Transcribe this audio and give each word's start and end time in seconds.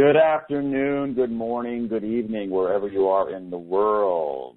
Good 0.00 0.16
afternoon, 0.16 1.12
good 1.12 1.30
morning, 1.30 1.86
good 1.86 2.04
evening, 2.04 2.48
wherever 2.48 2.88
you 2.88 3.08
are 3.08 3.36
in 3.36 3.50
the 3.50 3.58
world. 3.58 4.56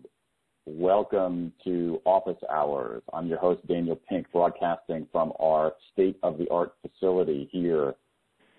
Welcome 0.66 1.52
to 1.66 2.00
Office 2.06 2.42
Hours. 2.50 3.04
I'm 3.12 3.28
your 3.28 3.40
host, 3.40 3.60
Daniel 3.68 4.00
Pink, 4.08 4.26
broadcasting 4.32 5.06
from 5.12 5.34
our 5.42 5.74
state 5.92 6.18
of 6.24 6.38
the 6.38 6.48
art 6.50 6.76
facility 6.82 7.50
here 7.52 7.94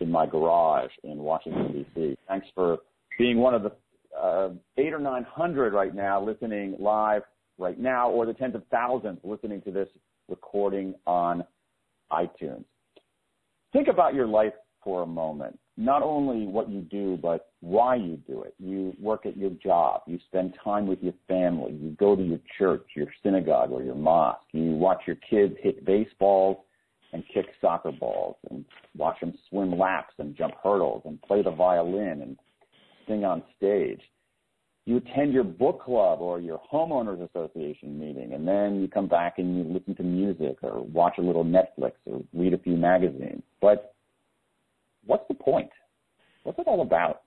in 0.00 0.10
my 0.10 0.26
garage 0.26 0.90
in 1.04 1.20
Washington, 1.20 1.72
D.C. 1.72 2.18
Thanks 2.28 2.48
for 2.54 2.76
being 3.18 3.38
one 3.38 3.54
of 3.54 3.62
the 3.62 3.72
uh, 4.14 4.50
eight 4.76 4.92
or 4.92 4.98
nine 4.98 5.24
hundred 5.24 5.72
right 5.72 5.94
now 5.94 6.22
listening 6.22 6.76
live 6.78 7.22
right 7.56 7.80
now, 7.80 8.10
or 8.10 8.26
the 8.26 8.34
tens 8.34 8.54
of 8.54 8.62
thousands 8.70 9.20
listening 9.24 9.62
to 9.62 9.70
this 9.70 9.88
recording 10.28 10.94
on 11.06 11.44
iTunes. 12.12 12.66
Think 13.72 13.88
about 13.88 14.12
your 14.12 14.26
life 14.26 14.52
for 14.82 15.02
a 15.02 15.06
moment. 15.06 15.58
Not 15.76 16.02
only 16.02 16.46
what 16.46 16.70
you 16.70 16.82
do, 16.82 17.18
but 17.20 17.48
why 17.60 17.96
you 17.96 18.18
do 18.28 18.42
it. 18.42 18.54
You 18.58 18.94
work 19.00 19.26
at 19.26 19.36
your 19.36 19.50
job. 19.50 20.02
You 20.06 20.18
spend 20.28 20.54
time 20.62 20.86
with 20.86 21.02
your 21.02 21.14
family. 21.26 21.72
You 21.72 21.90
go 21.98 22.14
to 22.14 22.22
your 22.22 22.38
church, 22.58 22.86
your 22.94 23.08
synagogue, 23.22 23.72
or 23.72 23.82
your 23.82 23.96
mosque. 23.96 24.46
You 24.52 24.72
watch 24.72 25.02
your 25.06 25.16
kids 25.28 25.54
hit 25.60 25.84
baseballs 25.84 26.58
and 27.12 27.24
kick 27.32 27.46
soccer 27.60 27.92
balls 27.92 28.36
and 28.50 28.64
watch 28.96 29.18
them 29.20 29.34
swim 29.48 29.76
laps 29.76 30.14
and 30.18 30.36
jump 30.36 30.54
hurdles 30.62 31.02
and 31.06 31.20
play 31.22 31.42
the 31.42 31.50
violin 31.50 32.22
and 32.22 32.38
sing 33.06 33.24
on 33.24 33.42
stage 33.56 34.00
you 34.86 34.98
attend 34.98 35.32
your 35.32 35.44
book 35.44 35.82
club 35.82 36.20
or 36.20 36.40
your 36.40 36.60
homeowners 36.70 37.26
association 37.30 37.98
meeting, 37.98 38.34
and 38.34 38.46
then 38.46 38.80
you 38.80 38.88
come 38.88 39.08
back 39.08 39.38
and 39.38 39.56
you 39.56 39.64
listen 39.72 39.94
to 39.96 40.02
music 40.02 40.58
or 40.62 40.82
watch 40.82 41.14
a 41.18 41.22
little 41.22 41.44
Netflix 41.44 41.92
or 42.04 42.22
read 42.34 42.52
a 42.52 42.58
few 42.58 42.76
magazines. 42.76 43.42
But 43.62 43.93
what's 45.06 45.26
the 45.28 45.34
point? 45.34 45.70
What's 46.42 46.58
it 46.58 46.66
all 46.66 46.82
about? 46.82 47.22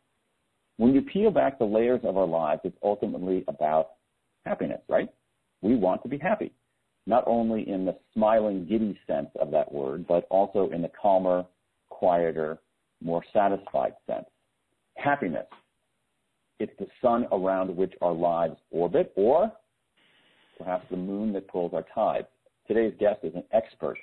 When 0.77 0.93
you 0.93 1.01
peel 1.01 1.31
back 1.31 1.57
the 1.57 1.65
layers 1.65 2.01
of 2.03 2.17
our 2.17 2.27
lives, 2.27 2.61
it's 2.63 2.77
ultimately 2.83 3.43
about 3.47 3.91
happiness, 4.45 4.81
right? 4.87 5.09
We 5.61 5.75
want 5.75 6.03
to 6.03 6.09
be 6.09 6.19
happy, 6.19 6.53
not 7.07 7.23
only 7.25 7.67
in 7.67 7.85
the 7.85 7.97
smiling, 8.13 8.67
giddy 8.69 8.99
sense 9.07 9.29
of 9.39 9.51
that 9.51 9.71
word, 9.71 10.05
but 10.07 10.27
also 10.29 10.69
in 10.71 10.81
the 10.83 10.91
calmer, 11.01 11.45
quieter, 11.89 12.59
more 13.01 13.23
satisfied 13.33 13.93
sense. 14.07 14.25
Happiness 14.95 15.47
it's 16.59 16.73
the 16.79 16.87
sun 17.01 17.27
around 17.31 17.75
which 17.75 17.93
our 18.01 18.13
lives 18.13 18.55
orbit, 18.71 19.11
or 19.15 19.51
perhaps 20.57 20.85
the 20.89 20.97
moon 20.97 21.33
that 21.33 21.47
pulls 21.47 21.73
our 21.73 21.85
tides. 21.93 22.27
Today's 22.67 22.93
guest 22.99 23.19
is 23.23 23.33
an 23.35 23.43
expert 23.51 23.97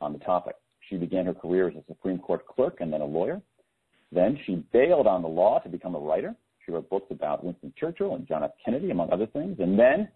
on 0.00 0.12
the 0.12 0.18
topic. 0.18 0.56
She 0.90 0.96
began 0.96 1.24
her 1.26 1.34
career 1.34 1.68
as 1.68 1.76
a 1.76 1.84
Supreme 1.86 2.18
Court 2.18 2.44
clerk 2.46 2.78
and 2.80 2.92
then 2.92 3.00
a 3.00 3.06
lawyer. 3.06 3.40
Then 4.12 4.38
she 4.44 4.56
bailed 4.72 5.06
on 5.06 5.22
the 5.22 5.28
law 5.28 5.60
to 5.60 5.68
become 5.68 5.94
a 5.94 6.00
writer. 6.00 6.34
She 6.66 6.72
wrote 6.72 6.90
books 6.90 7.06
about 7.10 7.44
Winston 7.44 7.72
Churchill 7.78 8.16
and 8.16 8.26
John 8.26 8.42
F. 8.42 8.50
Kennedy, 8.64 8.90
among 8.90 9.12
other 9.12 9.26
things. 9.26 9.56
And 9.60 9.78
then 9.78 10.08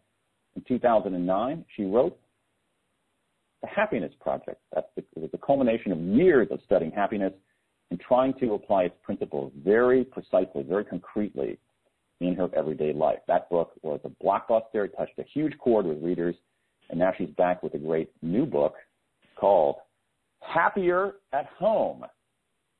in 0.56 0.64
2009, 0.66 1.64
she 1.76 1.84
wrote 1.84 2.18
The 3.62 3.68
Happiness 3.68 4.12
Project. 4.20 4.60
That's 4.74 4.88
the, 4.96 5.04
it 5.14 5.20
was 5.20 5.30
the 5.30 5.38
culmination 5.38 5.92
of 5.92 5.98
years 6.00 6.48
of 6.50 6.58
studying 6.64 6.90
happiness 6.90 7.32
and 7.90 8.00
trying 8.00 8.34
to 8.40 8.54
apply 8.54 8.84
its 8.84 8.96
principles 9.04 9.52
very 9.64 10.04
precisely, 10.04 10.64
very 10.64 10.84
concretely 10.84 11.58
in 12.20 12.34
her 12.34 12.48
everyday 12.54 12.92
life. 12.92 13.18
That 13.28 13.48
book 13.48 13.72
was 13.82 14.00
a 14.04 14.24
blockbuster. 14.24 14.86
It 14.86 14.94
touched 14.96 15.18
a 15.18 15.24
huge 15.32 15.56
chord 15.58 15.86
with 15.86 16.02
readers, 16.02 16.34
and 16.90 16.98
now 16.98 17.12
she's 17.16 17.30
back 17.30 17.62
with 17.62 17.74
a 17.74 17.78
great 17.78 18.10
new 18.22 18.44
book 18.44 18.74
called 19.36 19.76
Happier 20.46 21.14
at 21.32 21.46
Home. 21.58 22.04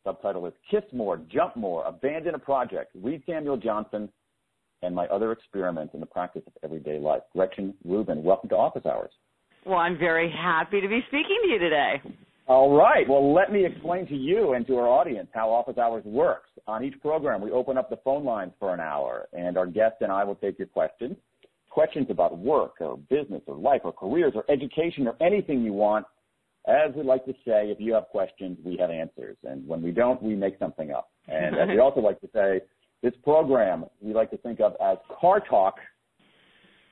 Subtitle 0.04 0.46
is 0.46 0.52
Kiss 0.70 0.82
More, 0.92 1.16
Jump 1.32 1.56
More, 1.56 1.84
Abandon 1.86 2.34
a 2.34 2.38
Project. 2.38 2.92
Read 2.94 3.22
Samuel 3.26 3.56
Johnson 3.56 4.08
and 4.82 4.94
my 4.94 5.06
other 5.06 5.32
experiments 5.32 5.94
in 5.94 6.00
the 6.00 6.06
practice 6.06 6.42
of 6.46 6.52
everyday 6.62 6.98
life. 6.98 7.22
Gretchen 7.32 7.74
Rubin, 7.84 8.22
welcome 8.22 8.48
to 8.50 8.56
Office 8.56 8.84
Hours. 8.84 9.10
Well, 9.64 9.78
I'm 9.78 9.98
very 9.98 10.30
happy 10.30 10.80
to 10.80 10.88
be 10.88 11.00
speaking 11.08 11.38
to 11.42 11.48
you 11.48 11.58
today. 11.58 12.02
All 12.46 12.76
right. 12.76 13.08
Well, 13.08 13.32
let 13.32 13.50
me 13.50 13.64
explain 13.64 14.06
to 14.08 14.14
you 14.14 14.52
and 14.52 14.66
to 14.66 14.76
our 14.76 14.86
audience 14.86 15.28
how 15.32 15.50
Office 15.50 15.78
Hours 15.78 16.04
works. 16.04 16.50
On 16.66 16.84
each 16.84 17.00
program, 17.00 17.40
we 17.40 17.50
open 17.50 17.78
up 17.78 17.88
the 17.88 17.96
phone 18.04 18.24
lines 18.24 18.52
for 18.58 18.74
an 18.74 18.80
hour, 18.80 19.26
and 19.32 19.56
our 19.56 19.66
guest 19.66 19.96
and 20.02 20.12
I 20.12 20.24
will 20.24 20.34
take 20.34 20.58
your 20.58 20.68
questions. 20.68 21.16
Questions 21.70 22.08
about 22.10 22.36
work 22.36 22.74
or 22.80 22.98
business 23.08 23.40
or 23.46 23.56
life 23.56 23.80
or 23.84 23.92
careers 23.92 24.34
or 24.34 24.44
education 24.50 25.08
or 25.08 25.16
anything 25.22 25.62
you 25.62 25.72
want. 25.72 26.04
As 26.66 26.94
we 26.94 27.02
like 27.02 27.24
to 27.26 27.32
say, 27.44 27.70
if 27.70 27.78
you 27.78 27.92
have 27.94 28.06
questions, 28.08 28.58
we 28.64 28.76
have 28.78 28.90
answers. 28.90 29.36
And 29.44 29.66
when 29.68 29.82
we 29.82 29.90
don't, 29.90 30.22
we 30.22 30.34
make 30.34 30.58
something 30.58 30.92
up. 30.92 31.10
And 31.28 31.56
as 31.56 31.68
we 31.68 31.78
also 31.78 32.00
like 32.00 32.20
to 32.20 32.28
say, 32.34 32.62
this 33.02 33.12
program 33.22 33.84
we 34.00 34.14
like 34.14 34.30
to 34.30 34.38
think 34.38 34.60
of 34.60 34.72
as 34.82 34.96
car 35.20 35.40
talk, 35.40 35.74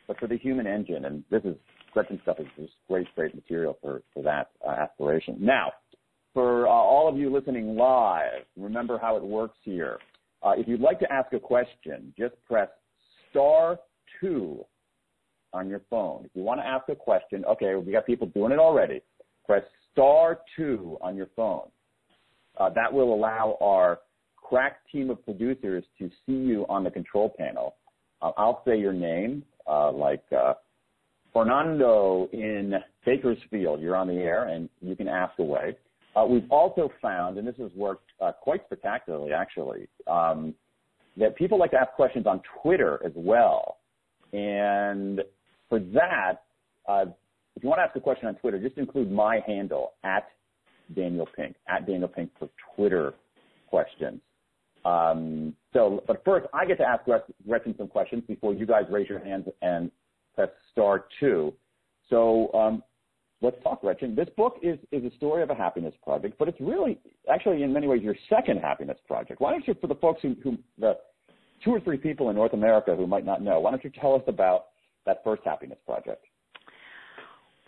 but 0.06 0.18
for 0.18 0.26
the 0.26 0.36
human 0.36 0.66
engine. 0.66 1.06
And 1.06 1.24
this 1.30 1.42
is 1.44 1.56
Gretchen 1.92 2.18
stuff 2.22 2.38
is 2.38 2.46
just 2.58 2.72
great, 2.88 3.06
great 3.14 3.34
material 3.34 3.78
for, 3.80 4.02
for 4.12 4.22
that 4.22 4.50
uh, 4.66 4.70
aspiration. 4.72 5.36
Now, 5.40 5.72
for 6.34 6.66
uh, 6.66 6.70
all 6.70 7.08
of 7.08 7.16
you 7.16 7.30
listening 7.30 7.76
live, 7.76 8.44
remember 8.56 8.98
how 8.98 9.16
it 9.16 9.22
works 9.22 9.56
here. 9.62 9.98
Uh, 10.42 10.52
if 10.56 10.66
you'd 10.66 10.80
like 10.80 10.98
to 11.00 11.12
ask 11.12 11.32
a 11.32 11.38
question, 11.38 12.12
just 12.18 12.34
press 12.46 12.68
star 13.30 13.78
two 14.20 14.64
on 15.52 15.68
your 15.68 15.82
phone. 15.90 16.24
If 16.24 16.30
you 16.34 16.42
want 16.42 16.60
to 16.60 16.66
ask 16.66 16.88
a 16.88 16.94
question, 16.94 17.44
okay, 17.44 17.74
we 17.74 17.92
got 17.92 18.06
people 18.06 18.26
doing 18.28 18.52
it 18.52 18.58
already. 18.58 19.02
Press 19.46 19.62
star 19.92 20.40
two 20.56 20.98
on 21.00 21.16
your 21.16 21.28
phone. 21.36 21.68
Uh, 22.58 22.70
that 22.70 22.92
will 22.92 23.14
allow 23.14 23.56
our 23.60 24.00
crack 24.36 24.80
team 24.90 25.10
of 25.10 25.24
producers 25.24 25.84
to 25.98 26.10
see 26.26 26.32
you 26.32 26.66
on 26.68 26.84
the 26.84 26.90
control 26.90 27.34
panel. 27.38 27.76
Uh, 28.20 28.32
I'll 28.36 28.62
say 28.66 28.78
your 28.78 28.92
name, 28.92 29.42
uh, 29.66 29.90
like 29.90 30.22
Fernando 31.32 32.28
in 32.32 32.74
Bakersfield, 33.06 33.80
you're 33.80 33.96
on 33.96 34.06
the 34.06 34.14
air 34.14 34.48
and 34.48 34.68
you 34.80 34.94
can 34.94 35.08
ask 35.08 35.38
away. 35.38 35.76
Uh, 36.14 36.26
we've 36.28 36.50
also 36.50 36.90
found, 37.00 37.38
and 37.38 37.48
this 37.48 37.56
has 37.56 37.70
worked 37.74 38.10
uh, 38.20 38.32
quite 38.32 38.60
spectacularly 38.66 39.32
actually, 39.32 39.88
um, 40.06 40.54
that 41.16 41.34
people 41.36 41.58
like 41.58 41.70
to 41.70 41.78
ask 41.78 41.90
questions 41.92 42.26
on 42.26 42.42
Twitter 42.62 43.00
as 43.04 43.12
well. 43.14 43.78
And 44.32 45.20
for 45.68 45.78
that, 45.78 46.42
uh, 46.86 47.06
if 47.62 47.64
you 47.66 47.68
want 47.68 47.78
to 47.78 47.84
ask 47.84 47.94
a 47.94 48.00
question 48.00 48.26
on 48.26 48.34
Twitter, 48.34 48.58
just 48.58 48.76
include 48.76 49.12
my 49.12 49.38
handle 49.46 49.92
at 50.02 50.26
Daniel 50.96 51.28
Pink, 51.36 51.54
at 51.68 51.86
Daniel 51.86 52.08
Pink 52.08 52.28
for 52.36 52.48
Twitter 52.74 53.14
questions. 53.70 54.20
Um, 54.84 55.54
so, 55.72 56.02
but 56.08 56.24
first, 56.24 56.48
I 56.52 56.66
get 56.66 56.78
to 56.78 56.84
ask 56.84 57.04
Gretchen 57.46 57.76
some 57.78 57.86
questions 57.86 58.24
before 58.26 58.52
you 58.52 58.66
guys 58.66 58.82
raise 58.90 59.08
your 59.08 59.20
hands 59.20 59.46
and 59.62 59.92
press 60.34 60.48
star 60.72 61.04
two. 61.20 61.54
So 62.10 62.52
um, 62.52 62.82
let's 63.42 63.62
talk, 63.62 63.82
Gretchen. 63.82 64.16
This 64.16 64.28
book 64.36 64.56
is, 64.60 64.76
is 64.90 65.04
a 65.04 65.14
story 65.14 65.44
of 65.44 65.50
a 65.50 65.54
happiness 65.54 65.94
project, 66.02 66.34
but 66.40 66.48
it's 66.48 66.60
really, 66.60 66.98
actually, 67.32 67.62
in 67.62 67.72
many 67.72 67.86
ways, 67.86 68.02
your 68.02 68.16
second 68.28 68.58
happiness 68.58 68.98
project. 69.06 69.40
Why 69.40 69.52
don't 69.52 69.64
you, 69.68 69.76
for 69.80 69.86
the 69.86 69.94
folks 69.94 70.20
who, 70.20 70.34
who 70.42 70.58
the 70.80 70.98
two 71.64 71.70
or 71.70 71.78
three 71.78 71.96
people 71.96 72.28
in 72.30 72.34
North 72.34 72.54
America 72.54 72.96
who 72.96 73.06
might 73.06 73.24
not 73.24 73.40
know, 73.40 73.60
why 73.60 73.70
don't 73.70 73.84
you 73.84 73.92
tell 74.00 74.16
us 74.16 74.22
about 74.26 74.64
that 75.06 75.22
first 75.22 75.42
happiness 75.44 75.78
project? 75.86 76.26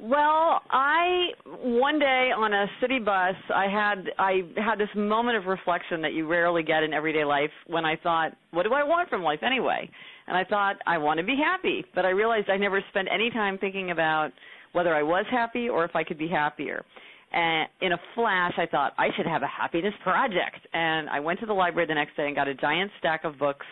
Well, 0.00 0.60
I 0.70 1.28
one 1.62 2.00
day 2.00 2.30
on 2.36 2.52
a 2.52 2.66
city 2.80 2.98
bus, 2.98 3.36
I 3.54 3.66
had 3.68 4.10
I 4.18 4.40
had 4.56 4.78
this 4.78 4.88
moment 4.96 5.36
of 5.36 5.46
reflection 5.46 6.02
that 6.02 6.12
you 6.12 6.26
rarely 6.26 6.64
get 6.64 6.82
in 6.82 6.92
everyday 6.92 7.24
life 7.24 7.50
when 7.68 7.84
I 7.84 7.96
thought, 7.96 8.32
what 8.50 8.64
do 8.64 8.74
I 8.74 8.82
want 8.82 9.08
from 9.08 9.22
life 9.22 9.40
anyway? 9.42 9.88
And 10.26 10.36
I 10.36 10.44
thought, 10.44 10.76
I 10.86 10.98
want 10.98 11.18
to 11.18 11.24
be 11.24 11.36
happy. 11.36 11.84
But 11.94 12.04
I 12.04 12.10
realized 12.10 12.50
I 12.50 12.56
never 12.56 12.82
spent 12.90 13.08
any 13.12 13.30
time 13.30 13.56
thinking 13.58 13.92
about 13.92 14.32
whether 14.72 14.94
I 14.94 15.02
was 15.02 15.26
happy 15.30 15.68
or 15.68 15.84
if 15.84 15.94
I 15.94 16.02
could 16.02 16.18
be 16.18 16.28
happier. 16.28 16.84
And 17.32 17.68
in 17.80 17.92
a 17.92 17.98
flash, 18.14 18.54
I 18.58 18.66
thought, 18.66 18.94
I 18.98 19.08
should 19.16 19.26
have 19.26 19.42
a 19.42 19.46
happiness 19.46 19.94
project. 20.02 20.66
And 20.72 21.08
I 21.08 21.20
went 21.20 21.40
to 21.40 21.46
the 21.46 21.52
library 21.52 21.86
the 21.86 21.94
next 21.94 22.16
day 22.16 22.26
and 22.26 22.34
got 22.34 22.48
a 22.48 22.54
giant 22.54 22.90
stack 22.98 23.24
of 23.24 23.38
books 23.38 23.66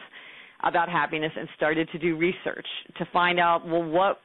about 0.63 0.89
happiness 0.89 1.33
and 1.37 1.49
started 1.57 1.89
to 1.93 1.99
do 1.99 2.17
research 2.17 2.67
to 2.99 3.07
find 3.13 3.41
out, 3.41 3.67
well, 3.67 3.83
what 3.83 4.19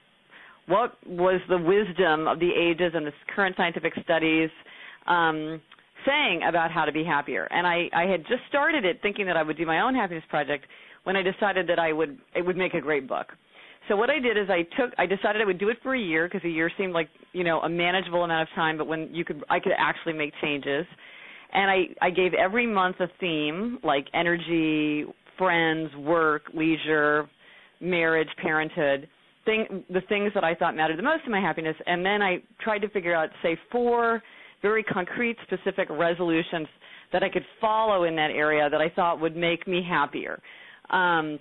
what 0.68 0.96
was 1.08 1.42
the 1.50 1.58
wisdom 1.58 2.28
of 2.28 2.40
the 2.40 2.52
ages 2.52 2.92
and 2.94 3.06
the 3.06 3.12
current 3.36 3.56
scientific 3.58 3.94
studies 4.04 4.50
um, 5.08 5.62
saying 6.06 6.42
about 6.48 6.72
how 6.72 6.86
to 6.86 6.92
be 6.92 7.04
happier. 7.04 7.48
And 7.52 7.66
I, 7.66 7.90
I 7.94 8.04
had 8.04 8.22
just 8.22 8.42
started 8.50 8.86
it 8.86 9.00
thinking 9.02 9.26
that 9.26 9.38
I 9.38 9.44
would 9.44 9.58
do 9.58 9.66
my 9.66 9.82
own 9.82 9.96
happiness 9.96 10.24
project, 10.30 10.66
when 11.08 11.16
I 11.16 11.22
decided 11.22 11.68
that 11.68 11.80
I 11.80 11.94
would 11.94 12.18
it 12.36 12.46
would 12.46 12.58
make 12.58 12.74
a 12.74 12.82
great 12.82 13.08
book. 13.08 13.28
So 13.88 13.96
what 13.96 14.10
I 14.10 14.20
did 14.20 14.38
is 14.38 14.50
I 14.50 14.64
took 14.76 14.92
I 14.98 15.06
decided 15.06 15.42
I 15.42 15.46
would 15.46 15.58
do 15.58 15.70
it 15.70 15.78
for 15.82 15.96
a 15.96 16.00
year 16.00 16.28
because 16.28 16.44
a 16.44 16.50
year 16.50 16.70
seemed 16.78 16.92
like 16.92 17.08
you 17.32 17.46
know 17.46 17.62
a 17.62 17.70
manageable 17.70 18.26
amount 18.26 18.42
of 18.42 18.54
time, 18.56 18.78
but 18.78 18.88
when 18.88 19.10
you 19.14 19.24
could 19.24 19.42
I 19.50 19.62
could 19.62 19.72
actually 19.78 20.14
make 20.14 20.34
changes. 20.42 20.86
And 21.54 21.72
I 21.72 21.86
I 22.02 22.10
gave 22.10 22.34
every 22.34 22.68
month 22.68 22.98
a 23.00 23.08
theme 23.22 23.80
like 23.84 24.08
energy, 24.14 25.06
friends, 25.38 25.96
work, 25.96 26.44
leisure, 26.54 27.30
marriage, 27.80 28.28
parenthood, 28.42 29.08
thing 29.48 29.84
the 29.90 30.02
things 30.02 30.32
that 30.36 30.44
I 30.44 30.54
thought 30.54 30.76
mattered 30.76 31.00
the 31.00 31.04
most 31.04 31.26
to 31.26 31.32
my 31.32 31.42
happiness. 31.42 31.76
And 31.88 32.06
then 32.06 32.22
I 32.22 32.44
tried 32.62 32.80
to 32.80 32.90
figure 32.90 33.16
out 33.16 33.30
say 33.42 33.58
four 33.72 34.22
very 34.62 34.84
concrete, 34.84 35.38
specific 35.44 35.88
resolutions 35.90 36.68
that 37.14 37.24
I 37.24 37.30
could 37.30 37.46
follow 37.62 38.04
in 38.04 38.16
that 38.16 38.32
area 38.32 38.70
that 38.70 38.82
I 38.82 38.90
thought 38.90 39.22
would 39.22 39.36
make 39.36 39.68
me 39.68 39.82
happier. 39.88 40.40
Um, 40.90 41.40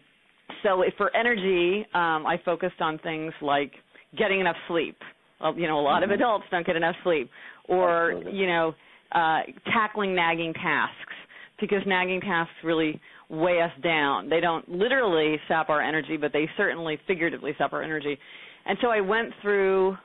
so 0.63 0.85
for 0.97 1.15
energy, 1.17 1.87
um, 1.95 2.27
I 2.27 2.41
focused 2.45 2.81
on 2.81 2.99
things 2.99 3.33
like 3.43 3.73
getting 4.17 4.41
enough 4.41 4.57
sleep. 4.69 4.97
Well, 5.41 5.59
you 5.59 5.67
know, 5.67 5.79
a 5.79 5.83
lot 5.83 6.03
mm-hmm. 6.03 6.13
of 6.13 6.21
adults 6.21 6.45
don't 6.51 6.67
get 6.67 6.77
enough 6.77 6.95
sleep, 7.03 7.31
or 7.69 8.13
Absolutely. 8.13 8.39
you 8.39 8.47
know, 8.47 8.75
uh, 9.13 9.41
tackling 9.73 10.15
nagging 10.15 10.53
tasks 10.55 11.15
because 11.61 11.81
nagging 11.87 12.21
tasks 12.21 12.55
really 12.65 13.01
weigh 13.29 13.61
us 13.61 13.73
down. 13.83 14.29
They 14.29 14.41
don't 14.41 14.69
literally 14.69 15.37
sap 15.49 15.69
our 15.69 15.83
energy, 15.83 16.17
but 16.17 16.33
they 16.33 16.49
certainly 16.57 16.99
figuratively 17.07 17.53
sap 17.59 17.73
our 17.73 17.83
energy. 17.83 18.19
And 18.67 18.79
so 18.81 18.89
I 18.89 19.01
went 19.01 19.33
through 19.43 19.97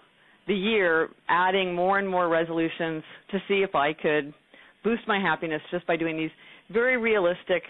the 0.47 0.56
year 0.56 1.09
adding 1.29 1.73
more 1.75 2.00
and 2.00 2.09
more 2.09 2.27
resolutions 2.27 3.03
to 3.31 3.39
see 3.47 3.63
if 3.63 3.75
I 3.75 3.94
could 3.94 4.33
boost 4.83 5.03
my 5.07 5.19
happiness 5.19 5.62
just 5.69 5.85
by 5.85 5.95
doing 5.95 6.18
these 6.18 6.31
very 6.71 6.97
realistic 6.97 7.63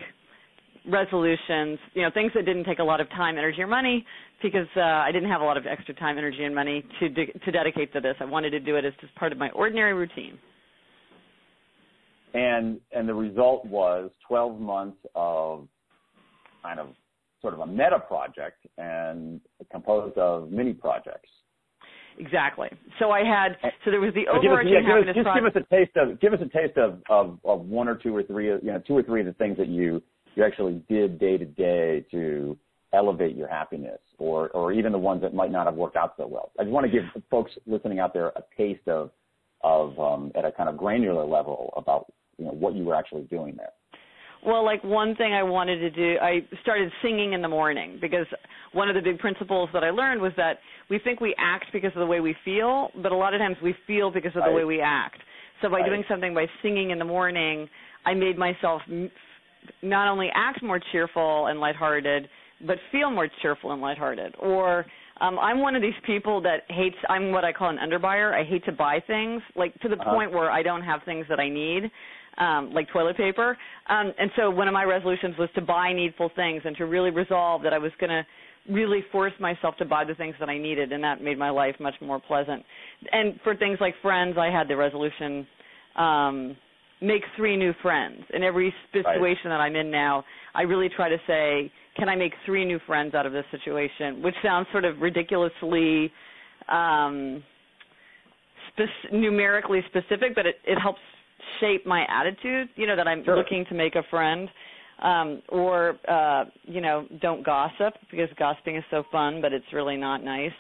resolutions, 0.90 1.78
you 1.94 2.02
know, 2.02 2.10
things 2.14 2.32
that 2.34 2.46
didn't 2.46 2.64
take 2.64 2.80
a 2.80 2.84
lot 2.84 3.00
of 3.02 3.10
time, 3.10 3.38
energy, 3.38 3.62
or 3.62 3.68
money, 3.68 4.06
because 4.42 4.68
uh, 4.76 4.80
I 4.80 5.12
didn't 5.12 5.30
have 5.30 5.42
a 5.42 5.44
lot 5.44 5.58
of 5.58 5.66
extra 5.68 5.94
time, 5.94 6.18
energy, 6.18 6.44
and 6.44 6.56
money 6.56 6.84
to 7.00 7.10
de- 7.10 7.32
to 7.46 7.52
dedicate 7.52 7.94
to 7.94 8.02
this. 8.02 8.16
I 8.20 8.26
wanted 8.26 8.52
to 8.52 8.60
do 8.60 8.76
it 8.78 8.86
as 8.86 8.94
just 9.00 9.14
part 9.16 9.32
of 9.32 9.38
my 9.38 9.50
ordinary 9.52 9.94
routine. 9.94 10.40
And 12.34 12.80
and 12.92 13.08
the 13.08 13.14
result 13.14 13.66
was 13.66 14.10
12 14.28 14.60
months 14.60 14.98
of 15.16 15.68
kind 16.64 16.80
of 16.80 16.90
sort 17.42 17.54
of 17.54 17.60
a 17.62 17.66
meta 17.66 18.00
project 18.08 18.66
and 18.78 19.42
composed 19.72 20.18
of 20.18 20.52
mini 20.52 20.74
projects. 20.74 21.30
Exactly. 22.18 22.70
So 23.00 23.12
I 23.12 23.24
had 23.24 23.58
so 23.84 23.92
there 23.92 24.00
was 24.00 24.14
the 24.14 24.28
overarching 24.28 24.74
give 24.74 24.80
us, 24.80 24.84
yeah, 24.84 24.90
happiness 24.90 25.06
give 25.06 25.10
us, 25.10 25.16
just 25.16 25.26
project. 25.26 25.56
give 25.56 25.64
us 25.64 25.68
a 25.70 25.76
taste 25.76 25.98
of 25.98 26.20
give 26.20 26.34
us 26.34 26.40
a 26.42 26.58
taste 26.58 26.78
of, 26.78 27.02
of 27.10 27.40
of 27.44 27.66
one 27.66 27.88
or 27.88 27.96
two 27.96 28.16
or 28.16 28.24
three 28.24 28.48
you 28.48 28.60
know 28.64 28.82
two 28.86 28.96
or 28.96 29.04
three 29.04 29.22
of 29.22 29.26
the 29.26 29.34
things 29.34 29.58
that 29.58 29.68
you 29.68 30.02
you 30.36 30.44
actually 30.44 30.84
did 30.90 31.20
day 31.20 31.38
to 31.38 31.46
day 31.46 32.06
to 32.12 32.58
elevate 32.94 33.36
your 33.36 33.48
happiness 33.48 34.00
or 34.18 34.50
or 34.50 34.72
even 34.72 34.92
the 34.92 34.98
ones 34.98 35.22
that 35.22 35.34
might 35.34 35.52
not 35.52 35.66
have 35.66 35.76
worked 35.76 35.96
out 35.96 36.14
so 36.18 36.28
well. 36.28 36.52
I 36.60 36.64
just 36.64 36.74
want 36.74 36.86
to 36.86 36.92
give 36.92 37.04
folks 37.30 37.52
listening 37.66 38.00
out 38.00 38.14
there 38.14 38.28
a 38.28 38.44
taste 38.58 38.88
of 38.88 39.12
of 39.64 39.98
um, 40.00 40.32
at 40.36 40.44
a 40.44 40.52
kind 40.52 40.70
of 40.70 40.78
granular 40.78 41.26
level 41.26 41.74
about 41.78 42.12
you 42.42 42.48
know 42.48 42.54
what 42.54 42.76
you 42.76 42.84
were 42.84 42.96
actually 42.96 43.22
doing 43.24 43.56
there. 43.56 43.70
Well, 44.44 44.66
like 44.66 44.84
one 44.84 45.16
thing 45.16 45.34
I 45.34 45.44
wanted 45.44 45.78
to 45.78 45.92
do, 45.92 46.18
I 46.20 46.40
started 46.64 46.92
singing 47.04 47.34
in 47.34 47.44
the 47.44 47.48
morning 47.48 48.00
because 48.02 48.26
one 48.74 48.90
of 48.90 48.96
the 48.96 49.02
big 49.02 49.20
principles 49.20 49.70
that 49.74 49.84
I 49.84 49.92
learned 49.92 50.20
was 50.20 50.32
that 50.38 50.58
we 50.90 50.98
think 50.98 51.22
we 51.22 51.36
act 51.38 51.66
because 51.72 51.92
of 51.94 52.00
the 52.00 52.08
way 52.08 52.20
we 52.20 52.36
feel, 52.44 52.90
but 53.04 53.12
a 53.12 53.16
lot 53.16 53.36
of 53.36 53.40
times 53.40 53.58
we 53.62 53.76
feel 53.86 54.10
because 54.10 54.32
of 54.36 54.44
the 54.44 54.52
way 54.52 54.64
we 54.64 54.82
act. 54.82 55.20
So 55.62 55.70
by 55.70 55.78
right. 55.82 55.86
doing 55.86 56.04
something 56.10 56.34
by 56.34 56.48
singing 56.64 56.90
in 56.90 56.98
the 56.98 57.06
morning, 57.06 57.70
I 58.04 58.16
made 58.16 58.36
myself 58.36 58.82
not 59.84 60.12
only 60.12 60.30
act 60.34 60.64
more 60.64 60.82
cheerful 60.92 61.46
and 61.46 61.60
lighthearted, 61.60 62.28
but 62.66 62.78
feel 62.92 63.12
more 63.12 63.30
cheerful 63.44 63.74
and 63.74 63.82
lighthearted. 63.82 64.34
Or 64.40 64.88
um, 65.20 65.38
I'm 65.38 65.60
one 65.60 65.76
of 65.76 65.84
these 65.84 65.94
people 66.04 66.42
that 66.42 66.62
hates. 66.68 66.96
I'm 67.10 67.32
what 67.32 67.46
I 67.46 67.54
call 67.54 67.70
an 67.70 67.78
underbuyer. 67.78 68.34
I 68.34 68.44
hate 68.44 68.66
to 68.66 68.72
buy 68.72 69.04
things, 69.06 69.44
like 69.56 69.80
to 69.82 69.88
the 69.88 69.98
uh-huh. 69.98 70.16
point 70.16 70.32
where 70.32 70.50
I 70.50 70.64
don't 70.64 70.82
have 70.82 71.02
things 71.06 71.28
that 71.30 71.40
I 71.40 71.48
need 71.48 71.92
um, 72.38 72.74
like 72.74 72.88
toilet 72.92 73.18
paper. 73.18 73.58
Um, 73.90 74.14
and 74.18 74.32
so 74.36 74.50
one 74.50 74.68
of 74.68 74.74
my 74.74 74.84
resolutions 74.84 75.36
was 75.38 75.50
to 75.56 75.62
buy 75.62 75.94
needful 75.94 76.32
things 76.36 76.62
and 76.66 76.76
to 76.78 76.86
really 76.86 77.10
resolve 77.10 77.62
that 77.64 77.74
I 77.74 77.78
was 77.78 77.92
going 78.00 78.10
to 78.10 78.26
really 78.70 79.04
force 79.12 79.34
myself 79.40 79.76
to 79.78 79.86
buy 79.86 80.04
the 80.06 80.14
things 80.16 80.36
that 80.40 80.48
I 80.48 80.58
needed, 80.58 80.92
and 80.92 81.04
that 81.04 81.22
made 81.22 81.38
my 81.38 81.50
life 81.50 81.76
much 81.80 81.96
more 82.00 82.20
pleasant. 82.20 82.64
And 83.12 83.40
for 83.44 83.56
things 83.56 83.80
like 83.82 83.96
friends, 84.02 84.38
I 84.38 84.48
had 84.52 84.68
the 84.68 84.78
resolution 84.78 85.48
um, 85.98 86.56
make 87.02 87.24
three 87.36 87.58
new 87.58 87.74
friends. 87.82 88.22
In 88.34 88.44
every 88.44 88.74
situation 88.94 89.46
that 89.46 89.60
I'm 89.60 89.76
in 89.76 89.90
now, 89.90 90.24
I 90.54 90.62
really 90.62 90.90
try 90.96 91.10
to 91.10 91.18
say, 91.26 91.72
can 91.98 92.08
I 92.08 92.16
make 92.16 92.34
three 92.46 92.64
new 92.64 92.80
friends 92.86 93.16
out 93.16 93.26
of 93.26 93.34
this 93.34 93.46
situation? 93.50 94.22
Which 94.22 94.36
sounds 94.44 94.68
sort 94.72 94.86
of 94.86 95.02
ridiculously 95.02 96.12
um, 96.72 97.44
spe- 98.74 99.12
numerically 99.12 99.82
specific, 99.88 100.36
but 100.36 100.46
it, 100.46 100.56
it 100.66 100.80
helps 100.80 101.00
shape 101.62 101.86
my 101.86 102.06
attitude, 102.10 102.68
you 102.76 102.88
know, 102.88 102.96
that 102.98 103.08
I'm 103.08 103.24
sure. 103.24 103.38
looking 103.38 103.66
to 103.70 103.76
make 103.76 103.96
a 103.96 104.04
friend. 104.10 104.50
Um, 105.02 105.42
or 105.50 105.98
uh, 106.08 106.46
you 106.64 106.80
know, 106.80 107.08
don't 107.22 107.44
gossip 107.44 107.96
because 108.12 108.30
gossiping 108.38 108.76
is 108.76 108.84
so 108.92 109.04
fun, 109.12 109.42
but 109.42 109.52
it's 109.52 109.66
really 109.74 109.98
not 109.98 110.24
nice. 110.24 110.52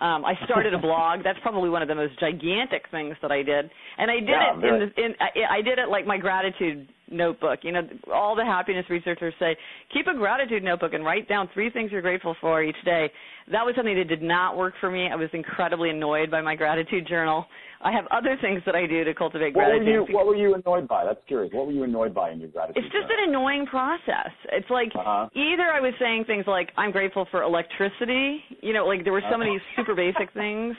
Um, 0.00 0.22
I 0.24 0.34
started 0.44 0.74
a 0.74 0.78
blog. 0.88 1.20
That's 1.24 1.38
probably 1.40 1.70
one 1.70 1.80
of 1.80 1.88
the 1.88 1.94
most 1.94 2.18
gigantic 2.20 2.84
things 2.90 3.16
that 3.22 3.32
I 3.32 3.42
did, 3.42 3.70
and 3.96 4.10
I 4.10 4.20
did 4.20 4.28
yeah, 4.28 4.58
it 4.58 4.64
in, 4.64 4.78
the, 4.80 5.04
in 5.04 5.14
I, 5.18 5.58
I 5.58 5.62
did 5.62 5.78
it 5.78 5.88
like 5.88 6.06
my 6.06 6.18
gratitude 6.18 6.88
notebook. 7.10 7.60
You 7.62 7.72
know, 7.72 7.82
all 8.12 8.34
the 8.34 8.44
happiness 8.44 8.86
researchers 8.88 9.34
say 9.38 9.56
keep 9.92 10.06
a 10.06 10.14
gratitude 10.14 10.62
notebook 10.62 10.92
and 10.92 11.04
write 11.04 11.28
down 11.28 11.48
three 11.52 11.70
things 11.70 11.90
you're 11.92 12.02
grateful 12.02 12.36
for 12.40 12.62
each 12.62 12.76
day. 12.84 13.10
That 13.50 13.64
was 13.64 13.74
something 13.76 13.96
that 13.96 14.08
did 14.08 14.22
not 14.22 14.56
work 14.56 14.74
for 14.80 14.90
me. 14.90 15.08
I 15.12 15.16
was 15.16 15.28
incredibly 15.32 15.90
annoyed 15.90 16.30
by 16.30 16.40
my 16.40 16.54
gratitude 16.54 17.06
journal. 17.08 17.46
I 17.82 17.92
have 17.92 18.04
other 18.10 18.36
things 18.40 18.62
that 18.66 18.74
I 18.74 18.86
do 18.86 19.04
to 19.04 19.14
cultivate 19.14 19.54
what 19.54 19.64
gratitude. 19.64 19.86
Were 19.86 20.08
you, 20.08 20.14
what 20.14 20.26
were 20.26 20.36
you 20.36 20.54
annoyed 20.54 20.86
by? 20.86 21.04
That's 21.04 21.20
curious. 21.26 21.52
What 21.52 21.66
were 21.66 21.72
you 21.72 21.82
annoyed 21.84 22.14
by 22.14 22.30
in 22.30 22.38
your 22.38 22.50
gratitude? 22.50 22.84
It's 22.84 22.92
just 22.92 23.08
journal? 23.08 23.24
an 23.24 23.28
annoying 23.30 23.66
process. 23.66 24.30
It's 24.52 24.68
like 24.68 24.92
uh-huh. 24.94 25.28
either 25.34 25.64
I 25.64 25.80
was 25.80 25.94
saying 25.98 26.24
things 26.26 26.44
like 26.46 26.70
I'm 26.76 26.92
grateful 26.92 27.26
for 27.30 27.42
electricity, 27.42 28.40
you 28.60 28.74
know, 28.74 28.86
like 28.86 29.02
there 29.04 29.12
were 29.12 29.22
so 29.30 29.38
many 29.38 29.58
super 29.76 29.94
basic 29.94 30.32
things, 30.34 30.76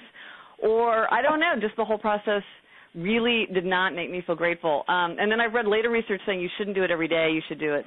or 0.61 1.11
I 1.11 1.21
don't 1.21 1.39
know, 1.39 1.53
just 1.59 1.75
the 1.75 1.85
whole 1.85 1.97
process 1.97 2.43
really 2.95 3.47
did 3.53 3.65
not 3.65 3.95
make 3.95 4.11
me 4.11 4.21
feel 4.25 4.35
grateful. 4.35 4.83
Um, 4.87 5.15
and 5.19 5.31
then 5.31 5.39
I've 5.39 5.53
read 5.53 5.67
later 5.67 5.89
research 5.89 6.21
saying 6.25 6.41
you 6.41 6.49
shouldn't 6.57 6.75
do 6.75 6.83
it 6.83 6.91
every 6.91 7.07
day. 7.07 7.31
You 7.33 7.41
should 7.47 7.59
do 7.59 7.73
it 7.73 7.85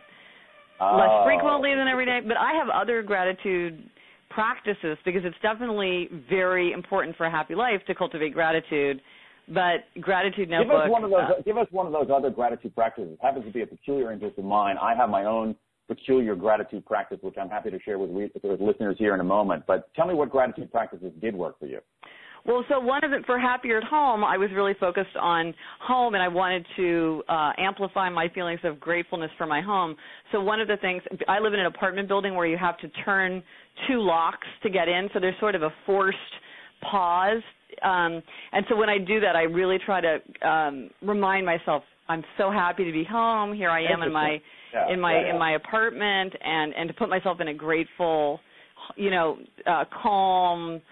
oh. 0.80 0.96
less 0.96 1.26
frequently 1.26 1.74
than 1.74 1.88
every 1.88 2.06
day. 2.06 2.20
But 2.26 2.36
I 2.36 2.52
have 2.52 2.68
other 2.68 3.02
gratitude 3.02 3.90
practices 4.30 4.98
because 5.04 5.22
it's 5.24 5.36
definitely 5.42 6.08
very 6.28 6.72
important 6.72 7.16
for 7.16 7.26
a 7.26 7.30
happy 7.30 7.54
life 7.54 7.80
to 7.86 7.94
cultivate 7.94 8.32
gratitude. 8.32 9.00
But 9.46 9.84
gratitude 10.00 10.48
notebook. 10.48 10.84
Give 10.84 10.84
us 10.84 10.90
one 10.90 11.04
of 11.04 11.10
those. 11.10 11.20
Uh, 11.20 11.42
give 11.44 11.58
us 11.58 11.66
one 11.70 11.86
of 11.86 11.92
those 11.92 12.08
other 12.10 12.30
gratitude 12.30 12.74
practices. 12.74 13.12
It 13.12 13.18
happens 13.20 13.44
to 13.44 13.52
be 13.52 13.60
a 13.60 13.66
peculiar 13.66 14.10
interest 14.10 14.38
of 14.38 14.44
mine. 14.44 14.76
I 14.80 14.94
have 14.94 15.10
my 15.10 15.26
own 15.26 15.54
peculiar 15.86 16.34
gratitude 16.34 16.86
practice, 16.86 17.18
which 17.20 17.34
I'm 17.38 17.50
happy 17.50 17.70
to 17.70 17.78
share 17.82 17.98
with, 17.98 18.10
with 18.10 18.60
listeners 18.60 18.96
here 18.98 19.12
in 19.12 19.20
a 19.20 19.24
moment. 19.24 19.64
But 19.66 19.94
tell 19.94 20.06
me 20.06 20.14
what 20.14 20.30
gratitude 20.30 20.72
practices 20.72 21.12
did 21.20 21.34
work 21.34 21.58
for 21.58 21.66
you. 21.66 21.80
Well, 22.46 22.62
so 22.68 22.78
one 22.78 23.02
of 23.04 23.12
it 23.12 23.24
for 23.24 23.38
happier 23.38 23.78
at 23.78 23.84
home, 23.84 24.22
I 24.22 24.36
was 24.36 24.50
really 24.54 24.74
focused 24.78 25.16
on 25.18 25.54
home, 25.80 26.12
and 26.12 26.22
I 26.22 26.28
wanted 26.28 26.66
to 26.76 27.22
uh, 27.26 27.52
amplify 27.56 28.10
my 28.10 28.28
feelings 28.34 28.60
of 28.64 28.78
gratefulness 28.78 29.30
for 29.38 29.46
my 29.46 29.62
home. 29.62 29.96
So 30.30 30.42
one 30.42 30.60
of 30.60 30.68
the 30.68 30.76
things, 30.76 31.02
I 31.26 31.38
live 31.38 31.54
in 31.54 31.60
an 31.60 31.66
apartment 31.66 32.06
building 32.06 32.34
where 32.34 32.46
you 32.46 32.58
have 32.58 32.76
to 32.78 32.88
turn 33.02 33.42
two 33.88 34.00
locks 34.02 34.46
to 34.62 34.68
get 34.68 34.88
in, 34.88 35.08
so 35.14 35.20
there's 35.20 35.38
sort 35.40 35.54
of 35.54 35.62
a 35.62 35.70
forced 35.86 36.18
pause. 36.90 37.42
Um, 37.82 38.22
and 38.52 38.66
so 38.68 38.76
when 38.76 38.90
I 38.90 38.98
do 38.98 39.20
that, 39.20 39.36
I 39.36 39.42
really 39.42 39.78
try 39.84 40.02
to 40.02 40.46
um, 40.46 40.90
remind 41.00 41.46
myself, 41.46 41.82
I'm 42.08 42.22
so 42.36 42.50
happy 42.50 42.84
to 42.84 42.92
be 42.92 43.04
home. 43.04 43.54
Here 43.54 43.70
I 43.70 43.90
am 43.90 44.02
in 44.02 44.12
my 44.12 44.36
yeah, 44.74 44.92
in 44.92 45.00
my 45.00 45.14
yeah, 45.14 45.22
yeah. 45.22 45.32
in 45.32 45.38
my 45.38 45.52
apartment, 45.52 46.34
and 46.44 46.74
and 46.74 46.88
to 46.88 46.94
put 46.94 47.08
myself 47.08 47.40
in 47.40 47.48
a 47.48 47.54
grateful, 47.54 48.40
you 48.96 49.10
know, 49.10 49.38
uh, 49.66 49.84
calm 50.02 50.82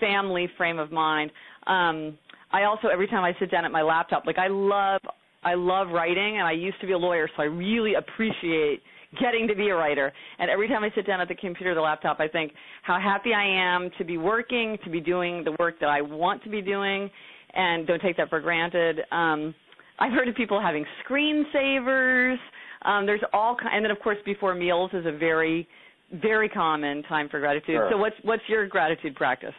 family 0.00 0.48
frame 0.56 0.78
of 0.78 0.92
mind. 0.92 1.30
Um, 1.66 2.18
I 2.52 2.64
also 2.64 2.88
every 2.88 3.08
time 3.08 3.24
I 3.24 3.32
sit 3.38 3.50
down 3.50 3.64
at 3.64 3.72
my 3.72 3.82
laptop, 3.82 4.24
like 4.26 4.38
I 4.38 4.48
love 4.48 5.00
I 5.44 5.54
love 5.54 5.88
writing, 5.88 6.38
and 6.38 6.46
I 6.46 6.52
used 6.52 6.80
to 6.80 6.86
be 6.86 6.92
a 6.92 6.98
lawyer, 6.98 7.28
so 7.36 7.42
I 7.42 7.46
really 7.46 7.94
appreciate 7.94 8.80
getting 9.20 9.46
to 9.48 9.54
be 9.54 9.68
a 9.68 9.74
writer. 9.74 10.12
And 10.38 10.50
every 10.50 10.68
time 10.68 10.82
I 10.82 10.90
sit 10.94 11.06
down 11.06 11.20
at 11.20 11.28
the 11.28 11.34
computer, 11.34 11.74
the 11.74 11.80
laptop, 11.80 12.18
I 12.20 12.28
think 12.28 12.52
how 12.82 12.98
happy 13.00 13.32
I 13.32 13.44
am 13.46 13.90
to 13.98 14.04
be 14.04 14.18
working, 14.18 14.76
to 14.84 14.90
be 14.90 15.00
doing 15.00 15.44
the 15.44 15.54
work 15.58 15.78
that 15.80 15.88
I 15.88 16.00
want 16.00 16.42
to 16.44 16.50
be 16.50 16.60
doing, 16.60 17.10
and 17.54 17.86
don't 17.86 18.02
take 18.02 18.16
that 18.16 18.28
for 18.28 18.40
granted. 18.40 19.00
Um, 19.12 19.54
I've 19.98 20.12
heard 20.12 20.28
of 20.28 20.34
people 20.34 20.60
having 20.60 20.84
screensavers. 21.08 22.36
Um, 22.84 23.06
there's 23.06 23.22
all 23.32 23.56
kind, 23.56 23.74
and 23.74 23.84
then 23.84 23.90
of 23.90 24.00
course 24.00 24.18
before 24.24 24.54
meals 24.54 24.90
is 24.92 25.06
a 25.06 25.16
very, 25.16 25.66
very 26.12 26.48
common 26.48 27.02
time 27.04 27.28
for 27.28 27.40
gratitude. 27.40 27.76
Sure. 27.76 27.88
So 27.92 27.96
what's 27.96 28.16
what's 28.22 28.42
your 28.48 28.66
gratitude 28.66 29.14
practice? 29.14 29.54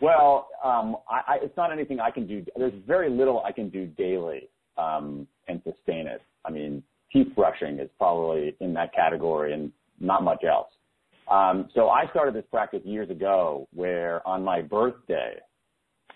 Well, 0.00 0.48
um, 0.64 0.96
I, 1.08 1.34
I, 1.34 1.38
it's 1.42 1.56
not 1.56 1.72
anything 1.72 2.00
I 2.00 2.10
can 2.10 2.26
do. 2.26 2.44
There's 2.56 2.72
very 2.86 3.10
little 3.10 3.42
I 3.44 3.52
can 3.52 3.68
do 3.68 3.86
daily 3.86 4.48
um, 4.76 5.26
and 5.48 5.60
sustain 5.64 6.06
it. 6.06 6.22
I 6.44 6.50
mean, 6.50 6.82
teeth 7.12 7.28
brushing 7.34 7.78
is 7.78 7.90
probably 7.98 8.54
in 8.60 8.72
that 8.74 8.94
category 8.94 9.52
and 9.52 9.72
not 10.00 10.22
much 10.22 10.44
else. 10.44 10.68
Um, 11.30 11.68
so 11.74 11.90
I 11.90 12.08
started 12.10 12.34
this 12.34 12.44
practice 12.50 12.80
years 12.84 13.10
ago 13.10 13.68
where 13.74 14.26
on 14.26 14.42
my 14.44 14.62
birthday, 14.62 15.34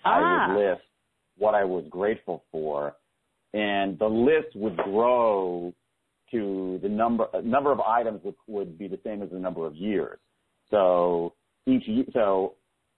I 0.05 0.19
Ah. 0.21 0.47
would 0.47 0.59
list 0.59 0.81
what 1.37 1.55
I 1.55 1.63
was 1.63 1.85
grateful 1.89 2.43
for 2.51 2.95
and 3.53 3.99
the 3.99 4.07
list 4.07 4.55
would 4.55 4.77
grow 4.77 5.73
to 6.31 6.79
the 6.81 6.89
number, 6.89 7.27
number 7.43 7.71
of 7.71 7.79
items 7.79 8.23
which 8.23 8.35
would 8.47 8.77
be 8.77 8.87
the 8.87 8.99
same 9.03 9.21
as 9.21 9.29
the 9.29 9.39
number 9.39 9.67
of 9.67 9.75
years. 9.75 10.19
So 10.71 11.33
each, 11.67 11.83
so 12.13 12.55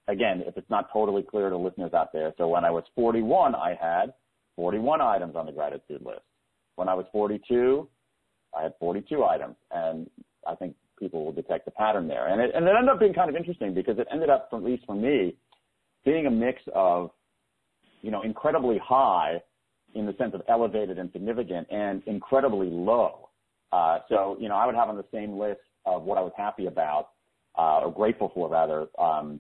again, 0.07 0.43
if 0.45 0.57
it's 0.57 0.69
not 0.69 0.91
totally 0.91 1.23
clear 1.23 1.49
to 1.49 1.57
listeners 1.57 1.93
out 1.93 2.13
there, 2.13 2.33
so 2.37 2.47
when 2.47 2.65
I 2.65 2.71
was 2.71 2.83
41, 2.95 3.55
I 3.55 3.77
had 3.79 4.13
41 4.55 5.01
items 5.01 5.35
on 5.35 5.45
the 5.45 5.51
gratitude 5.51 6.01
list. 6.05 6.21
when 6.75 6.89
I 6.89 6.93
was 6.93 7.05
42, 7.11 7.87
I 8.57 8.63
had 8.63 8.73
42 8.79 9.23
items, 9.23 9.55
and 9.71 10.09
I 10.47 10.55
think 10.55 10.75
people 10.99 11.25
will 11.25 11.31
detect 11.31 11.65
the 11.65 11.71
pattern 11.71 12.07
there. 12.07 12.27
And 12.27 12.41
it, 12.41 12.51
and 12.53 12.65
it 12.65 12.71
ended 12.77 12.89
up 12.89 12.99
being 12.99 13.13
kind 13.13 13.29
of 13.29 13.35
interesting 13.35 13.73
because 13.73 13.97
it 13.97 14.07
ended 14.11 14.29
up, 14.29 14.49
at 14.51 14.63
least 14.63 14.85
for 14.85 14.95
me, 14.95 15.35
being 16.03 16.25
a 16.27 16.31
mix 16.31 16.61
of, 16.73 17.11
you 18.01 18.11
know, 18.11 18.21
incredibly 18.21 18.77
high 18.77 19.41
in 19.93 20.05
the 20.05 20.13
sense 20.17 20.33
of 20.33 20.41
elevated 20.49 20.99
and 20.99 21.09
significant 21.11 21.67
and 21.71 22.03
incredibly 22.05 22.69
low. 22.69 23.29
Uh, 23.71 23.99
so, 24.09 24.37
you 24.39 24.47
know, 24.47 24.55
I 24.55 24.65
would 24.65 24.75
have 24.75 24.89
on 24.89 24.97
the 24.97 25.05
same 25.13 25.37
list 25.37 25.61
of 25.85 26.03
what 26.03 26.17
I 26.17 26.21
was 26.21 26.33
happy 26.37 26.67
about, 26.67 27.09
uh, 27.57 27.79
or 27.79 27.91
grateful 27.91 28.31
for 28.33 28.49
rather, 28.49 28.87
um, 28.99 29.39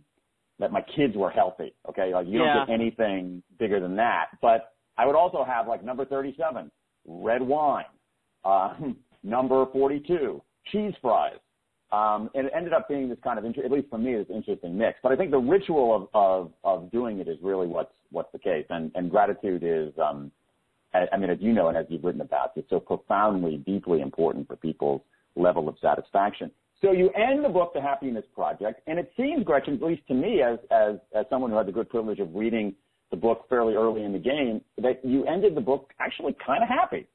that 0.59 0.71
my 0.71 0.81
kids 0.95 1.15
were 1.15 1.29
healthy. 1.29 1.73
Okay. 1.89 2.13
Like 2.13 2.27
you 2.27 2.39
yeah. 2.39 2.53
don't 2.53 2.67
get 2.67 2.73
anything 2.73 3.43
bigger 3.59 3.79
than 3.79 3.95
that. 3.97 4.27
But 4.41 4.73
I 4.97 5.05
would 5.05 5.15
also 5.15 5.43
have 5.43 5.67
like 5.67 5.83
number 5.83 6.05
37, 6.05 6.71
red 7.05 7.41
wine, 7.41 7.85
uh, 8.43 8.73
number 9.23 9.65
42, 9.71 10.41
cheese 10.71 10.93
fries. 11.01 11.37
Um, 11.91 12.29
and 12.33 12.47
it 12.47 12.53
ended 12.55 12.73
up 12.73 12.89
being 12.89 13.09
this 13.09 13.17
kind 13.23 13.37
of, 13.37 13.45
at 13.45 13.71
least 13.71 13.89
for 13.89 13.97
me, 13.97 14.15
this 14.15 14.25
interesting 14.33 14.77
mix. 14.77 14.97
But 15.03 15.11
I 15.11 15.15
think 15.15 15.31
the 15.31 15.37
ritual 15.37 15.95
of, 15.95 16.07
of, 16.13 16.51
of 16.63 16.91
doing 16.91 17.19
it 17.19 17.27
is 17.27 17.37
really 17.41 17.67
what's, 17.67 17.91
what's 18.11 18.31
the 18.31 18.39
case. 18.39 18.65
And, 18.69 18.91
and 18.95 19.09
gratitude 19.09 19.63
is, 19.63 19.93
um, 20.01 20.31
I, 20.93 21.05
I 21.13 21.17
mean, 21.17 21.29
as 21.29 21.37
you 21.39 21.53
know, 21.53 21.67
and 21.67 21.77
as 21.77 21.85
you've 21.89 22.03
written 22.03 22.21
about, 22.21 22.51
it's 22.55 22.69
so 22.69 22.79
profoundly, 22.79 23.57
deeply 23.57 24.01
important 24.01 24.47
for 24.47 24.55
people's 24.55 25.01
level 25.35 25.69
of 25.69 25.75
satisfaction. 25.81 26.51
So 26.85 26.91
you 26.91 27.09
end 27.15 27.43
the 27.43 27.49
book, 27.49 27.73
The 27.73 27.81
Happiness 27.81 28.25
Project, 28.35 28.79
and 28.85 28.99
it 28.99 29.11
seems, 29.17 29.43
Gretchen, 29.43 29.73
at 29.73 29.81
least 29.81 30.05
to 30.07 30.13
me, 30.13 30.43
as, 30.43 30.59
as, 30.69 30.97
as 31.15 31.25
someone 31.31 31.49
who 31.49 31.57
had 31.57 31.65
the 31.65 31.71
good 31.71 31.89
privilege 31.89 32.19
of 32.19 32.35
reading 32.35 32.75
the 33.09 33.17
book 33.17 33.45
fairly 33.49 33.73
early 33.73 34.03
in 34.03 34.13
the 34.13 34.19
game, 34.19 34.61
that 34.77 35.03
you 35.03 35.25
ended 35.25 35.55
the 35.55 35.61
book 35.61 35.89
actually 35.99 36.35
kind 36.45 36.61
of 36.61 36.69
happy. 36.69 37.07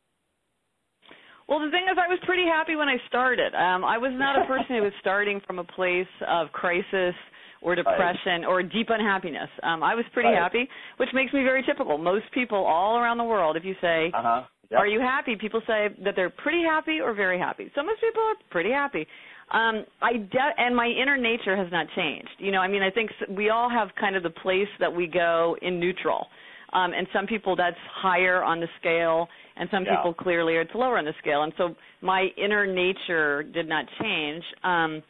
Well, 1.49 1.61
the 1.61 1.71
thing 1.71 1.87
is, 1.87 1.97
I 1.99 2.09
was 2.09 2.19
pretty 2.27 2.47
happy 2.47 2.75
when 2.75 2.89
I 2.89 2.97
started. 3.07 3.55
Um, 3.55 3.85
I 3.85 3.97
was 3.97 4.11
not 4.13 4.43
a 4.43 4.45
person 4.47 4.75
who 4.75 4.83
was 4.83 4.93
starting 5.01 5.41
from 5.47 5.61
a 5.61 5.65
place 5.65 6.11
of 6.27 6.51
crisis 6.51 7.15
or 7.63 7.77
depression 7.77 8.43
right. 8.43 8.49
or 8.49 8.65
deep 8.65 8.89
unhappiness. 8.91 9.51
Um, 9.63 9.85
I 9.85 9.95
was 9.95 10.05
pretty 10.13 10.31
right. 10.31 10.43
happy, 10.43 10.69
which 10.97 11.11
makes 11.15 11.33
me 11.33 11.45
very 11.45 11.63
typical. 11.63 11.97
Most 11.97 12.25
people 12.35 12.59
all 12.59 12.99
around 12.99 13.19
the 13.19 13.25
world, 13.25 13.57
if 13.57 13.65
you 13.65 13.75
say, 13.81 14.11
uh-huh. 14.15 14.43
yep. 14.71 14.81
"Are 14.81 14.87
you 14.87 14.99
happy?" 15.01 15.37
people 15.37 15.61
say 15.67 15.89
that 16.03 16.15
they're 16.17 16.31
pretty 16.31 16.63
happy 16.63 16.99
or 17.01 17.15
very 17.15 17.39
happy. 17.39 17.71
So 17.75 17.83
most 17.83 18.01
people 18.01 18.23
are 18.23 18.35
pretty 18.51 18.71
happy. 18.71 19.07
Um, 19.53 19.85
I 20.01 20.13
de- 20.13 20.55
and 20.59 20.77
my 20.77 20.87
inner 20.87 21.17
nature 21.17 21.57
has 21.57 21.67
not 21.73 21.87
changed. 21.97 22.31
You 22.39 22.53
know, 22.53 22.61
I 22.61 22.69
mean, 22.69 22.83
I 22.83 22.91
think 22.91 23.11
we 23.29 23.51
all 23.51 23.69
have 23.69 23.89
kind 23.99 24.15
of 24.15 24.23
the 24.23 24.31
place 24.31 24.69
that 24.79 24.95
we 24.95 25.07
go 25.07 25.57
in 25.63 25.81
neutral. 25.81 26.27
Um, 26.73 26.93
and 26.93 27.09
some 27.13 27.27
people 27.27 27.57
that's 27.57 27.77
higher 27.93 28.45
on 28.45 28.61
the 28.61 28.69
scale, 28.79 29.27
and 29.57 29.69
some 29.73 29.85
yeah. 29.85 29.97
people 29.97 30.15
clearly 30.15 30.55
it's 30.55 30.71
lower 30.73 30.99
on 30.99 31.05
the 31.05 31.15
scale. 31.21 31.43
And 31.43 31.53
so 31.59 31.75
my 32.01 32.29
inner 32.37 32.65
nature 32.65 33.43
did 33.43 33.69
not 33.69 33.87
change, 34.01 34.45
um, 34.63 35.03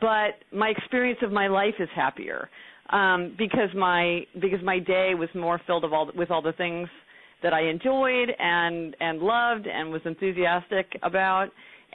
but 0.00 0.38
my 0.52 0.68
experience 0.68 1.18
of 1.22 1.32
my 1.32 1.48
life 1.48 1.74
is 1.80 1.88
happier 1.96 2.48
um, 2.90 3.34
because 3.36 3.70
my 3.74 4.20
because 4.40 4.62
my 4.62 4.78
day 4.78 5.14
was 5.14 5.28
more 5.34 5.60
filled 5.66 5.84
of 5.84 5.92
all 5.92 6.10
with 6.14 6.30
all 6.30 6.42
the 6.42 6.52
things 6.52 6.88
that 7.42 7.52
I 7.52 7.62
enjoyed 7.68 8.30
and 8.38 8.96
and 9.00 9.20
loved 9.20 9.66
and 9.66 9.90
was 9.90 10.02
enthusiastic 10.04 10.86
about 11.02 11.48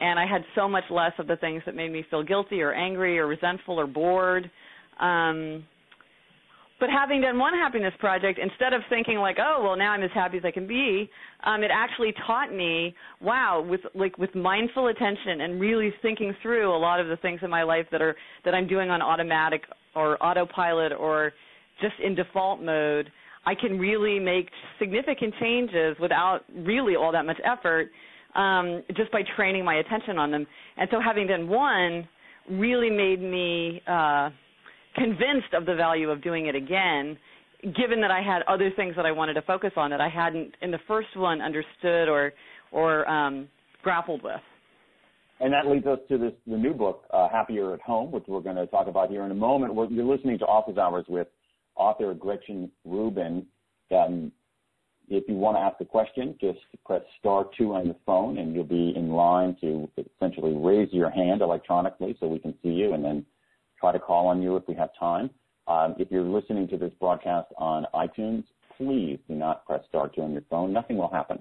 and 0.03 0.19
I 0.19 0.25
had 0.27 0.43
so 0.53 0.67
much 0.67 0.83
less 0.89 1.13
of 1.17 1.27
the 1.27 1.37
things 1.37 1.63
that 1.65 1.75
made 1.75 1.91
me 1.91 2.05
feel 2.09 2.23
guilty 2.23 2.61
or 2.61 2.73
angry 2.73 3.17
or 3.17 3.25
resentful 3.25 3.79
or 3.79 3.87
bored. 3.87 4.51
Um, 4.99 5.63
but 6.77 6.89
having 6.89 7.21
done 7.21 7.39
one 7.39 7.53
happiness 7.53 7.93
project, 7.99 8.37
instead 8.37 8.73
of 8.73 8.81
thinking 8.89 9.19
like, 9.19 9.37
oh, 9.39 9.61
well, 9.63 9.77
now 9.77 9.93
I'm 9.93 10.03
as 10.03 10.09
happy 10.13 10.37
as 10.37 10.43
I 10.43 10.51
can 10.51 10.67
be, 10.67 11.09
um, 11.45 11.63
it 11.63 11.71
actually 11.73 12.13
taught 12.27 12.53
me, 12.53 12.93
wow, 13.21 13.65
with 13.65 13.79
like 13.95 14.17
with 14.17 14.35
mindful 14.35 14.87
attention 14.87 15.39
and 15.41 15.61
really 15.61 15.93
thinking 16.01 16.35
through 16.41 16.75
a 16.75 16.77
lot 16.77 16.99
of 16.99 17.07
the 17.07 17.15
things 17.17 17.39
in 17.41 17.49
my 17.49 17.63
life 17.63 17.85
that 17.93 18.01
are 18.01 18.17
that 18.43 18.53
I'm 18.53 18.67
doing 18.67 18.89
on 18.89 19.01
automatic 19.01 19.61
or 19.95 20.21
autopilot 20.21 20.91
or 20.91 21.31
just 21.81 21.93
in 22.03 22.13
default 22.13 22.61
mode, 22.61 23.09
I 23.45 23.55
can 23.55 23.79
really 23.79 24.19
make 24.19 24.49
significant 24.77 25.33
changes 25.39 25.95
without 26.01 26.41
really 26.53 26.97
all 26.97 27.13
that 27.13 27.25
much 27.25 27.39
effort 27.45 27.89
um, 28.35 28.83
just 28.95 29.11
by 29.11 29.21
training 29.35 29.65
my 29.65 29.75
attention 29.75 30.17
on 30.17 30.31
them. 30.31 30.45
And 30.77 30.89
so 30.91 30.99
having 30.99 31.27
done 31.27 31.47
one 31.47 32.07
really 32.49 32.89
made 32.89 33.21
me 33.21 33.81
uh, 33.87 34.29
convinced 34.95 35.53
of 35.53 35.65
the 35.65 35.75
value 35.75 36.09
of 36.09 36.21
doing 36.21 36.47
it 36.47 36.55
again, 36.55 37.17
given 37.75 38.01
that 38.01 38.11
I 38.11 38.21
had 38.21 38.41
other 38.47 38.71
things 38.75 38.95
that 38.95 39.05
I 39.05 39.11
wanted 39.11 39.35
to 39.35 39.41
focus 39.43 39.71
on 39.75 39.89
that 39.91 40.01
I 40.01 40.09
hadn't 40.09 40.55
in 40.61 40.71
the 40.71 40.79
first 40.87 41.15
one 41.15 41.41
understood 41.41 42.09
or 42.09 42.33
or 42.71 43.07
um, 43.07 43.47
grappled 43.83 44.23
with. 44.23 44.41
And 45.39 45.51
that 45.53 45.67
leads 45.67 45.85
us 45.85 45.99
to 46.09 46.17
this 46.17 46.33
the 46.47 46.57
new 46.57 46.73
book, 46.73 47.03
uh, 47.11 47.27
Happier 47.29 47.73
at 47.73 47.81
Home, 47.81 48.11
which 48.11 48.23
we're 48.27 48.41
going 48.41 48.55
to 48.55 48.67
talk 48.67 48.87
about 48.87 49.09
here 49.09 49.23
in 49.23 49.31
a 49.31 49.35
moment. 49.35 49.73
We're, 49.75 49.87
you're 49.87 50.05
listening 50.05 50.39
to 50.39 50.45
Office 50.45 50.77
Hours 50.77 51.05
with 51.07 51.27
author 51.75 52.13
Gretchen 52.13 52.71
Rubin. 52.85 53.45
Um, 53.91 54.31
if 55.13 55.25
you 55.27 55.35
want 55.35 55.57
to 55.57 55.61
ask 55.61 55.79
a 55.79 55.85
question, 55.85 56.35
just 56.39 56.59
press 56.85 57.01
star 57.19 57.45
two 57.57 57.73
on 57.73 57.85
your 57.85 57.95
phone 58.05 58.37
and 58.37 58.53
you'll 58.53 58.63
be 58.63 58.93
in 58.95 59.09
line 59.09 59.55
to 59.61 59.89
essentially 59.97 60.53
raise 60.55 60.91
your 60.91 61.09
hand 61.09 61.41
electronically 61.41 62.15
so 62.19 62.27
we 62.27 62.39
can 62.39 62.53
see 62.63 62.69
you 62.69 62.93
and 62.93 63.03
then 63.03 63.25
try 63.79 63.91
to 63.91 63.99
call 63.99 64.27
on 64.27 64.41
you 64.41 64.55
if 64.55 64.63
we 64.67 64.75
have 64.75 64.89
time. 64.99 65.29
Um, 65.67 65.95
if 65.97 66.09
you're 66.11 66.23
listening 66.23 66.67
to 66.69 66.77
this 66.77 66.91
broadcast 66.99 67.47
on 67.57 67.85
iTunes, 67.93 68.43
please 68.77 69.19
do 69.27 69.35
not 69.35 69.65
press 69.65 69.81
star 69.87 70.09
two 70.09 70.21
on 70.21 70.33
your 70.33 70.43
phone. 70.49 70.73
Nothing 70.73 70.97
will 70.97 71.11
happen. 71.11 71.39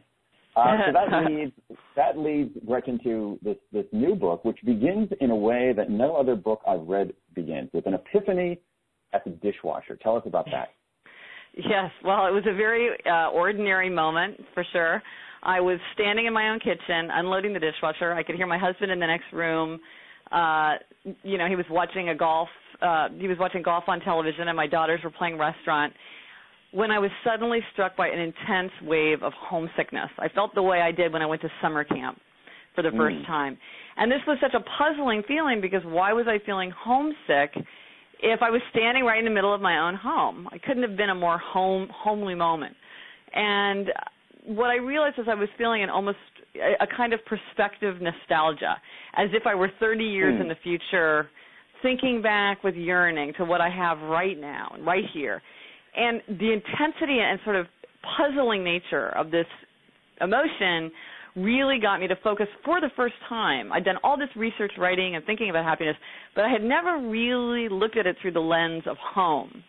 Uh, 0.55 0.77
so 0.87 0.93
that 0.93 1.25
leads 1.31 1.53
that 1.97 2.19
leads 2.19 2.51
Gretchen 2.67 3.01
to 3.05 3.39
this 3.43 3.57
this 3.73 3.87
new 3.93 4.15
book, 4.15 4.45
which 4.45 4.59
begins 4.65 5.09
in 5.21 5.31
a 5.31 5.37
way 5.37 5.73
that 5.77 5.91
no 5.91 6.15
other 6.15 6.37
book 6.37 6.61
I've 6.67 6.87
read 6.87 7.13
begins 7.35 7.71
with 7.73 7.87
an 7.87 7.95
epiphany 7.95 8.61
at 9.13 9.25
the 9.25 9.31
dishwasher. 9.31 9.97
Tell 9.97 10.17
us 10.17 10.23
about 10.27 10.47
that. 10.53 10.69
Yes, 11.55 11.91
well, 12.03 12.27
it 12.27 12.31
was 12.31 12.45
a 12.47 12.55
very 12.55 12.91
uh, 13.05 13.29
ordinary 13.29 13.91
moment 13.91 14.41
for 14.55 14.65
sure. 14.73 15.03
I 15.43 15.61
was 15.61 15.79
standing 15.95 16.27
in 16.27 16.33
my 16.33 16.49
own 16.49 16.61
kitchen 16.61 17.11
unloading 17.13 17.53
the 17.53 17.59
dishwasher. 17.59 18.13
I 18.13 18.23
could 18.23 18.37
hear 18.37 18.47
my 18.47 18.59
husband 18.59 18.91
in 18.91 19.01
the 19.01 19.07
next 19.07 19.33
room. 19.33 19.81
Uh, 20.31 20.75
you 21.23 21.37
know, 21.37 21.49
he 21.49 21.57
was 21.57 21.67
watching 21.69 22.09
a 22.09 22.15
golf. 22.15 22.49
Uh, 22.81 23.09
he 23.19 23.29
was 23.29 23.37
watching 23.39 23.63
golf 23.63 23.85
on 23.87 24.01
television, 24.01 24.49
and 24.49 24.57
my 24.57 24.67
daughters 24.67 25.01
were 25.05 25.11
playing 25.11 25.37
restaurant. 25.37 25.93
When 26.71 26.91
I 26.91 26.99
was 26.99 27.11
suddenly 27.23 27.61
struck 27.73 27.97
by 27.97 28.09
an 28.09 28.19
intense 28.19 28.73
wave 28.83 29.23
of 29.23 29.33
homesickness, 29.37 30.09
I 30.19 30.29
felt 30.29 30.55
the 30.55 30.63
way 30.63 30.81
I 30.81 30.91
did 30.91 31.13
when 31.13 31.21
I 31.21 31.27
went 31.27 31.43
to 31.43 31.49
summer 31.61 31.85
camp 31.85 32.19
for 32.75 32.83
the 32.83 32.91
first 32.93 33.17
mm. 33.17 33.27
time. 33.27 33.59
And 33.99 34.11
this 34.11 34.21
was 34.27 34.39
such 34.41 34.55
a 34.55 34.65
puzzling 34.79 35.23
feeling 35.29 35.61
because 35.61 35.83
why 35.85 36.15
was 36.15 36.27
I 36.27 36.39
feeling 36.47 36.71
homesick? 36.71 37.53
If 38.23 38.41
I 38.41 38.51
was 38.51 38.61
standing 38.71 39.05
right 39.05 39.19
in 39.19 39.25
the 39.25 39.31
middle 39.31 39.55
of 39.55 39.61
my 39.61 39.87
own 39.87 39.95
home. 39.95 40.49
I 40.53 40.59
couldn't 40.59 40.83
have 40.85 40.97
been 40.97 41.11
a 41.11 41.15
more 41.15 41.39
home 41.39 41.89
homely 41.93 42.35
moment. 42.35 42.75
And 43.35 43.89
what 44.45 44.71
I 44.71 44.77
realized 44.77 45.19
is 45.19 45.27
I 45.29 45.35
was 45.35 45.49
feeling 45.59 45.83
an 45.83 45.91
almost 45.91 46.19
a, 46.55 46.85
a 46.85 46.87
kind 46.97 47.13
of 47.13 47.21
perspective 47.27 47.97
nostalgia, 48.01 48.77
as 49.17 49.29
if 49.33 49.47
I 49.47 49.55
were 49.55 49.71
30 49.81 50.05
years 50.05 50.39
mm. 50.39 50.43
in 50.43 50.49
the 50.49 50.57
future, 50.63 51.29
thinking 51.83 52.23
back 52.23 52.63
with 52.63 52.75
yearning 52.75 53.33
to 53.39 53.45
what 53.45 53.61
I 53.61 53.71
have 53.71 53.99
right 53.99 54.39
now, 54.41 54.75
right 54.81 55.05
here. 55.13 55.43
And 55.97 56.23
the 56.29 56.53
intensity 56.53 57.19
and 57.21 57.39
sort 57.45 57.57
of 57.57 57.67
puzzling 58.17 58.65
nature 58.65 59.09
of 59.11 59.31
this 59.31 59.47
emotion 60.21 60.91
really 61.37 61.79
got 61.79 62.01
me 62.01 62.07
to 62.09 62.17
focus 62.23 62.47
for 62.65 62.81
the 62.81 62.91
first 62.95 63.15
time. 63.29 63.73
I'd 63.73 63.85
done 63.85 63.97
all 64.05 64.19
this 64.19 64.29
research 64.37 64.73
writing 64.79 65.17
and 65.17 65.25
thinking 65.25 65.51
about 65.51 65.65
happiness, 65.65 65.97
but 66.35 66.45
I 66.45 66.51
had 66.51 66.63
never 66.63 66.99
really 67.09 67.69
looked 67.69 67.97
at 67.97 68.07
it 68.07 68.17
through 68.21 68.33
the 68.33 68.41
lens 68.41 68.83
of 68.87 68.97
home. 68.99 69.63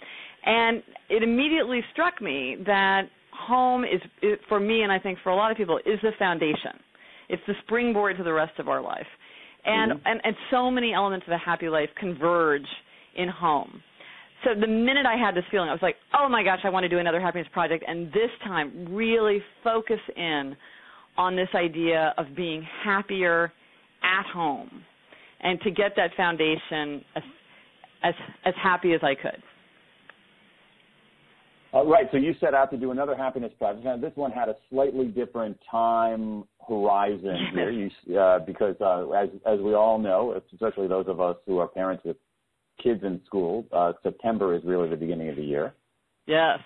And 0.45 0.83
it 1.09 1.23
immediately 1.23 1.81
struck 1.93 2.21
me 2.21 2.57
that 2.65 3.03
home 3.31 3.85
is, 3.85 4.01
for 4.49 4.59
me 4.59 4.83
and 4.83 4.91
I 4.91 4.99
think 4.99 5.19
for 5.23 5.29
a 5.29 5.35
lot 5.35 5.51
of 5.51 5.57
people, 5.57 5.79
is 5.85 5.99
the 6.01 6.11
foundation. 6.19 6.79
It's 7.29 7.41
the 7.47 7.53
springboard 7.65 8.17
to 8.17 8.23
the 8.23 8.33
rest 8.33 8.59
of 8.59 8.67
our 8.67 8.81
life. 8.81 9.07
And, 9.65 9.93
mm-hmm. 9.93 10.07
and, 10.07 10.21
and 10.23 10.35
so 10.51 10.69
many 10.69 10.93
elements 10.93 11.25
of 11.27 11.33
a 11.33 11.37
happy 11.37 11.69
life 11.69 11.89
converge 11.97 12.67
in 13.15 13.29
home. 13.29 13.81
So 14.43 14.49
the 14.59 14.67
minute 14.67 15.05
I 15.05 15.15
had 15.15 15.35
this 15.35 15.45
feeling, 15.49 15.69
I 15.69 15.71
was 15.71 15.81
like, 15.81 15.95
oh 16.13 16.27
my 16.27 16.43
gosh, 16.43 16.59
I 16.65 16.69
want 16.69 16.83
to 16.83 16.89
do 16.89 16.99
another 16.99 17.21
happiness 17.21 17.47
project, 17.53 17.85
and 17.87 18.07
this 18.07 18.29
time 18.43 18.93
really 18.93 19.41
focus 19.63 19.99
in 20.17 20.55
on 21.17 21.35
this 21.35 21.49
idea 21.55 22.13
of 22.17 22.27
being 22.35 22.65
happier 22.83 23.51
at 24.03 24.25
home 24.31 24.83
and 25.41 25.59
to 25.61 25.71
get 25.71 25.93
that 25.95 26.11
foundation 26.15 27.03
as 27.15 27.23
as, 28.03 28.13
as 28.45 28.53
happy 28.61 28.93
as 28.93 28.99
I 29.01 29.15
could. 29.15 29.41
Uh, 31.73 31.85
right. 31.85 32.05
So 32.11 32.17
you 32.17 32.35
set 32.39 32.53
out 32.53 32.69
to 32.71 32.77
do 32.77 32.91
another 32.91 33.15
happiness 33.15 33.51
project. 33.57 33.85
Now 33.85 33.97
this 33.97 34.11
one 34.15 34.31
had 34.31 34.49
a 34.49 34.55
slightly 34.69 35.07
different 35.07 35.57
time 35.71 36.43
horizon 36.67 37.47
here, 37.53 37.71
you, 37.71 38.19
uh, 38.19 38.39
because 38.39 38.75
uh, 38.81 39.09
as 39.11 39.29
as 39.45 39.59
we 39.59 39.73
all 39.73 39.97
know, 39.97 40.39
especially 40.53 40.87
those 40.87 41.07
of 41.07 41.19
us 41.19 41.37
who 41.47 41.59
are 41.59 41.67
parents 41.67 42.03
with 42.05 42.17
kids 42.81 43.01
in 43.03 43.21
school, 43.25 43.65
uh, 43.71 43.93
September 44.03 44.55
is 44.55 44.61
really 44.65 44.89
the 44.89 44.95
beginning 44.95 45.29
of 45.29 45.35
the 45.35 45.43
year. 45.43 45.73
Yes. 46.25 46.59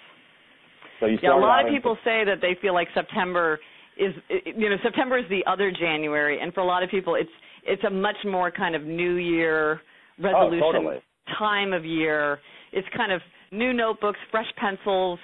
So 0.99 1.05
you 1.05 1.17
yeah, 1.21 1.37
a 1.37 1.39
lot 1.39 1.61
of 1.61 1.67
in, 1.67 1.73
people 1.73 1.97
say 2.03 2.23
that 2.25 2.37
they 2.41 2.57
feel 2.61 2.73
like 2.73 2.87
September 2.93 3.59
is 3.99 4.13
you 4.55 4.69
know 4.69 4.77
September 4.83 5.17
is 5.17 5.25
the 5.29 5.43
other 5.49 5.71
January, 5.71 6.39
and 6.39 6.53
for 6.53 6.61
a 6.61 6.65
lot 6.65 6.83
of 6.83 6.89
people, 6.89 7.15
it's 7.15 7.29
it's 7.63 7.83
a 7.83 7.89
much 7.89 8.17
more 8.25 8.51
kind 8.51 8.75
of 8.75 8.83
New 8.83 9.15
Year 9.15 9.81
resolution 10.19 10.63
oh, 10.63 10.71
totally. 10.71 10.97
time 11.37 11.73
of 11.73 11.85
year. 11.85 12.39
It's 12.71 12.87
kind 12.95 13.11
of 13.11 13.21
new 13.51 13.73
notebooks, 13.73 14.19
fresh 14.31 14.47
pencils, 14.57 15.19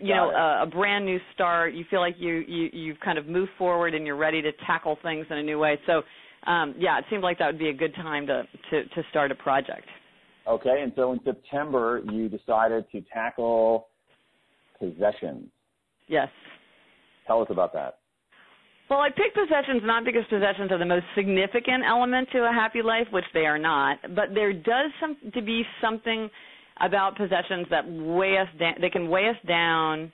you 0.00 0.08
Got 0.08 0.14
know, 0.14 0.30
a, 0.30 0.62
a 0.62 0.66
brand 0.66 1.04
new 1.04 1.18
start. 1.34 1.74
You 1.74 1.84
feel 1.90 2.00
like 2.00 2.14
you 2.18 2.44
you 2.46 2.70
you've 2.72 3.00
kind 3.00 3.18
of 3.18 3.26
moved 3.26 3.50
forward 3.58 3.94
and 3.94 4.06
you're 4.06 4.16
ready 4.16 4.42
to 4.42 4.52
tackle 4.66 4.98
things 5.02 5.26
in 5.30 5.38
a 5.38 5.42
new 5.42 5.58
way. 5.58 5.78
So, 5.86 6.02
um, 6.50 6.74
yeah, 6.78 6.98
it 6.98 7.04
seemed 7.10 7.22
like 7.22 7.38
that 7.38 7.46
would 7.46 7.58
be 7.58 7.68
a 7.68 7.74
good 7.74 7.94
time 7.94 8.26
to 8.26 8.44
to 8.70 8.84
to 8.84 9.02
start 9.10 9.30
a 9.30 9.34
project. 9.34 9.86
Okay, 10.46 10.82
and 10.82 10.92
so 10.96 11.12
in 11.12 11.20
September 11.24 12.02
you 12.10 12.28
decided 12.28 12.84
to 12.92 13.02
tackle 13.12 13.88
possessions. 14.78 15.48
Yes. 16.08 16.28
Tell 17.26 17.42
us 17.42 17.48
about 17.50 17.72
that. 17.74 17.98
Well, 18.90 19.00
I 19.00 19.08
picked 19.08 19.34
possessions 19.34 19.82
not 19.84 20.04
because 20.04 20.22
possessions 20.28 20.70
are 20.70 20.78
the 20.78 20.84
most 20.84 21.06
significant 21.14 21.82
element 21.86 22.28
to 22.32 22.40
a 22.40 22.52
happy 22.52 22.82
life, 22.82 23.06
which 23.10 23.24
they 23.32 23.46
are 23.46 23.58
not, 23.58 23.98
but 24.14 24.34
there 24.34 24.52
does 24.52 24.90
some 25.00 25.16
to 25.32 25.40
be 25.40 25.62
something 25.80 26.28
about 26.80 27.16
possessions 27.16 27.66
that 27.70 27.84
weigh 27.88 28.36
us 28.38 28.48
down. 28.58 28.74
They 28.80 28.90
can 28.90 29.08
weigh 29.08 29.28
us 29.28 29.36
down, 29.46 30.12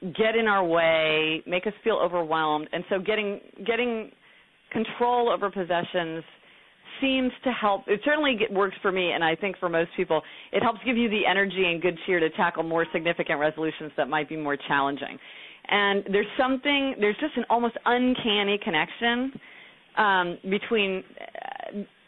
get 0.00 0.36
in 0.36 0.46
our 0.46 0.64
way, 0.64 1.42
make 1.46 1.66
us 1.66 1.72
feel 1.82 1.96
overwhelmed, 1.96 2.68
and 2.72 2.84
so 2.88 2.98
getting 3.00 3.40
getting 3.66 4.10
control 4.70 5.30
over 5.30 5.50
possessions 5.50 6.22
seems 7.00 7.32
to 7.44 7.50
help. 7.52 7.82
It 7.86 8.00
certainly 8.04 8.38
works 8.50 8.76
for 8.82 8.92
me, 8.92 9.12
and 9.12 9.24
I 9.24 9.34
think 9.34 9.56
for 9.58 9.68
most 9.68 9.90
people, 9.96 10.22
it 10.52 10.62
helps 10.62 10.80
give 10.84 10.96
you 10.96 11.08
the 11.08 11.22
energy 11.28 11.64
and 11.66 11.82
good 11.82 11.98
cheer 12.06 12.20
to 12.20 12.30
tackle 12.30 12.62
more 12.62 12.86
significant 12.92 13.40
resolutions 13.40 13.92
that 13.96 14.08
might 14.08 14.28
be 14.28 14.36
more 14.36 14.56
challenging. 14.68 15.18
And 15.68 16.04
there's 16.12 16.26
something, 16.38 16.94
there's 17.00 17.16
just 17.20 17.36
an 17.36 17.44
almost 17.48 17.76
uncanny 17.86 18.58
connection 18.62 19.32
um, 19.96 20.38
between 20.50 21.02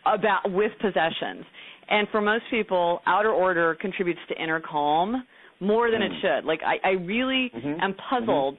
uh, 0.05 0.13
about 0.15 0.51
with 0.51 0.73
possessions. 0.81 1.45
And 1.89 2.07
for 2.11 2.21
most 2.21 2.45
people, 2.51 3.01
outer 3.07 3.31
order 3.31 3.77
contributes 3.81 4.21
to 4.29 4.43
inner 4.43 4.61
calm 4.61 5.25
more 5.61 5.91
than 5.91 6.03
it 6.03 6.13
Mm. 6.13 6.21
should. 6.21 6.45
Like 6.45 6.61
I, 6.65 6.77
I 6.85 6.91
really 6.93 7.51
Mhm. 7.57 7.83
am 7.83 7.95
puzzled 7.95 8.59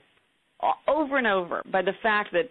o- 0.64 0.74
over 0.88 1.18
and 1.18 1.28
over 1.28 1.62
by 1.72 1.82
the 1.84 1.94
fact 2.02 2.32
that 2.34 2.50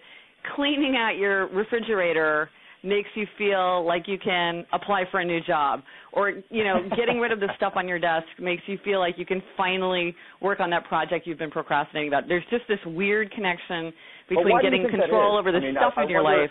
cleaning 0.55 0.97
out 0.97 1.17
your 1.17 1.47
refrigerator 1.49 2.49
makes 2.87 3.09
you 3.14 3.26
feel 3.37 3.85
like 3.85 4.07
you 4.07 4.16
can 4.19 4.64
apply 4.73 5.05
for 5.11 5.21
a 5.21 5.25
new 5.25 5.40
job 5.40 5.83
or 6.12 6.31
you 6.50 6.62
know 6.64 6.88
getting 6.97 7.19
rid 7.19 7.33
of 7.33 7.40
the 7.40 7.49
stuff 7.57 7.73
on 7.76 7.88
your 7.88 7.99
desk 7.99 8.26
makes 8.38 8.62
you 8.66 8.78
feel 8.85 9.00
like 9.00 9.19
you 9.19 9.26
can 9.26 9.43
finally 9.57 10.14
work 10.40 10.61
on 10.61 10.71
that 10.71 10.85
project 10.85 11.26
you've 11.26 11.38
been 11.38 11.50
procrastinating 11.50 12.09
about 12.09 12.28
there's 12.28 12.45
just 12.50 12.62
this 12.69 12.78
weird 12.87 13.31
connection 13.33 13.93
between 14.28 14.61
getting 14.62 14.88
control 14.88 15.37
over 15.37 15.50
the 15.50 15.59
I 15.59 15.61
mean, 15.61 15.75
stuff 15.75 15.95
I- 15.97 16.02
I 16.02 16.05
in 16.05 16.11
your 16.11 16.23
wonder- 16.23 16.43
life 16.43 16.50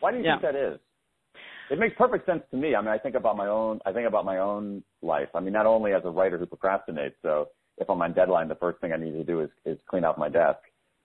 Why 0.00 0.10
do 0.10 0.18
you 0.18 0.24
Yeah. 0.24 0.32
think 0.40 0.42
that 0.42 0.56
is? 0.56 0.80
It 1.70 1.78
makes 1.78 1.94
perfect 1.96 2.26
sense 2.26 2.42
to 2.50 2.56
me. 2.56 2.74
I 2.74 2.80
mean, 2.80 2.88
I 2.90 2.98
think 2.98 3.14
about 3.14 3.36
my 3.36 3.46
own. 3.46 3.80
I 3.86 3.92
think 3.92 4.06
about 4.06 4.24
my 4.26 4.38
own 4.38 4.82
life. 5.00 5.28
I 5.34 5.40
mean, 5.40 5.52
not 5.54 5.64
only 5.64 5.94
as 5.94 6.04
a 6.04 6.10
writer 6.10 6.36
who 6.36 6.44
procrastinates. 6.44 7.14
So 7.22 7.48
if 7.78 7.88
I'm 7.88 8.02
on 8.02 8.12
deadline, 8.12 8.48
the 8.48 8.56
first 8.56 8.78
thing 8.80 8.92
I 8.92 8.96
need 8.96 9.12
to 9.12 9.24
do 9.24 9.40
is 9.40 9.48
is 9.64 9.78
clean 9.86 10.04
out 10.04 10.18
my 10.18 10.28
desk. 10.28 10.58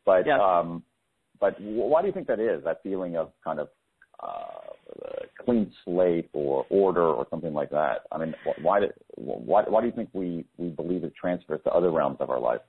But 0.03 0.25
Yes. 0.25 0.41
um, 0.41 0.83
but 1.39 1.53
wh- 1.57 1.87
why 1.91 2.01
do 2.01 2.07
you 2.07 2.11
think 2.13 2.27
that 2.27 2.39
is? 2.39 2.63
That 2.63 2.81
feeling 2.83 3.15
of 3.15 3.31
kind 3.43 3.59
of 3.59 3.69
clean 5.47 5.71
slate 5.85 6.29
or 6.33 6.65
order 6.69 7.05
or 7.05 7.25
something 7.29 7.53
like 7.53 7.69
that. 7.69 8.01
I 8.11 8.17
mean, 8.17 8.35
why 8.43 8.81
do 8.81 8.87
why 9.15 9.63
why 9.63 9.79
do 9.79 9.87
you 9.87 9.93
think 9.93 10.09
we 10.11 10.43
we 10.57 10.67
believe 10.67 11.05
it 11.05 11.13
transfers 11.15 11.61
to 11.63 11.71
other 11.71 11.89
realms 11.89 12.17
of 12.19 12.29
our 12.29 12.39
life? 12.39 12.59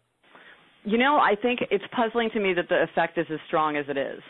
You 0.85 0.97
know, 0.97 1.17
I 1.17 1.35
think 1.43 1.59
it's 1.73 1.85
puzzling 1.95 2.31
to 2.35 2.41
me 2.41 2.55
that 2.55 2.69
the 2.69 2.85
effect 2.85 3.19
is 3.19 3.27
as 3.33 3.41
strong 3.49 3.77
as 3.77 3.85
it 3.89 3.97
is. 3.97 4.21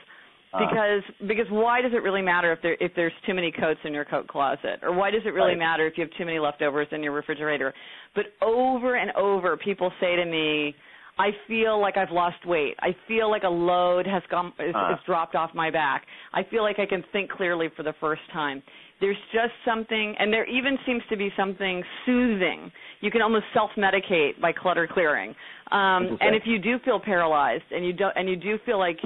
Uh, 0.55 0.61
Because 0.61 1.29
because 1.29 1.47
why 1.51 1.83
does 1.83 1.93
it 1.93 2.03
really 2.03 2.23
matter 2.23 2.51
if 2.53 2.63
there 2.63 2.77
if 2.81 2.93
there's 2.97 3.13
too 3.27 3.35
many 3.35 3.53
coats 3.53 3.81
in 3.85 3.93
your 3.93 4.07
coat 4.07 4.27
closet 4.29 4.81
or 4.83 4.95
why 4.95 5.11
does 5.11 5.21
it 5.27 5.35
really 5.35 5.51
Right. 5.51 5.59
matter 5.59 5.87
if 5.87 5.99
you 5.99 6.05
have 6.05 6.13
too 6.17 6.25
many 6.25 6.39
leftovers 6.39 6.89
in 6.91 7.03
your 7.03 7.13
refrigerator? 7.13 7.75
But 8.15 8.27
over 8.41 8.97
and 8.97 9.11
over 9.13 9.59
people 9.59 9.93
say 10.01 10.17
to 10.17 10.25
me, 10.25 10.75
I 11.19 11.31
feel 11.49 11.81
like 11.81 11.97
I've 11.97 12.11
lost 12.13 12.45
weight. 12.47 12.75
I 12.81 12.95
feel 13.09 13.31
like 13.31 13.43
a 13.43 13.49
load 13.49 14.07
has 14.07 14.23
gone 14.31 14.53
is, 14.59 14.75
Uh. 14.75 14.95
is 14.95 14.99
dropped 15.05 15.35
off 15.35 15.53
my 15.55 15.71
back. 15.71 16.07
I 16.33 16.43
feel 16.45 16.63
like 16.63 16.79
I 16.79 16.87
can 16.87 17.03
think 17.13 17.31
clearly 17.31 17.69
for 17.77 17.83
the 17.83 17.95
first 17.95 18.23
time. 18.33 18.63
There's 19.01 19.17
just 19.33 19.53
something 19.65 20.17
and 20.19 20.33
there 20.33 20.45
even 20.47 20.79
seems 20.85 21.03
to 21.09 21.17
be 21.17 21.33
something 21.37 21.85
soothing. 22.05 22.71
You 23.01 23.11
can 23.11 23.23
almost 23.23 23.45
self-medicate 23.53 24.41
by 24.41 24.53
clutter 24.53 24.87
clearing. 24.87 25.35
Um, 25.71 26.19
and 26.21 26.35
if 26.35 26.43
you 26.47 26.59
do 26.59 26.79
feel 26.81 26.99
paralyzed 26.99 27.71
and 27.71 27.85
you 27.85 27.93
don't 27.93 28.13
and 28.17 28.29
you 28.29 28.37
do 28.37 28.59
feel 28.67 28.79
like 28.79 28.99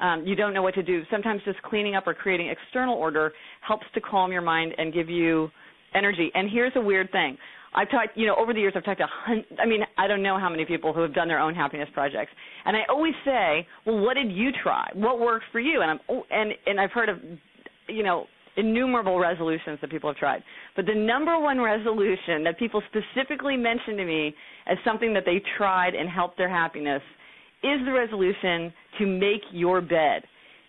um, 0.00 0.26
you 0.26 0.34
don't 0.34 0.52
know 0.52 0.62
what 0.62 0.74
to 0.74 0.82
do, 0.82 1.04
sometimes 1.10 1.42
just 1.44 1.60
cleaning 1.62 1.94
up 1.94 2.06
or 2.06 2.14
creating 2.14 2.48
external 2.48 2.96
order 2.96 3.32
helps 3.66 3.86
to 3.94 4.00
calm 4.00 4.30
your 4.32 4.42
mind 4.42 4.74
and 4.78 4.92
give 4.92 5.08
you 5.08 5.50
energy. 5.94 6.30
And 6.34 6.50
here's 6.50 6.72
a 6.76 6.80
weird 6.80 7.10
thing. 7.12 7.38
I've 7.76 7.90
talked, 7.90 8.16
you 8.16 8.26
know, 8.26 8.34
over 8.36 8.52
the 8.54 8.60
years 8.60 8.72
I've 8.74 8.84
talked 8.84 9.00
to, 9.00 9.06
hun- 9.08 9.44
I 9.62 9.66
mean, 9.66 9.82
I 9.98 10.06
don't 10.08 10.22
know 10.22 10.38
how 10.38 10.48
many 10.48 10.64
people 10.64 10.92
who 10.94 11.02
have 11.02 11.14
done 11.14 11.28
their 11.28 11.38
own 11.38 11.54
happiness 11.54 11.88
projects, 11.92 12.30
and 12.64 12.76
I 12.76 12.80
always 12.88 13.12
say, 13.24 13.66
well, 13.84 13.98
what 13.98 14.14
did 14.14 14.32
you 14.32 14.50
try? 14.62 14.88
What 14.94 15.20
worked 15.20 15.44
for 15.52 15.60
you? 15.60 15.82
And 15.82 15.90
I'm, 15.92 16.00
oh, 16.08 16.22
and 16.30 16.52
and 16.66 16.80
I've 16.80 16.90
heard 16.92 17.08
of, 17.10 17.18
you 17.88 18.02
know, 18.02 18.26
innumerable 18.56 19.18
resolutions 19.18 19.78
that 19.82 19.90
people 19.90 20.08
have 20.08 20.16
tried. 20.16 20.42
But 20.74 20.86
the 20.86 20.94
number 20.94 21.38
one 21.38 21.60
resolution 21.60 22.42
that 22.44 22.58
people 22.58 22.82
specifically 22.88 23.56
mention 23.56 23.98
to 23.98 24.04
me 24.06 24.34
as 24.66 24.78
something 24.82 25.12
that 25.12 25.24
they 25.26 25.42
tried 25.58 25.94
and 25.94 26.08
helped 26.08 26.38
their 26.38 26.48
happiness 26.48 27.02
is 27.62 27.78
the 27.84 27.92
resolution 27.92 28.72
to 28.98 29.06
make 29.06 29.42
your 29.52 29.82
bed. 29.82 30.22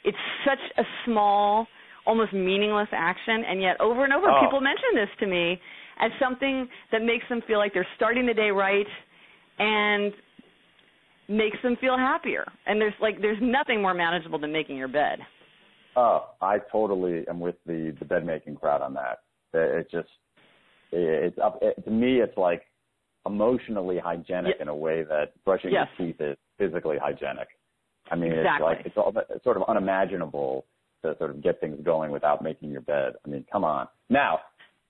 It's 0.03 0.17
such 0.45 0.59
a 0.77 0.83
small, 1.05 1.67
almost 2.05 2.33
meaningless 2.33 2.89
action, 2.91 3.43
and 3.49 3.61
yet 3.61 3.79
over 3.79 4.03
and 4.03 4.11
over 4.13 4.29
Oh. 4.29 4.41
people 4.43 4.59
mention 4.59 4.91
this 4.95 5.09
to 5.19 5.25
me 5.25 5.59
as 5.99 6.11
something 6.19 6.67
that 6.91 7.01
makes 7.03 7.25
them 7.29 7.41
feel 7.47 7.57
like 7.57 7.73
they're 7.73 7.87
starting 7.95 8.25
the 8.25 8.33
day 8.33 8.49
right 8.49 8.85
and 9.59 10.13
makes 11.27 11.57
them 11.63 11.75
feel 11.81 11.97
happier. 11.97 12.45
And 12.65 12.79
there's 12.79 12.93
like 13.01 13.21
there's 13.21 13.39
nothing 13.41 13.81
more 13.81 13.93
manageable 13.93 14.39
than 14.39 14.51
making 14.51 14.77
your 14.77 14.87
bed. 14.87 15.19
Oh, 15.95 16.29
I 16.41 16.59
totally 16.71 17.27
am 17.27 17.39
with 17.39 17.55
the 17.65 17.95
the 17.99 18.05
bed 18.05 18.25
making 18.25 18.55
crowd 18.55 18.81
on 18.81 18.93
that. 18.93 19.19
It, 19.53 19.79
it 19.79 19.91
just 19.91 20.09
it, 20.91 21.23
it's 21.25 21.37
up 21.43 21.59
it, 21.61 21.83
to 21.83 21.91
me. 21.91 22.21
It's 22.21 22.37
like 22.37 22.63
emotionally 23.25 23.99
hygienic 23.99 24.55
Yeah. 24.57 24.61
in 24.63 24.67
a 24.69 24.75
way 24.75 25.03
that 25.03 25.33
brushing 25.43 25.71
Yes. 25.71 25.87
your 25.97 26.07
teeth 26.07 26.21
is 26.21 26.37
physically 26.57 26.97
hygienic. 26.97 27.49
I 28.09 28.15
mean, 28.15 28.31
Exactly. 28.31 28.53
it's 28.53 28.61
like 28.61 28.85
it's, 28.85 28.97
all, 28.97 29.13
it's 29.29 29.43
sort 29.43 29.57
of 29.57 29.63
unimaginable 29.67 30.65
to 31.03 31.15
sort 31.17 31.31
of 31.31 31.43
get 31.43 31.59
things 31.59 31.77
going 31.83 32.11
without 32.11 32.41
making 32.41 32.69
your 32.71 32.81
bed. 32.81 33.13
I 33.25 33.29
mean, 33.29 33.45
come 33.51 33.65
on. 33.65 33.87
Now, 34.09 34.39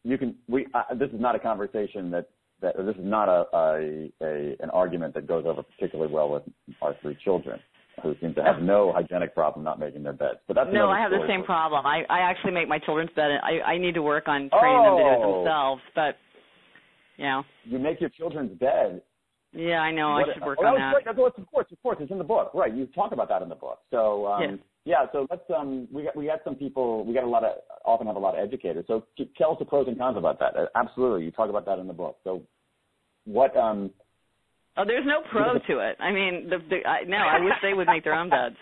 you 0.07 0.17
can. 0.17 0.35
We 0.47 0.67
uh, 0.73 0.95
this 0.95 1.09
is 1.09 1.19
not 1.19 1.35
a 1.35 1.39
conversation 1.39 2.09
that 2.11 2.29
that 2.61 2.77
this 2.77 2.95
is 2.95 3.03
not 3.03 3.27
a, 3.27 3.45
a 3.53 4.11
a 4.21 4.55
an 4.61 4.69
argument 4.71 5.13
that 5.15 5.27
goes 5.27 5.45
over 5.45 5.61
particularly 5.63 6.11
well 6.11 6.29
with 6.29 6.43
our 6.81 6.95
three 7.01 7.17
children 7.23 7.59
who 8.01 8.15
seem 8.21 8.33
to 8.35 8.43
have 8.43 8.61
no 8.61 8.93
hygienic 8.93 9.33
problem 9.33 9.65
not 9.65 9.79
making 9.79 10.03
their 10.03 10.13
beds. 10.13 10.39
But 10.47 10.55
that's 10.55 10.69
No, 10.71 10.89
I 10.89 10.99
have 10.99 11.11
the 11.11 11.25
same 11.27 11.43
problem. 11.43 11.85
I 11.85 12.03
I 12.09 12.19
actually 12.19 12.51
make 12.53 12.69
my 12.69 12.79
children's 12.79 13.11
bed. 13.15 13.31
And 13.31 13.41
I 13.41 13.73
I 13.73 13.77
need 13.77 13.95
to 13.95 14.01
work 14.01 14.27
on 14.27 14.49
training 14.59 14.83
them 14.83 14.97
to 14.97 15.03
do 15.03 15.09
it 15.09 15.19
Oh. 15.25 15.43
themselves. 15.43 15.81
But 15.93 16.17
you 17.17 17.25
know, 17.25 17.43
You 17.65 17.79
make 17.79 17.99
your 17.99 18.09
children's 18.11 18.57
bed. 18.57 19.01
yeah, 19.51 19.79
I 19.79 19.91
know. 19.91 20.11
What- 20.13 20.29
I 20.29 20.33
should 20.33 20.43
work 20.43 20.59
oh, 20.61 20.67
on 20.67 20.75
that. 20.75 20.93
That's 21.03 21.17
Of 21.17 21.49
course, 21.51 21.67
of 21.71 21.81
course, 21.81 21.97
it's 21.99 22.11
in 22.11 22.17
the 22.17 22.23
book, 22.23 22.51
right? 22.53 22.73
You 22.73 22.85
talk 22.87 23.11
about 23.11 23.27
that 23.29 23.41
in 23.41 23.49
the 23.49 23.55
book. 23.55 23.79
So 23.91 24.27
um, 24.27 24.41
Yeah. 24.41 24.55
Yeah, 24.87 25.05
so 25.11 25.27
let's 25.29 25.41
um, 25.55 25.85
we 25.91 26.03
got 26.03 26.15
we 26.15 26.27
got 26.27 26.39
some 26.45 26.55
people. 26.55 27.03
We 27.03 27.13
got 27.13 27.25
a 27.25 27.27
lot 27.27 27.43
of 27.43 27.57
often 27.83 28.07
have 28.07 28.15
a 28.15 28.19
lot 28.19 28.39
of 28.39 28.47
educators. 28.47 28.85
So 28.87 29.03
tell 29.37 29.51
us 29.51 29.57
the 29.59 29.65
pros 29.65 29.85
and 29.87 29.97
cons 29.97 30.17
about 30.17 30.39
that. 30.39 30.55
Uh, 30.55 30.65
Absolutely, 30.75 31.25
you 31.25 31.31
talk 31.31 31.49
about 31.49 31.65
that 31.65 31.77
in 31.77 31.87
the 31.87 31.93
book. 31.93 32.17
So 32.23 32.41
what? 33.25 33.55
Um, 33.57 33.91
Oh, 34.77 34.85
there's 34.85 35.05
no 35.05 35.21
pro 35.31 35.57
to 35.57 35.79
it. 35.79 35.97
I 35.99 36.11
mean, 36.11 36.49
the, 36.49 36.59
the 36.69 36.87
I, 36.87 37.03
no, 37.03 37.17
I 37.17 37.39
wish 37.39 37.55
they 37.63 37.73
would 37.73 37.87
make 37.87 38.03
their 38.03 38.13
own 38.13 38.29
beds. 38.29 38.55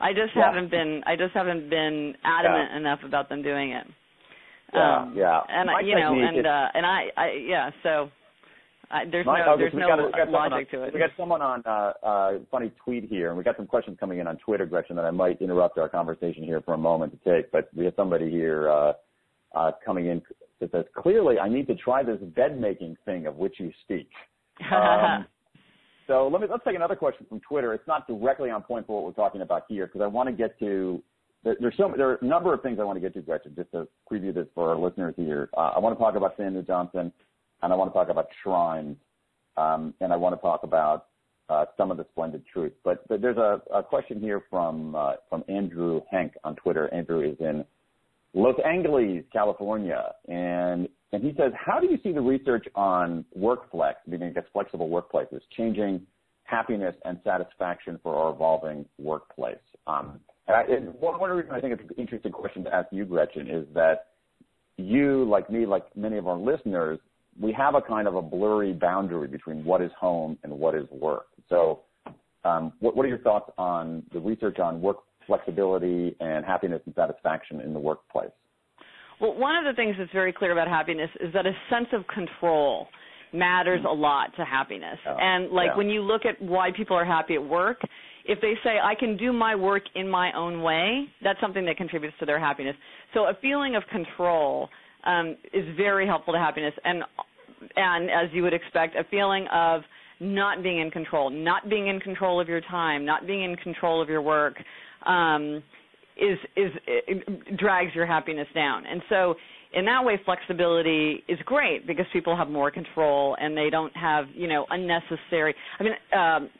I 0.00 0.12
just 0.12 0.32
Yeah. 0.36 0.46
haven't 0.46 0.70
been. 0.70 1.02
I 1.06 1.16
just 1.16 1.32
haven't 1.32 1.70
been 1.70 2.14
adamant 2.24 2.74
enough 2.76 2.98
about 3.04 3.28
them 3.28 3.42
doing 3.42 3.70
it. 3.70 3.86
Yeah, 4.74 4.96
um, 4.98 5.14
yeah. 5.16 5.40
And 5.48 5.70
I, 5.70 5.72
My 5.74 5.80
you 5.80 5.94
know, 5.94 6.12
and 6.20 6.46
uh, 6.46 6.68
and 6.74 6.84
I, 6.84 7.10
I, 7.16 7.30
yeah. 7.46 7.70
So 7.82 8.10
I, 8.90 9.04
there's 9.10 9.26
My- 9.26 9.44
no, 9.44 9.56
there's 9.56 9.72
no 9.72 9.86
got 9.86 10.00
a- 10.00 10.10
got 10.10 10.30
logic 10.30 10.68
on, 10.72 10.80
to 10.80 10.86
it. 10.86 10.94
We 10.94 11.00
got 11.00 11.10
someone 11.16 11.42
on 11.42 11.62
uh, 11.64 11.92
uh, 12.02 12.32
funny 12.50 12.72
tweet 12.84 13.04
here, 13.04 13.28
and 13.28 13.38
we 13.38 13.44
got 13.44 13.56
some 13.56 13.66
questions 13.66 13.96
coming 14.00 14.18
in 14.18 14.26
on 14.26 14.36
Twitter, 14.38 14.66
Gretchen, 14.66 14.96
that 14.96 15.04
I 15.04 15.10
might 15.10 15.40
interrupt 15.40 15.78
our 15.78 15.88
conversation 15.88 16.42
here 16.42 16.60
for 16.60 16.74
a 16.74 16.78
moment 16.78 17.12
to 17.12 17.36
take. 17.36 17.52
But 17.52 17.68
we 17.74 17.84
have 17.84 17.94
somebody 17.96 18.30
here 18.30 18.68
uh, 18.68 18.92
uh, 19.54 19.72
coming 19.84 20.06
in 20.06 20.22
that 20.60 20.72
says, 20.72 20.84
"Clearly, 20.96 21.38
I 21.38 21.48
need 21.48 21.68
to 21.68 21.76
try 21.76 22.02
this 22.02 22.18
bed 22.34 22.60
making 22.60 22.96
thing 23.04 23.26
of 23.26 23.36
which 23.36 23.54
you 23.58 23.72
speak." 23.84 24.08
Um, 24.70 25.26
so 26.06 26.28
let 26.28 26.42
me 26.42 26.48
let's 26.50 26.64
take 26.64 26.74
another 26.74 26.96
question 26.96 27.24
from 27.28 27.40
Twitter. 27.40 27.72
It's 27.72 27.86
not 27.86 28.08
directly 28.08 28.50
on 28.50 28.62
point 28.62 28.84
for 28.86 28.96
what 28.96 29.04
we're 29.06 29.24
talking 29.24 29.42
about 29.42 29.62
here 29.68 29.86
because 29.86 30.00
I 30.02 30.08
want 30.08 30.28
to 30.28 30.34
get 30.34 30.58
to 30.58 31.00
there, 31.44 31.56
there's 31.60 31.74
so 31.76 31.92
there 31.96 32.10
are 32.10 32.18
a 32.20 32.24
number 32.24 32.52
of 32.52 32.62
things 32.62 32.78
I 32.80 32.84
want 32.84 32.96
to 32.96 33.00
get 33.00 33.14
to, 33.14 33.22
Gretchen. 33.22 33.54
Just 33.54 33.70
to 33.72 33.88
preview 34.10 34.34
this 34.34 34.46
for 34.54 34.68
our 34.68 34.76
listeners 34.76 35.14
here, 35.16 35.48
uh, 35.56 35.70
I 35.74 35.78
want 35.78 35.96
to 35.96 36.02
talk 36.02 36.16
about 36.16 36.34
Samuel 36.36 36.62
Johnson, 36.62 37.12
and 37.62 37.72
I 37.72 37.76
want 37.76 37.90
to 37.90 37.94
talk 37.94 38.08
about 38.08 38.28
shrines, 38.42 38.96
um, 39.56 39.94
and 40.00 40.12
I 40.12 40.16
want 40.16 40.34
to 40.34 40.40
talk 40.40 40.62
about 40.62 41.06
uh, 41.48 41.64
some 41.76 41.90
of 41.90 41.96
the 41.96 42.06
splendid 42.12 42.44
truth. 42.46 42.72
But, 42.84 43.02
there's 43.08 43.36
a, 43.36 43.82
question 43.82 44.20
here 44.20 44.44
from 44.48 44.94
uh, 44.94 45.14
from 45.28 45.44
Andrew 45.48 46.00
Hank 46.10 46.34
on 46.44 46.54
Twitter. 46.56 46.92
Andrew 46.94 47.20
is 47.20 47.36
in 47.40 47.64
Los 48.34 48.54
Angeles, 48.64 49.24
California, 49.32 50.12
and 50.28 50.88
and 51.12 51.24
he 51.24 51.34
says, 51.36 51.52
how 51.54 51.80
do 51.80 51.88
you 51.88 51.98
see 52.04 52.12
the 52.12 52.20
research 52.20 52.66
on 52.76 53.24
workflex, 53.36 53.94
meaning 54.06 54.28
I 54.28 54.32
guess 54.32 54.44
flexible 54.52 54.88
workplaces, 54.88 55.40
changing 55.56 56.06
happiness 56.44 56.94
and 57.04 57.18
satisfaction 57.24 57.98
for 58.02 58.14
our 58.14 58.32
evolving 58.32 58.86
workplace? 58.98 59.56
Um, 59.88 60.20
and, 60.46 60.94
one 60.94 61.30
reason 61.30 61.50
I 61.50 61.60
think 61.60 61.74
it's 61.74 61.82
an 61.82 61.96
interesting 61.98 62.32
question 62.32 62.64
to 62.64 62.74
ask 62.74 62.88
you, 62.92 63.04
Gretchen, 63.04 63.48
is 63.48 63.66
that 63.74 64.06
you, 64.76 65.28
like 65.28 65.50
me, 65.50 65.66
like 65.66 65.84
many 65.96 66.16
of 66.16 66.28
our 66.28 66.38
listeners, 66.38 66.98
we 67.38 67.52
have 67.52 67.74
a 67.74 67.82
kind 67.82 68.08
of 68.08 68.14
a 68.14 68.22
blurry 68.22 68.72
boundary 68.72 69.28
between 69.28 69.64
what 69.64 69.80
is 69.80 69.90
home 69.98 70.38
and 70.42 70.52
what 70.52 70.74
is 70.74 70.88
work. 70.90 71.26
So, 71.48 71.80
um, 72.44 72.72
what, 72.80 72.96
what 72.96 73.04
are 73.04 73.08
your 73.08 73.18
thoughts 73.18 73.50
on 73.58 74.02
the 74.12 74.18
research 74.18 74.58
on 74.58 74.80
work 74.80 74.98
flexibility 75.26 76.16
and 76.20 76.44
happiness 76.44 76.80
and 76.86 76.94
satisfaction 76.94 77.60
in 77.60 77.72
the 77.72 77.78
workplace? 77.78 78.30
Well, 79.20 79.34
one 79.34 79.54
of 79.56 79.64
the 79.64 79.76
things 79.76 79.96
that's 79.98 80.12
very 80.12 80.32
clear 80.32 80.52
about 80.52 80.66
happiness 80.66 81.10
is 81.20 81.32
that 81.34 81.46
a 81.46 81.52
sense 81.68 81.88
of 81.92 82.06
control 82.06 82.88
matters 83.32 83.80
a 83.86 83.92
lot 83.92 84.34
to 84.36 84.44
happiness. 84.44 84.98
Oh, 85.06 85.16
and 85.20 85.50
like 85.52 85.68
yeah. 85.68 85.76
when 85.76 85.88
you 85.88 86.02
look 86.02 86.22
at 86.24 86.40
why 86.42 86.70
people 86.74 86.96
are 86.96 87.04
happy 87.04 87.34
at 87.34 87.44
work, 87.44 87.80
if 88.24 88.40
they 88.40 88.54
say 88.64 88.78
I 88.82 88.94
can 88.94 89.16
do 89.16 89.32
my 89.32 89.54
work 89.54 89.82
in 89.94 90.08
my 90.08 90.32
own 90.32 90.62
way, 90.62 91.04
that's 91.22 91.40
something 91.40 91.64
that 91.66 91.76
contributes 91.76 92.16
to 92.20 92.26
their 92.26 92.40
happiness. 92.40 92.76
So 93.14 93.20
a 93.20 93.34
feeling 93.40 93.76
of 93.76 93.82
control 93.90 94.68
um, 95.04 95.36
is 95.52 95.64
very 95.76 96.06
helpful 96.06 96.34
to 96.34 96.38
happiness, 96.38 96.74
and 96.84 97.02
and 97.76 98.10
as 98.10 98.28
you 98.32 98.42
would 98.42 98.54
expect, 98.54 98.96
a 98.96 99.04
feeling 99.10 99.46
of 99.52 99.82
not 100.18 100.62
being 100.62 100.80
in 100.80 100.90
control, 100.90 101.30
not 101.30 101.68
being 101.68 101.88
in 101.88 102.00
control 102.00 102.40
of 102.40 102.48
your 102.48 102.60
time, 102.62 103.04
not 103.04 103.26
being 103.26 103.44
in 103.44 103.56
control 103.56 104.02
of 104.02 104.08
your 104.08 104.22
work, 104.22 104.54
um, 105.06 105.62
is 106.16 106.38
is 106.56 106.70
drags 107.56 107.94
your 107.94 108.06
happiness 108.06 108.48
down. 108.54 108.86
And 108.86 109.02
so 109.08 109.34
in 109.72 109.84
that 109.84 110.04
way 110.04 110.20
flexibility 110.24 111.22
is 111.28 111.38
great 111.44 111.86
because 111.86 112.06
people 112.12 112.36
have 112.36 112.48
more 112.48 112.70
control 112.70 113.36
and 113.40 113.56
they 113.56 113.70
don't 113.70 113.94
have 113.96 114.26
you 114.34 114.48
know 114.48 114.66
unnecessary 114.70 115.54
i 115.78 115.82
mean 115.82 115.92
um 116.12 116.50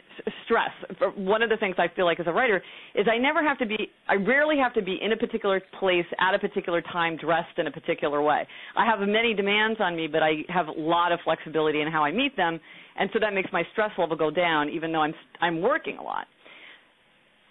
stress. 0.44 0.70
One 1.16 1.42
of 1.42 1.50
the 1.50 1.56
things 1.56 1.76
i 1.78 1.86
feel 1.94 2.04
like 2.04 2.20
as 2.20 2.26
a 2.26 2.32
writer 2.32 2.62
is 2.94 3.06
i 3.10 3.18
never 3.18 3.42
have 3.42 3.58
to 3.58 3.66
be 3.66 3.90
i 4.08 4.14
rarely 4.14 4.56
have 4.58 4.74
to 4.74 4.82
be 4.82 4.98
in 5.00 5.12
a 5.12 5.16
particular 5.16 5.60
place 5.78 6.06
at 6.18 6.34
a 6.34 6.38
particular 6.38 6.80
time 6.80 7.16
dressed 7.16 7.58
in 7.58 7.66
a 7.66 7.70
particular 7.70 8.22
way. 8.22 8.46
I 8.76 8.84
have 8.86 9.06
many 9.06 9.34
demands 9.34 9.80
on 9.80 9.96
me 9.96 10.06
but 10.06 10.22
i 10.22 10.42
have 10.48 10.68
a 10.68 10.72
lot 10.72 11.12
of 11.12 11.20
flexibility 11.24 11.80
in 11.80 11.88
how 11.90 12.04
i 12.04 12.12
meet 12.12 12.36
them 12.36 12.60
and 12.98 13.10
so 13.12 13.18
that 13.20 13.34
makes 13.34 13.50
my 13.52 13.62
stress 13.72 13.90
level 13.98 14.16
go 14.16 14.30
down 14.30 14.68
even 14.68 14.92
though 14.92 15.02
i'm 15.02 15.14
i'm 15.40 15.60
working 15.60 15.98
a 15.98 16.02
lot. 16.02 16.26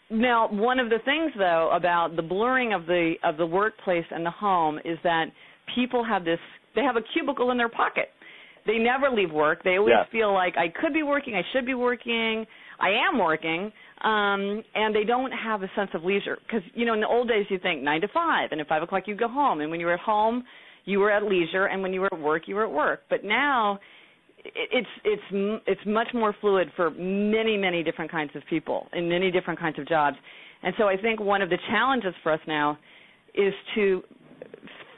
Now 0.10 0.49
one 0.49 0.79
of 0.79 0.89
the 0.89 0.99
things 1.05 1.32
though 1.38 1.69
about 1.73 2.15
the 2.15 2.23
blurring 2.23 2.73
of 2.73 2.86
the 2.86 3.15
of 3.23 3.38
the 3.38 3.45
workplace 3.45 4.05
and 4.12 4.25
the 4.25 4.32
home 4.32 4.79
is 4.86 4.97
that 5.03 5.25
people 5.75 6.03
have 6.03 6.25
this 6.25 6.39
they 6.75 6.82
have 6.82 6.95
a 6.95 7.01
cubicle 7.13 7.51
in 7.51 7.58
their 7.58 7.69
pocket 7.69 8.10
they 8.65 8.78
never 8.78 9.10
leave 9.10 9.32
work. 9.32 9.63
They 9.63 9.78
always 9.78 9.93
Yeah. 9.93 10.04
feel 10.12 10.34
like 10.34 10.56
i 10.58 10.67
could 10.69 10.93
be 10.93 11.04
working 11.04 11.36
i 11.36 11.43
should 11.52 11.65
be 11.65 11.74
working 11.74 12.45
i 12.80 12.89
am 12.89 13.17
working 13.19 13.72
um 14.02 14.63
and 14.76 14.95
they 14.95 15.04
don't 15.04 15.32
have 15.32 15.63
a 15.63 15.69
sense 15.76 15.89
of 15.93 16.04
leisure. 16.04 16.38
Because 16.45 16.63
you 16.74 16.86
know 16.86 16.93
in 16.93 17.02
the 17.02 17.08
old 17.08 17.28
days 17.28 17.45
you 17.50 17.60
think 17.60 17.82
nine 17.82 18.02
to 18.02 18.08
five 18.10 18.52
and 18.52 18.62
at 18.62 18.67
five 18.67 18.84
o'clock 18.84 19.04
you 19.08 19.15
go 19.15 19.28
home 19.28 19.62
and 19.62 19.69
when 19.72 19.80
you 19.80 19.86
were 19.86 19.93
at 19.93 20.00
home 20.00 20.43
you 20.86 21.00
were 21.00 21.12
at 21.12 21.24
leisure 21.24 21.65
and 21.65 21.82
when 21.82 21.93
you 21.93 22.02
were 22.02 22.10
at 22.13 22.19
work 22.19 22.48
you 22.48 22.56
were 22.56 22.63
at 22.63 22.72
work. 22.72 23.04
But 23.10 23.24
now 23.24 23.80
it- 24.43 24.69
it's 24.72 24.93
it's 25.04 25.62
it's 25.67 25.86
much 25.86 26.13
more 26.13 26.34
fluid 26.41 26.72
for 26.76 26.91
many 26.91 27.58
many 27.58 27.84
different 27.84 28.10
kinds 28.12 28.34
of 28.36 28.45
people 28.45 28.88
in 28.93 29.10
many 29.10 29.32
different 29.32 29.60
kinds 29.60 29.78
of 29.80 29.86
jobs. 29.88 30.17
And 30.63 30.74
so 30.78 30.88
i 30.88 30.98
think 30.98 31.19
one 31.19 31.41
of 31.41 31.50
the 31.50 31.58
challenges 31.72 32.13
for 32.24 32.32
us 32.32 32.41
now 32.48 32.78
is 33.34 33.54
to 33.76 34.04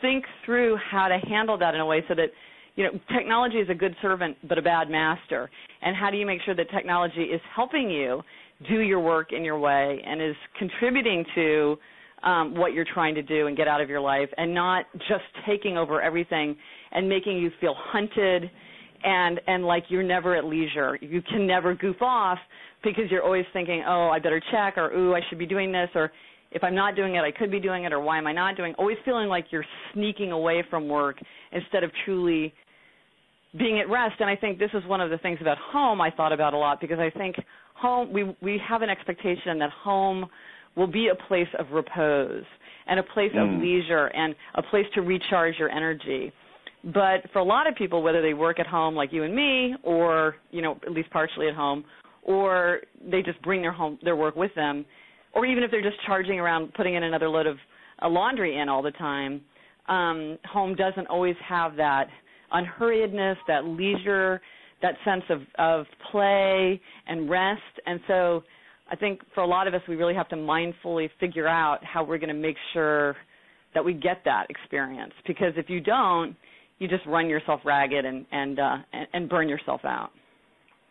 think 0.02 0.26
through 0.46 0.78
how 0.78 1.08
to 1.08 1.18
handle 1.20 1.58
that 1.58 1.76
in 1.76 1.82
a 1.82 1.86
way 1.86 2.04
so 2.08 2.14
that 2.16 2.30
you 2.76 2.84
know 2.84 2.92
technology 3.16 3.58
is 3.58 3.70
a 3.70 3.74
good 3.74 3.96
servant 4.02 4.38
but 4.48 4.58
a 4.58 4.62
bad 4.62 4.90
master 4.90 5.50
and 5.82 5.96
how 5.96 6.10
do 6.10 6.18
you 6.18 6.26
make 6.26 6.42
sure 6.46 6.56
that 6.56 6.70
technology 6.72 7.24
is 7.24 7.42
helping 7.56 7.90
you 7.90 8.22
do 8.70 8.80
your 8.80 9.00
work 9.00 9.34
in 9.34 9.44
your 9.44 9.60
way 9.60 10.02
and 10.06 10.22
is 10.22 10.36
contributing 10.58 11.26
to 11.36 11.78
um, 12.24 12.56
what 12.56 12.74
you're 12.74 12.86
trying 12.94 13.16
to 13.16 13.24
do 13.24 13.48
and 13.48 13.58
get 13.58 13.68
out 13.68 13.82
of 13.82 13.90
your 13.90 14.00
life 14.00 14.30
and 14.38 14.54
not 14.54 14.86
just 15.08 15.24
taking 15.48 15.78
over 15.78 16.02
everything 16.02 16.56
and 16.92 17.10
making 17.10 17.38
you 17.38 17.50
feel 17.60 17.74
hunted 17.76 18.50
and 19.04 19.42
and 19.48 19.66
like 19.66 19.84
you're 19.90 20.04
never 20.04 20.36
at 20.36 20.46
leisure 20.46 20.98
you 21.02 21.22
can 21.24 21.48
never 21.48 21.74
goof 21.76 22.02
off 22.02 22.38
because 22.84 23.06
you're 23.10 23.24
always 23.24 23.46
thinking 23.54 23.84
oh 23.88 24.10
i 24.10 24.20
better 24.20 24.42
check 24.52 24.78
or 24.78 24.92
ooh 24.92 25.16
i 25.16 25.20
should 25.30 25.40
be 25.40 25.46
doing 25.48 25.72
this 25.72 25.90
or 25.96 26.12
if 26.52 26.64
I'm 26.64 26.76
not 26.76 26.96
doing 26.96 27.16
it, 27.16 27.22
I 27.22 27.32
could 27.32 27.50
be 27.50 27.60
doing 27.60 27.86
it, 27.86 27.94
or 27.94 28.00
why 28.02 28.18
am 28.18 28.28
I 28.28 28.34
not 28.34 28.58
doing? 28.58 28.74
Always 28.78 28.98
feeling 29.06 29.30
like 29.30 29.46
you're 29.52 29.66
sneaking 29.94 30.32
away 30.32 30.64
from 30.70 30.88
work 30.88 31.18
instead 31.52 31.84
of 31.84 31.92
truly 32.06 32.54
being 33.58 33.80
at 33.80 33.90
rest. 33.90 34.16
And 34.20 34.30
I 34.30 34.36
think 34.36 34.60
this 34.60 34.72
is 34.74 34.84
one 34.86 35.02
of 35.02 35.10
the 35.10 35.18
things 35.18 35.40
about 35.42 35.58
home 35.58 36.02
I 36.02 36.10
thought 36.12 36.32
about 36.34 36.54
a 36.54 36.58
lot 36.58 36.80
because 36.80 37.00
I 37.00 37.10
think 37.10 37.36
home 37.74 38.12
we 38.14 38.36
we 38.42 38.62
have 38.68 38.82
an 38.82 38.90
expectation 38.90 39.60
that 39.60 39.70
home 39.72 40.28
will 40.76 40.88
be 40.88 41.10
a 41.10 41.16
place 41.28 41.48
of 41.60 41.72
repose 41.72 42.44
and 42.88 43.00
a 43.00 43.04
place 43.04 43.32
Mm. 43.34 43.56
of 43.58 43.62
leisure 43.62 44.08
and 44.08 44.36
a 44.56 44.64
place 44.64 44.86
to 44.96 45.02
recharge 45.02 45.56
your 45.60 45.70
energy. 45.70 46.32
But 46.84 47.30
for 47.32 47.40
a 47.40 47.44
lot 47.44 47.68
of 47.68 47.76
people, 47.76 48.02
whether 48.02 48.22
they 48.22 48.34
work 48.34 48.60
at 48.60 48.66
home 48.68 48.96
like 48.96 49.14
you 49.14 49.24
and 49.24 49.36
me, 49.36 49.76
or 49.84 50.36
you 50.52 50.62
know 50.62 50.80
at 50.84 50.92
least 50.92 51.10
partially 51.12 51.48
at 51.48 51.56
home, 51.56 51.84
or 52.24 52.82
they 53.10 53.22
just 53.22 53.42
bring 53.42 53.62
their 53.62 53.72
home 53.72 54.00
their 54.04 54.16
work 54.16 54.36
with 54.36 54.54
them, 54.56 54.86
or 55.34 55.46
even 55.46 55.64
if 55.64 55.72
they're 55.72 55.82
just 55.82 55.98
charging 56.06 56.40
around 56.40 56.74
putting 56.74 56.96
in 56.96 57.04
another 57.04 57.30
load 57.30 57.48
of 57.48 57.58
uh, 58.02 58.10
laundry 58.10 58.58
in 58.58 58.70
all 58.70 58.82
the 58.82 58.92
time, 58.92 59.42
um, 59.88 60.38
home 60.46 60.74
doesn't 60.76 61.08
always 61.08 61.36
have 61.48 61.76
that 61.76 62.08
unhurriedness, 62.54 63.36
that 63.48 63.66
leisure, 63.66 64.42
that 64.82 64.96
sense 65.06 65.24
of, 65.30 65.42
of 65.58 65.86
play 66.12 66.80
and 67.08 67.30
rest. 67.30 67.62
And 67.86 68.00
so 68.08 68.44
I 68.92 68.96
think 68.96 69.22
for 69.34 69.42
a 69.42 69.48
lot 69.48 69.68
of 69.68 69.74
us, 69.74 69.82
we 69.88 69.96
really 69.96 70.16
have 70.16 70.30
to 70.30 70.36
mindfully 70.36 71.10
figure 71.20 71.48
out 71.48 71.84
how 71.84 72.04
we're 72.04 72.18
going 72.18 72.30
to 72.30 72.34
make 72.34 72.58
sure 72.74 73.16
that 73.74 73.84
we 73.84 73.94
get 73.94 74.22
that 74.26 74.48
experience. 74.50 75.14
Because 75.26 75.54
if 75.56 75.70
you 75.70 75.80
don't, 75.80 76.36
you 76.80 76.88
just 76.88 77.06
run 77.06 77.30
yourself 77.30 77.62
ragged 77.64 78.06
and 78.06 78.26
and 78.32 78.60
uh, 78.60 78.78
and, 78.92 79.08
and 79.14 79.30
burn 79.30 79.48
yourself 79.48 79.82
out. 79.86 80.10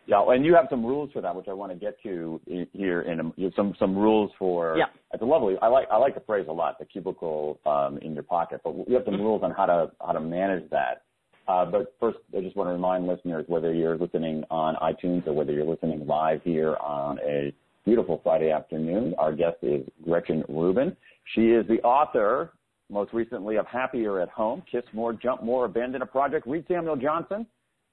Yeah, 0.07 0.23
and 0.29 0.43
you 0.43 0.55
have 0.55 0.65
some 0.69 0.83
rules 0.83 1.11
for 1.11 1.21
that, 1.21 1.35
which 1.35 1.47
I 1.47 1.53
want 1.53 1.71
to 1.71 1.77
get 1.77 2.01
to 2.03 2.39
here 2.73 3.01
in 3.01 3.19
a, 3.19 3.51
some 3.55 3.75
some 3.77 3.95
rules 3.95 4.31
for. 4.39 4.77
Yeah. 4.77 4.85
It's 5.13 5.21
a 5.21 5.25
lovely. 5.25 5.55
I 5.61 5.67
like 5.67 5.87
I 5.91 5.97
like 5.97 6.15
the 6.15 6.21
phrase 6.21 6.47
a 6.49 6.53
lot, 6.53 6.79
the 6.79 6.85
cubicle 6.85 7.59
um, 7.65 7.99
in 8.01 8.13
your 8.13 8.23
pocket. 8.23 8.61
But 8.63 8.73
you 8.87 8.95
have 8.95 9.05
some 9.05 9.15
Mhm. 9.15 9.19
rules 9.19 9.43
on 9.43 9.51
how 9.51 9.65
to 9.65 9.91
how 10.05 10.13
to 10.13 10.19
manage 10.19 10.69
that. 10.71 11.03
Uh, 11.51 11.65
but 11.65 11.93
first, 11.99 12.17
I 12.35 12.39
just 12.39 12.55
want 12.55 12.69
to 12.69 12.73
remind 12.73 13.07
listeners 13.07 13.43
whether 13.49 13.73
you're 13.73 13.97
listening 13.97 14.45
on 14.49 14.75
iTunes 14.75 15.27
or 15.27 15.33
whether 15.33 15.51
you're 15.51 15.65
listening 15.65 16.07
live 16.07 16.41
here 16.43 16.77
on 16.77 17.19
a 17.19 17.53
beautiful 17.83 18.21
Friday 18.23 18.51
afternoon. 18.51 19.13
Our 19.17 19.33
guest 19.33 19.57
is 19.61 19.85
Gretchen 20.05 20.45
Rubin. 20.47 20.95
She 21.35 21.47
is 21.47 21.67
the 21.67 21.81
author, 21.81 22.53
most 22.89 23.11
recently, 23.11 23.57
of 23.57 23.65
Happier 23.65 24.21
at 24.21 24.29
Home: 24.29 24.63
Kiss 24.71 24.83
More, 24.93 25.11
Jump 25.11 25.43
More, 25.43 25.65
Abandon 25.65 26.01
a 26.03 26.05
Project. 26.05 26.47
Read 26.47 26.63
Samuel 26.69 26.95
Johnson 26.95 27.45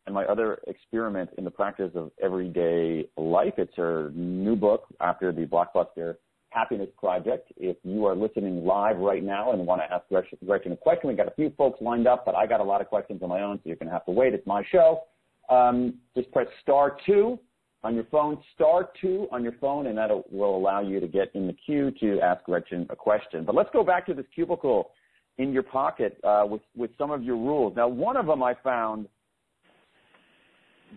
and 0.07 0.15
my 0.15 0.25
other 0.27 0.61
experiment 0.69 1.31
in 1.37 1.43
the 1.43 1.51
practice 1.51 1.91
of 1.97 2.13
everyday 2.23 3.09
life. 3.17 3.55
It's 3.57 3.75
her 3.75 4.13
new 4.15 4.55
book 4.55 4.85
after 5.01 5.33
the 5.33 5.47
blockbuster 5.47 6.15
Happiness 6.51 6.89
Project. 6.99 7.53
If 7.57 7.77
you 7.83 8.07
are 8.07 8.17
listening 8.17 8.65
live 8.65 8.97
right 8.97 9.23
now 9.23 9.53
and 9.53 9.67
want 9.67 9.83
to 9.83 9.93
ask 9.93 10.05
Gretchen 10.09 10.73
a 10.73 10.77
question, 10.77 11.09
we've 11.09 11.17
got 11.17 11.29
a 11.29 11.35
few 11.35 11.53
folks 11.57 11.81
lined 11.81 12.07
up, 12.07 12.25
but 12.25 12.35
I 12.35 12.47
got 12.47 12.61
a 12.61 12.65
lot 12.65 12.81
of 12.81 12.89
questions 12.89 13.23
of 13.23 13.29
my 13.29 13.43
own, 13.43 13.59
so 13.59 13.63
you're 13.65 13.77
going 13.77 13.89
to 13.89 13.93
have 13.93 14.07
to 14.07 14.13
wait. 14.13 14.35
It's 14.35 14.47
my 14.47 14.63
show. 14.71 15.03
Um, 15.51 15.95
just 16.17 16.31
press 16.33 16.47
star 16.63 16.97
two 17.07 17.39
on 17.85 17.95
your 17.95 18.05
phone, 18.11 18.39
star 18.55 18.91
two 19.01 19.29
on 19.31 19.43
your 19.43 19.55
phone, 19.61 19.87
and 19.87 19.97
that 19.99 20.11
will 20.33 20.57
allow 20.57 20.81
you 20.81 21.01
to 21.01 21.07
get 21.07 21.31
in 21.35 21.47
the 21.47 21.53
queue 21.53 21.93
to 22.01 22.21
ask 22.21 22.43
Gretchen 22.45 22.87
a 22.91 22.97
question. 22.97 23.45
But 23.45 23.55
let's 23.55 23.71
go 23.73 23.85
back 23.85 24.07
to 24.07 24.15
this 24.15 24.27
cubicle 24.35 24.91
in 25.39 25.53
your 25.53 25.63
pocket 25.63 26.19
uh, 26.25 26.45
with, 26.49 26.63
with 26.77 26.91
some 26.99 27.11
of 27.11 27.23
your 27.23 27.37
rules. 27.37 27.75
Now, 27.77 27.89
one 27.89 28.17
of 28.17 28.27
them 28.27 28.43
I 28.43 28.55
found 28.65 29.07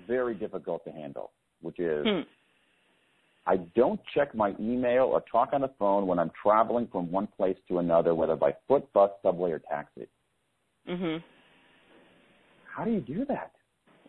very 0.08 0.34
difficult 0.34 0.84
to 0.86 0.92
handle, 0.92 1.32
which 1.62 1.80
is 1.80 2.06
Hmm. 2.06 2.22
I 3.47 3.58
don't 3.75 3.99
check 4.13 4.36
my 4.36 4.54
email 4.60 5.06
or 5.06 5.21
talk 5.32 5.49
on 5.54 5.62
the 5.62 5.71
phone 5.80 6.06
when 6.06 6.19
I'm 6.19 6.32
traveling 6.41 6.88
from 6.91 7.12
one 7.12 7.27
place 7.27 7.58
to 7.69 7.80
another, 7.80 8.13
whether 8.13 8.36
by 8.36 8.56
foot, 8.67 8.91
bus, 8.93 9.10
subway, 9.23 9.51
or 9.51 9.60
taxi. 9.60 10.08
Mhm. 10.88 11.23
How 12.65 12.86
do 12.86 12.91
you 12.91 13.01
do 13.01 13.25
that? 13.25 13.51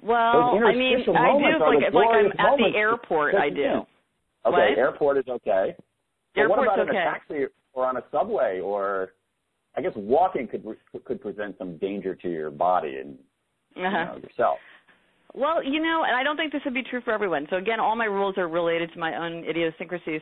Well, 0.02 0.56
I 0.66 0.72
mean, 0.74 1.00
I 1.00 1.02
do. 1.04 1.12
Like, 1.12 1.82
if 1.82 1.94
like 1.94 2.08
I'm 2.08 2.32
at 2.38 2.56
the 2.58 2.76
airport, 2.76 3.34
I 3.34 3.48
do. 3.48 3.86
Okay, 4.44 4.70
What? 4.70 4.78
airport 4.78 5.16
is 5.18 5.28
okay. 5.28 5.76
But 6.34 6.40
Airport's 6.40 6.66
what 6.66 6.78
about 6.80 6.88
in 6.88 6.88
a 6.88 6.92
taxi 6.92 7.46
or 7.72 7.86
on 7.86 7.96
a 7.96 8.04
subway 8.10 8.60
or 8.60 9.14
I 9.76 9.80
guess 9.80 9.92
walking 9.94 10.48
could 10.48 10.64
could 11.04 11.20
present 11.20 11.56
some 11.58 11.76
danger 11.78 12.14
to 12.16 12.28
your 12.28 12.50
body 12.50 12.98
and 12.98 13.18
Uh-huh. 13.76 14.04
know, 14.04 14.16
yourself. 14.16 14.58
Well, 15.34 15.64
you 15.64 15.82
know, 15.82 16.04
and 16.06 16.14
I 16.14 16.22
don't 16.22 16.36
think 16.36 16.52
this 16.52 16.60
would 16.64 16.74
be 16.74 16.82
true 16.82 17.00
for 17.02 17.12
everyone. 17.12 17.46
So 17.48 17.56
again, 17.56 17.80
all 17.80 17.96
my 17.96 18.04
rules 18.04 18.36
are 18.36 18.48
related 18.48 18.92
to 18.92 18.98
my 18.98 19.16
own 19.16 19.44
idiosyncrasies. 19.44 20.20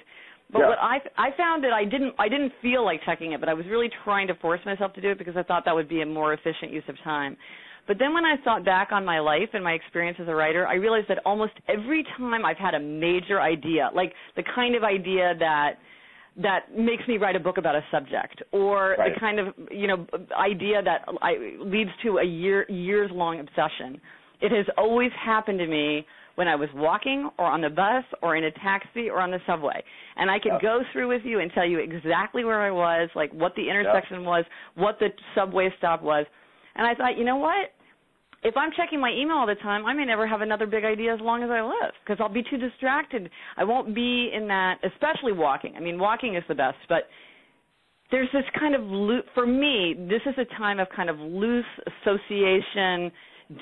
But 0.53 0.61
yeah. 0.61 0.69
what 0.69 0.79
I 0.79 0.99
I 1.17 1.31
found 1.37 1.65
that 1.65 1.73
I 1.73 1.85
didn't 1.85 2.15
I 2.19 2.29
didn't 2.29 2.53
feel 2.63 2.85
like 2.85 3.01
checking 3.05 3.33
it, 3.33 3.41
but 3.41 3.49
I 3.49 3.55
was 3.55 3.67
really 3.67 3.89
trying 4.05 4.27
to 4.29 4.35
force 4.37 4.61
myself 4.65 4.93
to 4.95 5.01
do 5.01 5.11
it 5.11 5.19
because 5.19 5.37
I 5.37 5.43
thought 5.43 5.65
that 5.65 5.75
would 5.75 5.89
be 5.89 6.03
a 6.03 6.07
more 6.07 6.33
efficient 6.33 6.73
use 6.73 6.85
of 6.89 6.97
time. 7.03 7.37
But 7.87 7.99
then 7.99 8.15
when 8.15 8.25
I 8.25 8.37
thought 8.45 8.65
back 8.65 8.93
on 8.93 9.05
my 9.05 9.19
life 9.21 9.49
and 9.53 9.65
my 9.65 9.73
experience 9.73 10.19
as 10.21 10.29
a 10.29 10.35
writer, 10.35 10.67
I 10.67 10.75
realized 10.75 11.09
that 11.09 11.19
almost 11.25 11.53
every 11.69 12.05
time 12.17 12.45
I've 12.45 12.59
had 12.59 12.75
a 12.75 12.81
major 12.81 13.41
idea, 13.41 13.91
like 13.95 14.13
the 14.37 14.45
kind 14.55 14.75
of 14.75 14.85
idea 14.85 15.35
that 15.39 15.79
that 16.37 16.77
makes 16.77 17.03
me 17.09 17.17
write 17.17 17.35
a 17.35 17.41
book 17.41 17.59
about 17.59 17.75
a 17.75 17.85
subject 17.91 18.43
or 18.53 18.95
right. 18.99 19.15
the 19.15 19.21
kind 19.21 19.41
of 19.41 19.55
you 19.71 19.87
know 19.87 20.07
idea 20.39 20.83
that 20.83 21.05
I, 21.21 21.57
leads 21.59 21.91
to 22.05 22.19
a 22.19 22.25
year 22.25 22.65
years 22.71 23.11
long 23.13 23.41
obsession 23.41 24.01
it 24.41 24.53
has 24.53 24.67
always 24.77 25.11
happened 25.25 25.59
to 25.59 25.67
me 25.67 26.07
when 26.37 26.49
I 26.49 26.57
was 26.57 26.69
walking 26.75 27.29
or 27.39 27.47
on 27.47 27.61
the 27.61 27.69
bus 27.69 28.05
or 28.23 28.37
in 28.37 28.45
a 28.45 28.51
taxi 28.51 29.11
or 29.11 29.21
on 29.21 29.31
the 29.31 29.41
subway. 29.47 29.83
And 30.17 30.31
I 30.31 30.39
could 30.39 30.53
yep. 30.53 30.63
go 30.63 30.81
through 30.93 31.09
with 31.09 31.23
you 31.25 31.41
and 31.41 31.51
tell 31.53 31.67
you 31.67 31.79
exactly 31.79 32.45
where 32.45 32.63
I 32.63 32.71
was, 32.71 33.11
like 33.15 33.33
what 33.33 33.55
the 33.57 33.69
intersection 33.69 34.21
yep. 34.21 34.27
was, 34.27 34.45
what 34.75 34.99
the 34.99 35.09
subway 35.35 35.69
stop 35.79 36.03
was. 36.03 36.25
And 36.77 36.87
I 36.87 36.95
thought, 36.95 37.19
you 37.19 37.25
know 37.25 37.37
what? 37.37 37.73
If 38.43 38.57
I'm 38.57 38.71
checking 38.75 39.01
my 39.01 39.11
email 39.11 39.37
all 39.37 39.47
the 39.47 39.55
time, 39.57 39.85
I 39.85 39.93
may 39.93 40.07
never 40.07 40.27
have 40.27 40.41
another 40.41 40.67
big 40.67 40.83
idea 40.83 41.13
as 41.13 41.21
long 41.21 41.43
as 41.43 41.51
I 41.51 41.61
live 41.61 41.93
because 42.03 42.17
I'll 42.21 42.33
be 42.33 42.43
too 42.43 42.57
distracted. 42.57 43.29
I 43.59 43.65
won't 43.65 43.95
be 43.95 44.31
in 44.35 44.49
that, 44.49 44.79
especially 44.83 45.33
walking. 45.33 45.75
I 45.77 45.81
mean, 45.81 45.99
walking 45.99 46.37
is 46.37 46.45
the 46.49 46.55
best, 46.55 46.79
but 46.89 47.03
there's 48.11 48.29
this 48.33 48.45
kind 48.59 48.75
of 48.75 48.83
loop 48.83 49.27
for 49.35 49.47
me, 49.47 49.95
this 50.09 50.23
is 50.27 50.35
a 50.39 50.59
time 50.59 50.81
of 50.81 50.89
kind 50.95 51.11
of 51.11 51.19
loose 51.19 51.65
association 51.87 53.13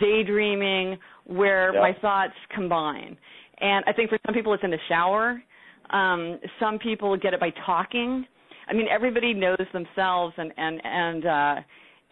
daydreaming, 0.01 0.99
where 1.25 1.73
yep. 1.73 1.83
my 1.83 2.01
thoughts 2.01 2.35
combine. 2.55 3.17
And 3.61 3.85
I 3.87 3.93
think 3.93 4.11
for 4.11 4.19
some 4.27 4.35
people 4.35 4.55
it's 4.55 4.65
in 4.65 4.71
the 4.71 4.79
shower. 4.89 5.43
Um, 5.91 6.39
some 6.61 6.79
people 6.79 7.17
get 7.17 7.35
it 7.35 7.41
by 7.41 7.51
talking. 7.65 8.27
I 8.69 8.75
mean, 8.75 8.87
everybody 8.91 9.33
knows 9.33 9.67
themselves 9.73 10.35
and 10.37 10.53
and 10.57 10.81
and 10.85 11.27
uh, 11.27 11.55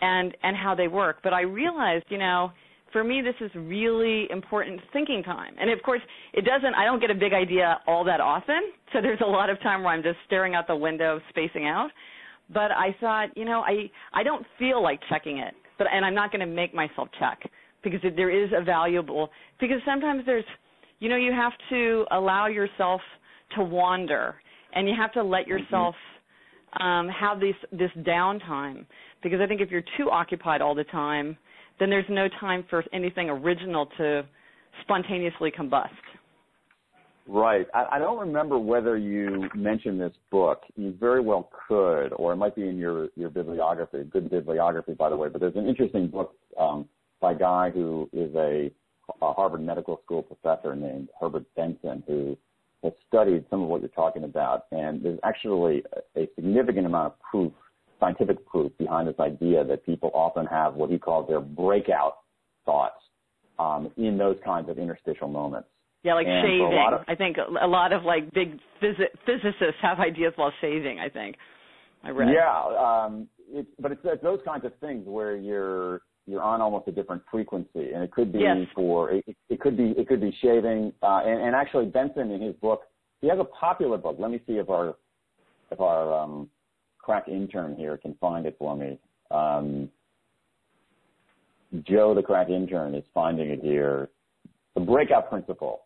and 0.01 0.37
and 0.43 0.57
how 0.57 0.75
they 0.75 0.89
work. 0.89 1.19
But 1.23 1.33
I 1.35 1.43
realized, 1.43 2.07
you 2.09 2.19
know, 2.19 2.53
for 2.93 3.05
me 3.05 3.21
this 3.23 3.35
is 3.41 3.51
really 3.55 4.27
important 4.31 4.81
thinking 4.93 5.23
time. 5.23 5.55
And 5.61 5.71
of 5.71 5.83
course, 5.83 6.01
it 6.33 6.45
doesn't. 6.45 6.75
I 6.75 6.85
don't 6.85 7.01
get 7.01 7.11
a 7.11 7.15
big 7.15 7.33
idea 7.33 7.79
all 7.87 8.05
that 8.05 8.21
often. 8.21 8.73
So 8.93 9.03
there's 9.03 9.21
a 9.21 9.29
lot 9.29 9.51
of 9.51 9.61
time 9.61 9.83
where 9.83 9.93
I'm 9.93 10.03
just 10.03 10.19
staring 10.27 10.55
out 10.55 10.67
the 10.67 10.77
window, 10.77 11.21
spacing 11.29 11.67
out. 11.67 11.91
But 12.49 12.71
I 12.71 12.97
thought, 13.01 13.37
you 13.37 13.45
know, 13.45 13.61
I 13.61 13.91
I 14.15 14.23
don't 14.23 14.47
feel 14.59 14.83
like 14.83 15.01
checking 15.11 15.39
it, 15.39 15.55
but 15.79 15.87
and 15.93 16.05
I'm 16.05 16.15
not 16.15 16.33
going 16.33 16.41
to 16.41 16.47
make 16.47 16.75
myself 16.75 17.09
check 17.19 17.41
because 17.91 18.13
there 18.17 18.31
is 18.31 18.51
a 18.57 18.65
valuable 18.65 19.31
because 19.61 19.79
sometimes 19.85 20.23
there's 20.27 20.45
you 20.99 21.09
know 21.09 21.17
you 21.17 21.33
have 21.33 21.53
to 21.71 22.05
allow 22.11 22.47
yourself 22.47 23.01
to 23.55 23.63
wander 23.63 24.35
and 24.75 24.89
you 24.89 24.95
have 24.99 25.13
to 25.13 25.23
let 25.23 25.43
mm-hmm. 25.43 25.51
yourself 25.51 25.95
um, 26.81 27.09
have 27.09 27.41
this 27.41 27.55
this 27.73 27.91
downtime 28.05 28.85
because 29.23 29.41
I 29.41 29.47
think 29.47 29.61
if 29.61 29.71
you're 29.71 29.85
too 29.97 30.11
occupied 30.11 30.61
all 30.61 30.75
the 30.75 30.85
time, 30.85 31.37
then 31.79 31.91
there's 31.91 32.07
no 32.09 32.29
time 32.41 32.65
for 32.69 32.85
anything 32.93 33.31
original 33.31 33.87
to 33.99 34.23
spontaneously 34.83 35.51
combust. 35.51 35.89
Right. 37.29 37.67
I, 37.75 37.87
I 37.93 37.99
don't 37.99 38.19
remember 38.19 38.59
whether 38.59 38.97
you 38.97 39.49
mentioned 39.55 40.01
this 40.01 40.13
book. 40.31 40.63
You 40.77 40.95
very 40.99 41.21
well 41.21 41.51
could, 41.69 42.09
or 42.11 42.33
it 42.33 42.37
might 42.37 42.55
be 42.55 42.69
in 42.69 42.79
your 42.79 43.09
your 43.17 43.31
bibliography. 43.31 44.05
Good 44.11 44.31
bibliography, 44.31 44.95
by 44.95 45.09
the 45.09 45.17
way. 45.17 45.29
But 45.29 45.41
there's 45.41 45.57
an 45.57 45.67
interesting 45.69 46.09
book 46.09 46.35
um, 46.59 46.89
by 47.27 47.33
a 47.33 47.35
guy 47.35 47.71
who 47.71 48.09
is 48.13 48.33
a, 48.37 48.71
a 49.21 49.33
Harvard 49.33 49.61
Medical 49.61 50.01
School 50.05 50.23
professor 50.23 50.77
named 50.77 51.09
Herbert 51.21 51.45
Benson, 51.57 52.05
who 52.07 52.37
has 52.85 52.93
studied 53.09 53.45
some 53.51 53.63
of 53.63 53.69
what 53.69 53.81
you're 53.81 53.89
talking 53.89 54.23
about. 54.23 54.67
And 54.71 55.03
there's 55.03 55.19
actually 55.25 55.83
a, 56.17 56.21
a 56.21 56.29
significant 56.37 56.87
amount 56.87 57.15
of 57.15 57.21
proof, 57.29 57.53
scientific 57.99 58.47
proof, 58.47 58.71
behind 58.79 59.09
this 59.09 59.19
idea 59.19 59.65
that 59.65 59.85
people 59.85 60.13
often 60.15 60.47
have 60.47 60.75
what 60.75 60.89
he 60.89 60.99
calls 60.99 61.29
their 61.29 61.41
breakout 61.41 62.19
thoughts 62.65 63.03
um, 63.59 63.91
in 63.97 64.17
those 64.17 64.37
kinds 64.45 64.69
of 64.69 64.79
interstitial 64.79 65.27
moments. 65.27 65.69
Yeah, 66.05 66.15
like 66.15 66.29
and 66.29 66.47
shaving. 66.47 66.91
Of, 66.93 67.01
I 67.09 67.17
think 67.17 67.39
a 67.39 67.67
lot 67.67 67.93
of 67.93 68.05
like 68.05 68.33
big 68.35 68.61
phys- 68.81 69.17
physicists 69.27 69.81
have 69.83 69.99
ideas 69.99 70.33
while 70.37 70.53
shaving. 70.61 71.01
I 71.01 71.09
think 71.09 71.35
I 72.05 72.11
read. 72.11 72.29
Yeah, 72.33 73.05
um, 73.05 73.27
it, 73.51 73.67
but 73.81 73.91
it's, 73.91 74.03
it's 74.05 74.23
those 74.23 74.39
kinds 74.45 74.65
of 74.65 74.73
things 74.79 75.03
where 75.09 75.35
you're 75.35 76.03
you're 76.27 76.43
on 76.43 76.61
almost 76.61 76.89
a 76.89 76.93
different 76.93 77.23
frequency, 77.31 77.93
and 77.95 78.03
it 78.03 78.11
could 78.11 78.33
be 78.33 78.41
yes. 78.41 78.67
for 78.75 79.11
it, 79.11 79.25
it 79.49 79.61
could 79.61 79.77
be 79.77 79.95
it 79.97 80.09
could 80.09 80.21
be 80.21 80.37
shaving. 80.43 80.93
Uh, 81.03 81.23
and, 81.25 81.41
and 81.41 81.55
actually, 81.55 81.87
Benson 81.87 82.31
in 82.31 82.41
his 82.41 82.55
book, 82.57 82.83
he 83.21 83.29
has 83.29 83.39
a 83.39 83.45
popular 83.45 83.97
book. 83.97 84.17
Let 84.19 84.31
me 84.31 84.41
see 84.47 84.55
if 84.55 84.69
our 84.69 84.97
if 85.71 85.81
our 85.81 86.13
um, 86.13 86.49
crack 86.99 87.29
intern 87.29 87.77
here 87.77 87.97
can 87.97 88.15
find 88.21 88.47
it 88.47 88.57
for 88.59 88.77
me. 88.77 88.99
Um, 89.31 89.89
Joe, 91.83 92.15
the 92.15 92.23
crack 92.23 92.49
intern, 92.49 92.95
is 92.95 93.05
finding 93.15 93.51
it 93.51 93.61
here. 93.61 94.09
The 94.75 94.81
breakout 94.81 95.31
principle. 95.31 95.83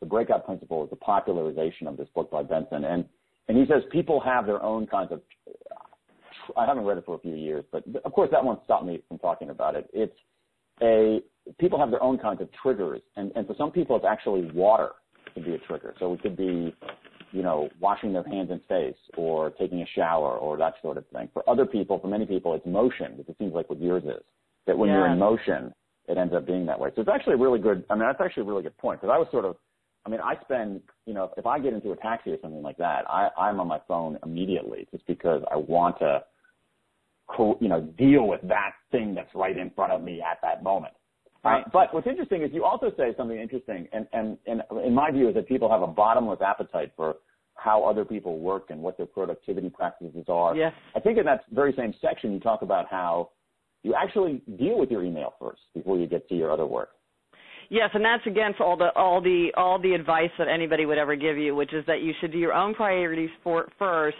The 0.00 0.06
breakout 0.06 0.44
principle 0.44 0.82
is 0.84 0.90
the 0.90 0.96
popularization 0.96 1.86
of 1.86 1.96
this 1.96 2.08
book 2.14 2.30
by 2.30 2.42
Benson, 2.42 2.84
and 2.84 3.04
and 3.48 3.58
he 3.58 3.66
says 3.66 3.82
people 3.90 4.20
have 4.20 4.46
their 4.46 4.62
own 4.62 4.86
kinds 4.86 5.12
of 5.12 5.20
I 6.56 6.66
haven't 6.66 6.84
read 6.84 6.98
it 6.98 7.04
for 7.06 7.16
a 7.16 7.18
few 7.18 7.34
years, 7.34 7.64
but 7.72 7.84
of 8.04 8.12
course 8.12 8.30
that 8.30 8.44
won't 8.44 8.60
stop 8.64 8.84
me 8.84 9.02
from 9.08 9.18
talking 9.18 9.50
about 9.50 9.74
it. 9.74 9.88
It's 9.92 10.16
a 10.82 11.20
people 11.58 11.78
have 11.78 11.90
their 11.90 12.02
own 12.02 12.18
kinds 12.18 12.40
of 12.40 12.48
triggers, 12.62 13.00
and 13.16 13.32
and 13.34 13.46
for 13.46 13.54
some 13.56 13.70
people 13.70 13.96
it's 13.96 14.04
actually 14.08 14.50
water 14.52 14.90
can 15.34 15.44
be 15.44 15.54
a 15.54 15.58
trigger. 15.58 15.94
So 15.98 16.12
it 16.14 16.22
could 16.22 16.36
be, 16.36 16.74
you 17.32 17.42
know, 17.42 17.68
washing 17.80 18.12
their 18.12 18.24
hands 18.24 18.50
and 18.50 18.60
face, 18.68 18.96
or 19.16 19.50
taking 19.50 19.80
a 19.80 19.86
shower, 19.94 20.36
or 20.36 20.56
that 20.58 20.74
sort 20.82 20.96
of 20.96 21.06
thing. 21.08 21.28
For 21.32 21.48
other 21.48 21.64
people, 21.64 21.98
for 21.98 22.08
many 22.08 22.26
people, 22.26 22.54
it's 22.54 22.66
motion, 22.66 23.16
which 23.16 23.28
it 23.28 23.36
seems 23.38 23.54
like 23.54 23.70
what 23.70 23.80
yours 23.80 24.04
is. 24.04 24.22
That 24.66 24.76
when 24.76 24.88
yeah. 24.88 24.96
you're 24.96 25.06
in 25.08 25.18
motion, 25.18 25.72
it 26.08 26.18
ends 26.18 26.34
up 26.34 26.46
being 26.46 26.66
that 26.66 26.78
way. 26.78 26.90
So 26.94 27.00
it's 27.00 27.10
actually 27.12 27.34
a 27.34 27.38
really 27.38 27.58
good. 27.58 27.84
I 27.90 27.94
mean, 27.94 28.04
that's 28.04 28.20
actually 28.20 28.42
a 28.42 28.46
really 28.46 28.62
good 28.62 28.76
point 28.78 29.00
because 29.00 29.12
I 29.12 29.18
was 29.18 29.28
sort 29.30 29.44
of 29.44 29.56
I 30.04 30.08
mean, 30.08 30.20
I 30.20 30.34
spend, 30.42 30.80
you 31.06 31.14
know, 31.14 31.30
if 31.36 31.46
I 31.46 31.58
get 31.58 31.72
into 31.72 31.92
a 31.92 31.96
taxi 31.96 32.30
or 32.30 32.38
something 32.42 32.62
like 32.62 32.76
that, 32.78 33.08
I, 33.08 33.28
I'm 33.38 33.60
on 33.60 33.68
my 33.68 33.80
phone 33.86 34.18
immediately 34.24 34.88
just 34.90 35.06
because 35.06 35.42
I 35.50 35.56
want 35.56 35.98
to 36.00 36.24
you 37.38 37.68
know, 37.68 37.80
deal 37.98 38.26
with 38.26 38.40
that 38.42 38.72
thing 38.90 39.14
that's 39.14 39.34
right 39.34 39.56
in 39.56 39.70
front 39.70 39.92
of 39.92 40.02
me 40.02 40.20
at 40.20 40.38
that 40.42 40.62
moment. 40.62 40.94
Right. 41.44 41.64
Uh, 41.64 41.70
but 41.72 41.94
what's 41.94 42.06
interesting 42.06 42.42
is 42.42 42.50
you 42.52 42.64
also 42.64 42.92
say 42.96 43.14
something 43.16 43.38
interesting, 43.38 43.88
and, 43.92 44.06
and, 44.12 44.38
and 44.46 44.62
in 44.84 44.94
my 44.94 45.10
view 45.10 45.28
is 45.28 45.34
that 45.34 45.48
people 45.48 45.70
have 45.70 45.82
a 45.82 45.86
bottomless 45.86 46.40
appetite 46.40 46.92
for 46.96 47.16
how 47.54 47.84
other 47.84 48.04
people 48.04 48.38
work 48.38 48.70
and 48.70 48.80
what 48.80 48.96
their 48.96 49.06
productivity 49.06 49.68
practices 49.68 50.24
are. 50.28 50.54
Yes. 50.54 50.72
I 50.94 51.00
think 51.00 51.18
in 51.18 51.24
that 51.24 51.44
very 51.52 51.74
same 51.76 51.94
section 52.00 52.32
you 52.32 52.40
talk 52.40 52.62
about 52.62 52.86
how 52.88 53.30
you 53.82 53.94
actually 53.94 54.42
deal 54.58 54.78
with 54.78 54.90
your 54.90 55.04
email 55.04 55.34
first 55.40 55.62
before 55.74 55.98
you 55.98 56.06
get 56.06 56.28
to 56.28 56.34
your 56.34 56.50
other 56.50 56.66
work. 56.66 56.90
Yes, 57.70 57.90
and 57.94 58.04
that's 58.04 58.26
against 58.26 58.60
all 58.60 58.76
the 58.76 58.90
all 58.94 59.22
the 59.22 59.48
all 59.56 59.80
the 59.80 59.94
advice 59.94 60.30
that 60.38 60.46
anybody 60.46 60.84
would 60.84 60.98
ever 60.98 61.16
give 61.16 61.38
you, 61.38 61.54
which 61.54 61.72
is 61.72 61.84
that 61.86 62.02
you 62.02 62.12
should 62.20 62.30
do 62.30 62.38
your 62.38 62.52
own 62.52 62.74
priorities 62.74 63.30
for, 63.42 63.68
first 63.78 64.16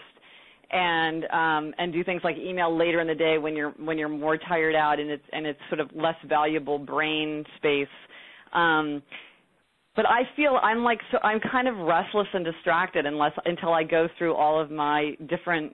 and 0.73 1.25
um, 1.25 1.73
and 1.77 1.93
do 1.93 2.03
things 2.03 2.21
like 2.23 2.35
email 2.37 2.75
later 2.75 2.99
in 2.99 3.07
the 3.07 3.15
day 3.15 3.37
when 3.37 3.55
you're 3.55 3.71
when 3.71 3.97
you're 3.97 4.09
more 4.09 4.37
tired 4.37 4.75
out 4.75 4.99
and 4.99 5.09
it's 5.09 5.23
and 5.31 5.45
it's 5.45 5.59
sort 5.69 5.79
of 5.79 5.89
less 5.95 6.15
valuable 6.27 6.79
brain 6.79 7.43
space. 7.57 7.87
Um, 8.53 9.03
but 9.95 10.07
I 10.07 10.21
feel 10.35 10.59
I'm 10.61 10.83
like 10.83 10.99
so 11.11 11.19
I'm 11.23 11.39
kind 11.51 11.67
of 11.67 11.77
restless 11.77 12.27
and 12.33 12.43
distracted 12.43 13.05
unless 13.05 13.33
until 13.45 13.73
I 13.73 13.83
go 13.83 14.07
through 14.17 14.33
all 14.33 14.59
of 14.59 14.71
my 14.71 15.15
different 15.29 15.73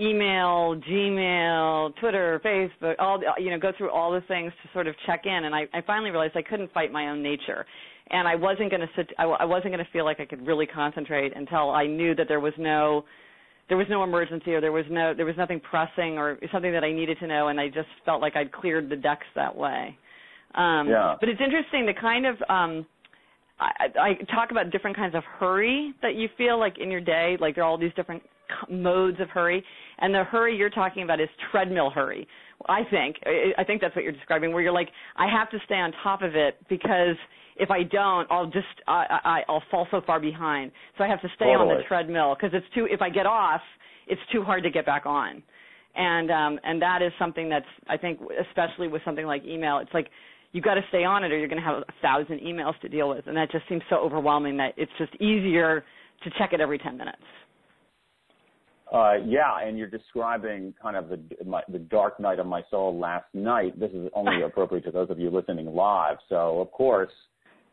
email, 0.00 0.80
Gmail, 0.88 1.94
Twitter, 2.00 2.40
Facebook, 2.44 2.94
all 2.98 3.20
you 3.38 3.50
know, 3.50 3.58
go 3.58 3.72
through 3.78 3.90
all 3.90 4.10
the 4.10 4.22
things 4.22 4.52
to 4.62 4.68
sort 4.72 4.88
of 4.88 4.96
check 5.06 5.22
in. 5.24 5.44
And 5.44 5.54
I, 5.54 5.66
I 5.72 5.82
finally 5.86 6.10
realized 6.10 6.36
I 6.36 6.42
couldn't 6.42 6.72
fight 6.72 6.90
my 6.90 7.08
own 7.10 7.22
nature, 7.22 7.64
and 8.10 8.26
I 8.26 8.34
wasn't 8.34 8.70
going 8.70 8.80
to 8.80 8.90
sit. 8.96 9.10
I, 9.18 9.24
I 9.24 9.44
wasn't 9.44 9.72
going 9.72 9.84
to 9.84 9.90
feel 9.92 10.04
like 10.04 10.18
I 10.18 10.24
could 10.24 10.44
really 10.44 10.66
concentrate 10.66 11.32
until 11.36 11.70
I 11.70 11.86
knew 11.86 12.16
that 12.16 12.26
there 12.26 12.40
was 12.40 12.54
no 12.58 13.04
there 13.68 13.76
was 13.76 13.86
no 13.88 14.02
emergency 14.02 14.52
or 14.54 14.60
there 14.60 14.72
was 14.72 14.84
no 14.90 15.14
there 15.14 15.26
was 15.26 15.36
nothing 15.36 15.60
pressing 15.60 16.18
or 16.18 16.38
something 16.52 16.72
that 16.72 16.84
I 16.84 16.92
needed 16.92 17.18
to 17.20 17.26
know 17.26 17.48
and 17.48 17.60
I 17.60 17.68
just 17.68 17.88
felt 18.04 18.20
like 18.20 18.36
I'd 18.36 18.52
cleared 18.52 18.88
the 18.88 18.96
decks 18.96 19.26
that 19.34 19.54
way. 19.54 19.96
Um 20.54 20.88
yeah. 20.88 21.16
but 21.18 21.28
it's 21.28 21.40
interesting 21.40 21.86
the 21.86 21.94
kind 21.98 22.26
of 22.26 22.36
um 22.48 22.86
I, 23.60 23.86
I 24.00 24.14
talk 24.34 24.50
about 24.50 24.70
different 24.70 24.96
kinds 24.96 25.14
of 25.14 25.22
hurry 25.38 25.94
that 26.02 26.14
you 26.16 26.28
feel 26.36 26.58
like 26.58 26.78
in 26.78 26.90
your 26.90 27.00
day, 27.00 27.36
like 27.40 27.54
there 27.54 27.64
are 27.64 27.66
all 27.66 27.78
these 27.78 27.92
different 27.94 28.22
modes 28.70 29.20
of 29.20 29.28
hurry, 29.28 29.64
and 29.98 30.14
the 30.14 30.24
hurry 30.24 30.56
you're 30.56 30.70
talking 30.70 31.02
about 31.02 31.20
is 31.20 31.28
treadmill 31.50 31.90
hurry. 31.90 32.26
I 32.68 32.82
think 32.90 33.16
I 33.58 33.64
think 33.64 33.80
that's 33.80 33.94
what 33.94 34.04
you're 34.04 34.12
describing, 34.12 34.52
where 34.52 34.62
you're 34.62 34.72
like, 34.72 34.88
I 35.16 35.26
have 35.30 35.50
to 35.50 35.58
stay 35.64 35.76
on 35.76 35.92
top 36.02 36.22
of 36.22 36.34
it 36.34 36.56
because 36.68 37.16
if 37.56 37.70
I 37.70 37.82
don't, 37.82 38.30
I'll 38.30 38.46
just 38.46 38.66
I, 38.86 39.18
I 39.24 39.40
I'll 39.48 39.62
fall 39.70 39.86
so 39.90 40.00
far 40.06 40.20
behind. 40.20 40.72
So 40.96 41.04
I 41.04 41.08
have 41.08 41.20
to 41.22 41.28
stay 41.36 41.46
totally. 41.46 41.70
on 41.70 41.76
the 41.78 41.82
treadmill 41.88 42.34
because 42.34 42.54
it's 42.54 42.66
too. 42.74 42.86
If 42.90 43.02
I 43.02 43.10
get 43.10 43.26
off, 43.26 43.60
it's 44.06 44.20
too 44.32 44.42
hard 44.42 44.62
to 44.64 44.70
get 44.70 44.86
back 44.86 45.06
on, 45.06 45.42
and 45.94 46.30
um, 46.30 46.60
and 46.64 46.80
that 46.82 47.02
is 47.02 47.12
something 47.18 47.48
that's 47.48 47.66
I 47.88 47.96
think 47.96 48.20
especially 48.48 48.88
with 48.88 49.02
something 49.04 49.26
like 49.26 49.44
email, 49.44 49.78
it's 49.78 49.92
like 49.92 50.08
you've 50.52 50.64
got 50.64 50.74
to 50.74 50.82
stay 50.88 51.04
on 51.04 51.24
it 51.24 51.32
or 51.32 51.38
you're 51.38 51.48
going 51.48 51.60
to 51.60 51.66
have 51.66 51.78
a 51.78 51.92
thousand 52.00 52.40
emails 52.40 52.78
to 52.80 52.88
deal 52.88 53.08
with 53.08 53.26
and 53.26 53.36
that 53.36 53.50
just 53.50 53.66
seems 53.68 53.82
so 53.88 53.96
overwhelming 53.96 54.56
that 54.58 54.74
it's 54.76 54.92
just 54.98 55.14
easier 55.14 55.82
to 56.22 56.30
check 56.38 56.52
it 56.52 56.60
every 56.60 56.78
10 56.78 56.96
minutes 56.96 57.22
uh, 58.92 59.14
yeah, 59.24 59.58
and 59.62 59.78
you're 59.78 59.88
describing 59.88 60.74
kind 60.80 60.96
of 60.96 61.08
the 61.08 61.18
my, 61.46 61.62
the 61.70 61.78
dark 61.78 62.20
night 62.20 62.38
of 62.38 62.44
my 62.44 62.62
soul 62.70 62.98
last 62.98 63.24
night. 63.32 63.78
This 63.80 63.90
is 63.92 64.10
only 64.12 64.42
appropriate 64.46 64.84
to 64.84 64.90
those 64.90 65.08
of 65.08 65.18
you 65.18 65.30
listening 65.30 65.64
live. 65.66 66.18
So, 66.28 66.60
of 66.60 66.70
course, 66.72 67.10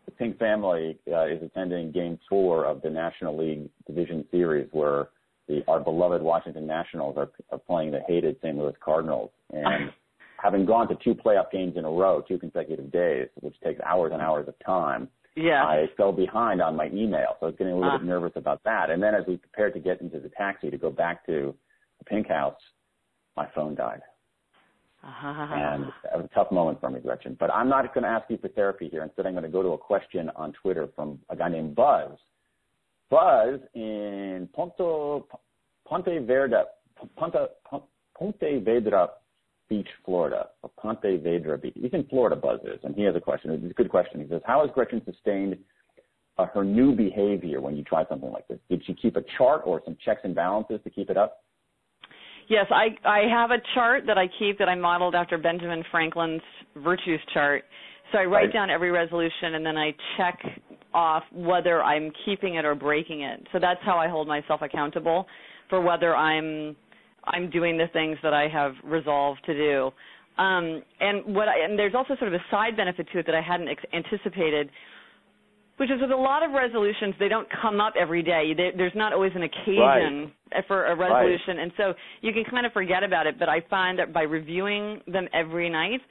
the 0.10 0.16
Pink 0.16 0.40
family 0.40 0.98
uh, 1.12 1.28
is 1.28 1.42
attending 1.44 1.92
Game 1.92 2.20
Four 2.28 2.66
of 2.66 2.82
the 2.82 2.90
National 2.90 3.38
League 3.38 3.70
Division 3.88 4.26
Series, 4.32 4.68
where 4.72 5.10
the 5.48 5.62
our 5.68 5.80
beloved 5.80 6.22
Washington 6.22 6.66
Nationals 6.68 7.16
are, 7.18 7.30
are 7.52 7.60
playing 7.60 7.92
the 7.92 8.02
hated 8.08 8.38
St. 8.42 8.58
Louis 8.58 8.74
Cardinals, 8.84 9.32
and 9.52 9.92
having 10.42 10.66
gone 10.66 10.88
to 10.88 10.98
two 11.04 11.14
playoff 11.14 11.52
games 11.52 11.74
in 11.76 11.86
a 11.86 11.90
row, 11.90 12.24
two 12.28 12.38
consecutive 12.38 12.92
days, 12.92 13.28
which 13.42 13.56
takes 13.64 13.80
hours 13.82 14.12
and 14.14 14.22
hours 14.22 14.48
of 14.48 14.56
time 14.66 15.08
yeah. 15.36 15.64
I 15.64 15.86
fell 15.96 16.12
behind 16.12 16.62
on 16.62 16.76
my 16.76 16.88
email, 16.88 17.38
so 17.40 17.46
I 17.46 17.50
was 17.50 17.56
getting 17.58 17.74
a 17.74 17.78
little 17.78 17.98
bit 17.98 18.06
nervous 18.06 18.34
about 18.36 18.64
that. 18.66 18.90
And 18.90 19.02
then 19.02 19.16
as 19.16 19.24
we 19.28 19.38
prepared 19.38 19.74
to 19.74 19.80
get 19.80 20.02
into 20.02 20.20
the 20.20 20.30
taxi 20.30 20.70
to 20.70 20.78
go 20.78 20.92
back 20.92 21.26
to 21.28 21.56
the 22.00 22.06
pink 22.06 22.28
house, 22.28 22.60
my 23.38 23.48
phone 23.56 23.76
died. 23.76 24.02
Uh-huh. 25.02 25.28
And 25.28 25.84
it 25.86 26.18
was 26.18 26.28
a 26.32 26.36
tough 26.36 26.52
moment 26.52 26.80
for 26.82 26.90
me, 26.90 27.00
Gretchen. 27.00 27.38
But 27.40 27.54
I'm 27.54 27.70
not 27.70 27.94
going 27.94 28.04
to 28.04 28.10
ask 28.10 28.30
you 28.30 28.38
for 28.38 28.50
therapy 28.50 28.90
here. 28.90 29.04
Instead, 29.04 29.26
I'm 29.26 29.34
going 29.34 29.44
to 29.44 29.50
go 29.50 29.64
to 29.64 29.70
a 29.70 29.78
question 29.78 30.30
on 30.36 30.52
Twitter 30.62 30.90
from 30.96 31.20
a 31.30 31.36
guy 31.36 31.50
named 31.50 31.76
Buzz. 31.76 32.12
Buzz 33.10 33.60
in 33.74 34.50
Ponte, 34.54 35.24
Ponte 35.88 36.28
Verde, 36.28 36.64
Ponte, 37.16 37.50
Ponte 38.18 38.42
Vedra 38.42 39.08
Beach, 39.70 39.88
Florida, 40.04 40.50
or 40.64 40.70
Ponte 40.78 41.24
Vedra 41.24 41.62
Beach. 41.62 41.74
He's 41.76 41.94
in 41.94 42.04
Florida, 42.06 42.36
Buzz 42.36 42.60
is, 42.64 42.80
and 42.84 42.94
he 42.94 43.04
has 43.04 43.16
a 43.16 43.22
question. 43.22 43.52
It's 43.52 43.72
a 43.72 43.74
good 43.74 43.90
question. 43.90 44.20
He 44.20 44.28
says, 44.28 44.42
how 44.46 44.62
has 44.62 44.70
Gretchen 44.74 45.02
sustained 45.06 45.58
uh, 46.38 46.46
her 46.54 46.64
new 46.64 46.94
behavior 46.94 47.62
when 47.62 47.78
you 47.78 47.84
try 47.84 48.06
something 48.10 48.32
like 48.32 48.48
this? 48.48 48.60
Did 48.70 48.84
she 48.86 48.94
keep 48.94 49.16
a 49.16 49.24
chart 49.38 49.62
or 49.66 49.82
some 49.86 49.96
checks 50.04 50.22
and 50.24 50.36
balances 50.36 50.80
to 50.84 50.90
keep 50.90 51.10
it 51.10 51.18
up? 51.18 51.44
Yes, 52.50 52.66
I 52.72 52.88
I 53.08 53.22
have 53.30 53.52
a 53.52 53.62
chart 53.76 54.04
that 54.08 54.18
I 54.18 54.26
keep 54.40 54.58
that 54.58 54.68
I 54.68 54.76
modeled 54.76 55.16
after 55.16 55.38
Benjamin 55.38 55.84
Franklin's 55.92 56.42
virtues 56.78 57.20
chart. 57.34 57.64
So 58.12 58.18
I 58.18 58.24
write 58.26 58.46
right. 58.46 58.54
down 58.54 58.70
every 58.72 58.90
resolution 58.92 59.54
and 59.54 59.66
then 59.66 59.78
I 59.78 59.92
check 60.18 60.40
off 60.94 61.24
whether 61.32 61.84
I'm 61.84 62.12
keeping 62.26 62.56
it 62.56 62.66
or 62.66 62.74
breaking 62.74 63.22
it. 63.22 63.48
So 63.52 63.60
that's 63.60 63.80
how 63.84 63.98
I 63.98 64.08
hold 64.08 64.28
myself 64.28 64.62
accountable 64.64 65.28
for 65.70 65.80
whether 65.80 66.16
I'm 66.16 66.76
I'm 67.26 67.52
doing 67.52 67.78
the 67.78 67.88
things 67.94 68.18
that 68.24 68.34
I 68.34 68.48
have 68.48 68.74
resolved 68.84 69.42
to 69.46 69.54
do. 69.54 69.92
Um, 70.42 70.82
and 71.00 71.36
what 71.36 71.50
I, 71.50 71.60
and 71.64 71.78
there's 71.78 71.94
also 71.94 72.16
sort 72.16 72.34
of 72.34 72.40
a 72.40 72.44
side 72.50 72.76
benefit 72.78 73.08
to 73.12 73.20
it 73.20 73.26
that 73.26 73.36
I 73.36 73.42
hadn't 73.42 73.68
ex- 73.68 73.84
anticipated, 73.94 74.70
which 75.80 75.90
is 75.90 76.02
with 76.02 76.12
a 76.12 76.16
lot 76.16 76.44
of 76.44 76.52
resolutions, 76.52 77.16
they 77.20 77.30
don't 77.30 77.48
come 77.62 77.80
up 77.80 77.94
every 77.98 78.22
day. 78.22 78.52
They, 78.56 78.72
there's 78.76 78.96
not 78.96 79.14
always 79.14 79.32
an 79.34 79.44
occasion 79.44 80.32
right. 80.54 80.66
for 80.68 80.88
a 80.88 80.96
resolution, 80.96 81.56
right. 81.56 81.64
and 81.64 81.72
so 81.78 81.94
you 82.22 82.34
can 82.34 82.44
kind 82.52 82.66
of 82.66 82.74
forget 82.74 83.02
about 83.02 83.28
it. 83.28 83.40
But 83.40 83.48
I 83.48 83.62
find 83.70 83.98
that 83.98 84.14
by 84.14 84.24
reviewing 84.24 85.02
them 85.08 85.30
every 85.34 85.70
night, 85.70 86.02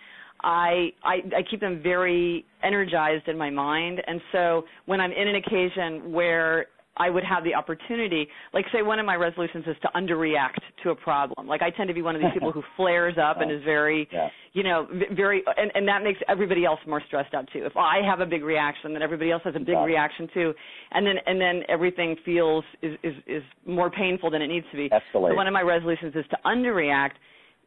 I, 0.43 0.91
I 1.05 1.17
I 1.37 1.43
keep 1.51 1.61
them 1.61 1.81
very 1.83 2.47
energized 2.63 3.29
in 3.29 3.37
my 3.37 3.51
mind, 3.51 4.01
and 4.07 4.21
so 4.33 4.65
when 4.87 5.01
I'm 5.01 5.13
in 5.13 5.29
an 5.29 5.37
occasion 5.37 6.13
where 6.13 6.67
I 6.99 7.11
would 7.11 7.25
have 7.25 7.45
the 7.45 7.55
opportunity, 7.55 8.29
like 8.53 8.65
say 8.73 8.83
one 8.83 8.99
of 8.99 9.07
my 9.07 9.15
resolutions 9.15 9.65
is 9.67 9.77
to 9.83 9.89
underreact 9.95 10.59
to 10.83 10.91
a 10.91 10.95
problem. 10.95 11.47
Like 11.47 11.63
I 11.63 11.71
tend 11.71 11.89
to 11.89 11.95
be 11.95 12.03
one 12.03 12.15
of 12.17 12.21
these 12.23 12.33
people 12.33 12.53
who 12.53 12.63
flares 12.77 13.17
up 13.23 13.41
and 13.41 13.51
is 13.51 13.63
very, 13.65 14.09
yeah. 14.13 14.29
you 14.53 14.63
know, 14.63 14.87
very, 15.17 15.43
and, 15.57 15.71
and 15.75 15.87
that 15.89 16.03
makes 16.03 16.19
everybody 16.29 16.65
else 16.65 16.81
more 16.87 17.03
stressed 17.07 17.35
out 17.35 17.49
too. 17.53 17.65
If 17.65 17.77
I 17.77 18.01
have 18.09 18.21
a 18.21 18.27
big 18.27 18.43
reaction, 18.43 18.93
then 18.93 19.03
everybody 19.03 19.31
else 19.31 19.43
has 19.45 19.55
a 19.55 19.61
big 19.61 19.79
reaction 19.79 20.29
too, 20.35 20.53
and 20.93 21.07
then 21.07 21.17
and 21.27 21.41
then 21.41 21.63
everything 21.69 22.17
feels 22.25 22.65
is 22.83 22.97
is 23.03 23.15
is 23.27 23.43
more 23.67 23.91
painful 23.91 24.31
than 24.31 24.43
it 24.43 24.49
needs 24.49 24.67
to 24.71 24.77
be. 24.77 24.89
Escalate. 24.89 25.31
So 25.31 25.35
one 25.35 25.47
of 25.47 25.53
my 25.53 25.63
resolutions 25.63 26.15
is 26.15 26.25
to 26.31 26.39
underreact 26.45 27.13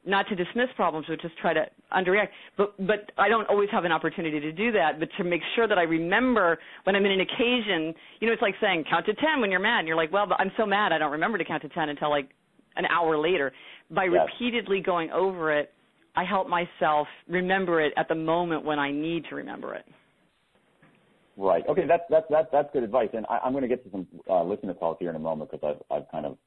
not 0.05 0.27
to 0.29 0.35
dismiss 0.35 0.67
problems, 0.75 1.05
but 1.07 1.21
just 1.21 1.37
try 1.37 1.53
to 1.53 1.65
underreact. 1.95 2.29
But 2.57 2.75
but 2.85 3.11
I 3.17 3.29
don't 3.29 3.47
always 3.47 3.69
have 3.71 3.85
an 3.85 3.91
opportunity 3.91 4.39
to 4.39 4.51
do 4.51 4.71
that. 4.71 4.99
But 4.99 5.09
to 5.17 5.23
make 5.23 5.41
sure 5.55 5.67
that 5.67 5.77
I 5.77 5.83
remember 5.83 6.57
when 6.83 6.95
I'm 6.95 7.05
in 7.05 7.11
an 7.11 7.21
occasion, 7.21 7.93
you 8.19 8.27
know, 8.27 8.33
it's 8.33 8.41
like 8.41 8.55
saying 8.59 8.85
count 8.89 9.05
to 9.05 9.13
ten 9.13 9.41
when 9.41 9.51
you're 9.51 9.59
mad. 9.59 9.79
And 9.79 9.87
you're 9.87 9.97
like, 9.97 10.11
well, 10.11 10.25
but 10.27 10.39
I'm 10.39 10.51
so 10.57 10.65
mad 10.65 10.91
I 10.91 10.97
don't 10.97 11.11
remember 11.11 11.37
to 11.37 11.45
count 11.45 11.61
to 11.63 11.69
ten 11.69 11.89
until 11.89 12.09
like 12.09 12.29
an 12.75 12.85
hour 12.85 13.17
later. 13.17 13.51
By 13.91 14.05
yes. 14.05 14.27
repeatedly 14.39 14.81
going 14.81 15.11
over 15.11 15.57
it, 15.57 15.71
I 16.15 16.23
help 16.23 16.47
myself 16.47 17.07
remember 17.27 17.81
it 17.81 17.93
at 17.97 18.07
the 18.07 18.15
moment 18.15 18.65
when 18.65 18.79
I 18.79 18.91
need 18.91 19.25
to 19.29 19.35
remember 19.35 19.75
it. 19.75 19.85
Right. 21.37 21.63
Okay. 21.67 21.85
That's 21.87 22.03
that's 22.09 22.25
that's 22.29 22.47
that's 22.51 22.69
good 22.73 22.83
advice. 22.83 23.09
And 23.13 23.25
I, 23.29 23.39
am 23.45 23.53
going 23.53 23.63
to 23.63 23.67
get 23.67 23.83
to 23.85 23.91
some 23.91 24.07
uh, 24.29 24.43
listener 24.43 24.73
calls 24.73 24.97
here 24.99 25.09
in 25.11 25.15
a 25.15 25.19
moment 25.19 25.51
because 25.51 25.75
I've 25.91 25.95
I've 25.95 26.11
kind 26.11 26.25
of 26.25 26.37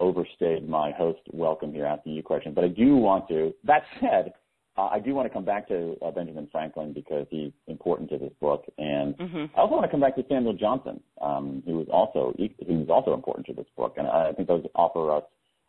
overstayed 0.00 0.68
my 0.68 0.90
host 0.92 1.20
welcome 1.32 1.72
here 1.72 1.86
asking 1.86 2.12
you 2.12 2.22
questions, 2.22 2.54
but 2.54 2.64
I 2.64 2.68
do 2.68 2.96
want 2.96 3.28
to. 3.28 3.54
That 3.64 3.82
said, 4.00 4.32
uh, 4.76 4.88
I 4.92 4.98
do 4.98 5.14
want 5.14 5.26
to 5.26 5.32
come 5.32 5.44
back 5.44 5.68
to 5.68 5.96
uh, 6.04 6.10
Benjamin 6.10 6.48
Franklin 6.50 6.92
because 6.92 7.26
he's 7.30 7.52
important 7.68 8.10
to 8.10 8.18
this 8.18 8.32
book, 8.40 8.64
and 8.78 9.16
mm-hmm. 9.16 9.44
I 9.56 9.60
also 9.60 9.74
want 9.74 9.84
to 9.84 9.90
come 9.90 10.00
back 10.00 10.16
to 10.16 10.24
Samuel 10.28 10.54
Johnson, 10.54 11.00
um, 11.20 11.62
who 11.64 11.78
was 11.78 11.86
also 11.92 12.34
who 12.38 12.78
was 12.78 12.88
also 12.90 13.14
important 13.14 13.46
to 13.46 13.52
this 13.54 13.66
book, 13.76 13.94
and 13.96 14.06
I 14.06 14.32
think 14.32 14.48
those 14.48 14.64
offer 14.74 15.12
us 15.12 15.24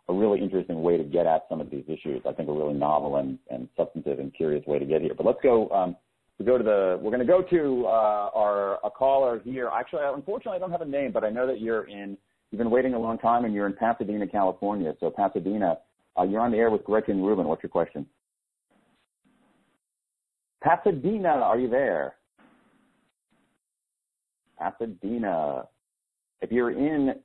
a 0.07 0.13
really 0.13 0.39
interesting 0.39 0.81
way 0.81 0.97
to 0.97 1.03
get 1.03 1.25
at 1.25 1.45
some 1.49 1.61
of 1.61 1.69
these 1.69 1.83
issues. 1.87 2.21
I 2.27 2.33
think 2.33 2.49
a 2.49 2.51
really 2.51 2.73
novel 2.73 3.15
and, 3.17 3.39
and 3.49 3.67
substantive 3.75 4.19
and 4.19 4.33
curious 4.33 4.65
way 4.67 4.77
to 4.77 4.85
get 4.85 5.01
here. 5.01 5.13
But 5.15 5.25
let's 5.25 5.39
go. 5.41 5.69
Um, 5.69 5.95
we 6.37 6.45
go 6.45 6.57
to 6.57 6.63
the. 6.63 6.99
We're 7.01 7.11
going 7.11 7.19
to 7.19 7.25
go 7.25 7.41
to 7.41 7.85
uh, 7.85 8.29
our 8.35 8.85
a 8.85 8.89
caller 8.89 9.39
here. 9.43 9.69
Actually, 9.73 10.01
unfortunately, 10.13 10.57
I 10.57 10.59
don't 10.59 10.71
have 10.71 10.81
a 10.81 10.85
name, 10.85 11.11
but 11.11 11.23
I 11.23 11.29
know 11.29 11.47
that 11.47 11.61
you're 11.61 11.87
in 11.87 12.17
You've 12.51 12.59
been 12.59 12.71
waiting 12.71 12.93
a 12.93 12.99
long 12.99 13.17
time, 13.17 13.45
and 13.45 13.53
you're 13.53 13.67
in 13.67 13.73
Pasadena, 13.73 14.27
California. 14.27 14.93
So 14.99 15.09
Pasadena, 15.09 15.77
uh, 16.17 16.23
you're 16.23 16.41
on 16.41 16.51
the 16.51 16.57
air 16.57 16.69
with 16.69 16.83
Gretchen 16.83 17.21
Rubin. 17.21 17.47
What's 17.47 17.63
your 17.63 17.69
question? 17.69 18.05
Pasadena, 20.63 21.29
are 21.29 21.59
you 21.59 21.69
there? 21.69 22.15
Pasadena. 24.57 25.65
If 26.41 26.51
you're 26.51 26.71
in 26.71 27.15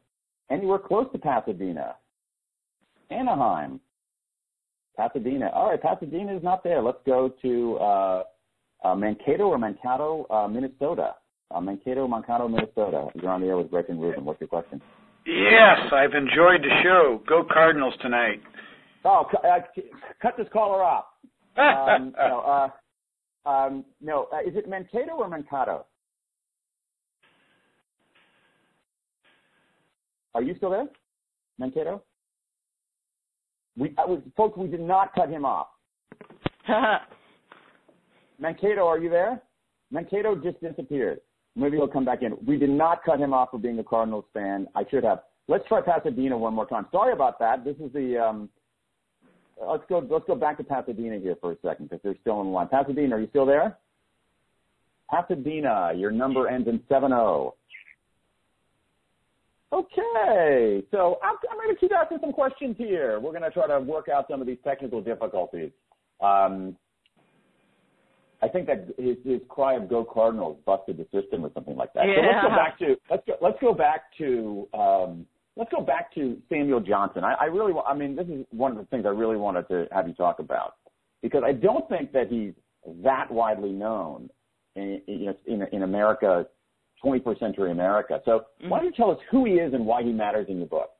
anywhere 0.51 0.79
close 0.79 1.07
to 1.13 1.19
Pasadena, 1.19 1.95
Anaheim, 3.11 3.81
Pasadena. 4.97 5.51
All 5.55 5.71
right, 5.71 5.81
Pasadena 5.81 6.37
is 6.37 6.43
not 6.43 6.63
there. 6.63 6.83
Let's 6.83 6.99
go 7.07 7.33
to 7.43 7.77
uh, 7.77 8.23
uh, 8.85 8.95
Mankato 8.95 9.45
or 9.45 9.59
Mankato, 9.59 10.27
uh, 10.31 10.49
Minnesota. 10.49 11.15
Uh, 11.53 11.61
Mankato, 11.61 12.07
Mankato, 12.07 12.47
Minnesota. 12.47 13.09
You're 13.15 13.31
on 13.31 13.41
the 13.41 13.49
air 13.49 13.57
with 13.57 13.71
Gretchen 13.71 13.99
Rubin. 13.99 14.25
What's 14.25 14.41
your 14.41 14.49
question? 14.49 14.81
Yes, 15.27 15.79
I've 15.93 16.15
enjoyed 16.15 16.63
the 16.63 16.81
show. 16.83 17.23
Go 17.29 17.45
Cardinals 17.51 17.95
tonight. 18.01 18.41
Oh, 19.05 19.27
uh, 19.45 19.59
cut 20.21 20.35
this 20.37 20.47
caller 20.53 20.83
off. 20.83 21.05
Um, 21.61 22.15
no, 22.17 22.71
uh, 23.45 23.49
um, 23.49 23.85
no. 24.01 24.29
Uh, 24.33 24.39
is 24.49 24.57
it 24.57 24.69
Mankato 24.69 25.13
or 25.13 25.29
Mankato? 25.29 25.85
Are 30.35 30.43
you 30.43 30.55
still 30.57 30.71
there, 30.71 30.87
Mankato? 31.59 32.03
We, 33.77 33.95
uh, 33.99 34.17
folks, 34.37 34.57
we 34.57 34.69
did 34.69 34.81
not 34.81 35.13
cut 35.15 35.29
him 35.29 35.45
off. 35.45 35.67
Mankato, 38.39 38.87
are 38.87 38.99
you 38.99 39.11
there? 39.11 39.43
Mankato 39.91 40.35
just 40.37 40.61
disappeared. 40.63 41.21
Maybe 41.57 41.77
he'll 41.77 41.89
come 41.89 42.05
back 42.05 42.23
in. 42.23 42.37
We 42.47 42.57
did 42.57 42.71
not 42.71 43.05
cut 43.05 43.19
him 43.19 43.35
off 43.35 43.51
for 43.51 43.59
being 43.59 43.79
a 43.79 43.85
Cardinals 43.85 44.25
fan. 44.33 44.67
I 44.75 44.85
should 44.91 45.05
have. 45.05 45.23
Let's 45.49 45.67
try 45.67 45.81
Pasadena 45.81 46.39
one 46.39 46.55
more 46.55 46.67
time. 46.67 46.87
Sorry 46.93 47.13
about 47.13 47.39
that. 47.41 47.65
This 47.65 47.77
is 47.77 47.93
the. 47.93 48.19
Um, 48.19 48.49
let's 49.61 49.83
go. 49.89 50.07
Let's 50.09 50.27
go 50.27 50.37
back 50.37 50.59
to 50.59 50.65
Pasadena 50.65 51.19
here 51.19 51.37
for 51.41 51.53
a 51.53 51.57
second 51.65 51.91
because 51.91 52.01
they're 52.05 52.17
still 52.21 52.41
in 52.41 52.47
the 52.47 52.53
line. 52.53 52.69
Pasadena, 52.69 53.17
are 53.17 53.21
you 53.21 53.29
still 53.31 53.47
there? 53.47 53.77
Pasadena, 55.11 55.93
your 55.97 56.13
number 56.13 56.49
ends 56.49 56.69
in 56.69 56.81
seven 56.89 57.11
zero. 57.11 57.55
Okay, 59.73 60.83
so 60.91 61.19
I'm, 61.23 61.37
I'm 61.49 61.57
going 61.57 61.73
to 61.73 61.81
keep 61.81 61.93
asking 61.93 62.19
some 62.21 62.33
questions 62.33 62.75
here. 62.77 63.21
We're 63.21 63.31
going 63.31 63.43
to 63.43 63.51
try 63.51 63.69
to 63.69 63.79
work 63.79 64.09
out 64.09 64.27
some 64.29 64.41
of 64.41 64.47
these 64.49 64.59
technical 64.65 65.01
difficulties. 65.01 65.71
Um, 66.21 66.77
I 68.43 68.49
think 68.49 68.67
that 68.67 68.87
his, 68.99 69.17
his 69.25 69.41
cry 69.49 69.75
of 69.75 69.89
"Go 69.89 70.05
Cardinals" 70.05 70.59
busted 70.65 70.97
the 70.97 71.05
system 71.13 71.45
or 71.45 71.51
something 71.55 71.77
like 71.77 71.93
that. 71.95 72.07
Yeah. 72.07 72.43
So 72.43 72.49
let's 72.49 72.49
go 72.49 72.57
back 72.57 72.79
to 72.79 72.97
let's 73.11 73.23
go 73.27 73.35
let's 73.41 73.59
go 73.61 73.75
back 73.75 74.03
to 74.19 74.69
um, 74.75 75.27
let's 75.57 75.71
go 75.71 75.83
back 75.83 76.15
to 76.15 76.39
Samuel 76.49 76.81
Johnson. 76.81 77.25
I, 77.25 77.35
I 77.35 77.45
really 77.45 77.73
I 77.87 77.95
mean 77.95 78.17
this 78.17 78.27
is 78.27 78.47
one 78.51 78.73
of 78.73 78.79
the 78.79 78.85
things 78.85 79.05
I 79.07 79.11
really 79.11 79.37
wanted 79.37 79.69
to 79.69 79.87
have 79.93 80.09
you 80.09 80.15
talk 80.15 80.39
about 80.39 80.75
because 81.23 81.43
I 81.45 81.53
don't 81.53 81.89
think 81.89 82.13
that 82.13 82.29
he's 82.29 82.53
that 83.03 83.31
widely 83.31 83.73
known 83.73 84.31
in 84.77 85.01
in, 85.07 85.35
in, 85.47 85.63
in 85.73 85.83
America, 85.83 86.47
21st 87.05 87.39
century 87.39 87.71
America. 87.71 88.21
So 88.25 88.31
mm-hmm. 88.31 88.71
why 88.71 88.79
don't 88.79 88.87
you 88.87 88.93
tell 88.93 89.11
us 89.11 89.19
who 89.31 89.45
he 89.45 89.53
is 89.53 89.75
and 89.75 89.85
why 89.85 90.03
he 90.03 90.13
matters 90.13 90.47
in 90.49 90.59
your 90.59 90.69
book? 90.69 90.91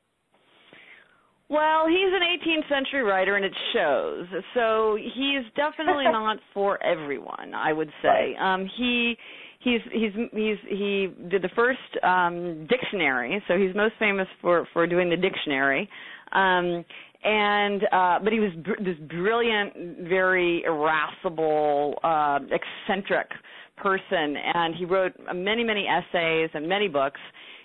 Well, 1.51 1.89
he's 1.89 2.13
an 2.13 2.23
18th 2.23 2.69
century 2.69 3.03
writer, 3.03 3.35
and 3.35 3.45
it 3.45 3.53
shows. 3.75 4.27
So 4.55 4.97
he's 4.97 5.43
definitely 5.57 6.05
not 6.13 6.39
for 6.55 6.83
everyone. 6.83 7.55
I 7.55 7.73
would 7.73 7.91
say 8.03 8.37
um, 8.41 8.71
he 8.77 9.17
he's 9.59 9.81
he's 9.93 10.13
he's 10.33 10.57
he 10.69 11.09
did 11.29 11.43
the 11.43 11.51
first 11.57 11.79
um, 12.05 12.69
dictionary. 12.69 13.43
So 13.49 13.59
he's 13.59 13.75
most 13.75 13.95
famous 13.99 14.29
for 14.41 14.67
for 14.73 14.87
doing 14.87 15.11
the 15.11 15.17
dictionary. 15.17 15.89
Um, 16.33 16.85
and 17.23 17.83
uh 17.93 18.19
but 18.25 18.33
he 18.33 18.41
was 18.41 18.51
br- 18.65 18.83
this 18.83 18.97
brilliant 19.09 20.09
very 20.09 20.63
irascible 20.65 21.99
uh 22.03 22.39
eccentric 22.51 23.29
person 23.77 24.37
and 24.55 24.75
he 24.75 24.87
wrote 24.87 25.13
many 25.35 25.63
many 25.63 25.87
essays 25.87 26.49
and 26.55 26.67
many 26.67 26.89
books 26.89 27.21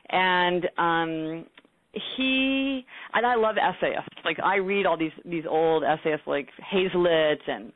and 0.10 0.66
um 0.78 1.46
he 2.18 2.86
and 3.14 3.26
I 3.26 3.36
love 3.36 3.56
essayists. 3.58 4.10
Like 4.24 4.38
I 4.44 4.58
read 4.58 4.86
all 4.86 4.98
these 4.98 5.12
these 5.24 5.46
old 5.50 5.84
essayists 5.84 6.28
like 6.28 6.50
Hazlitt 6.60 7.42
and 7.48 7.72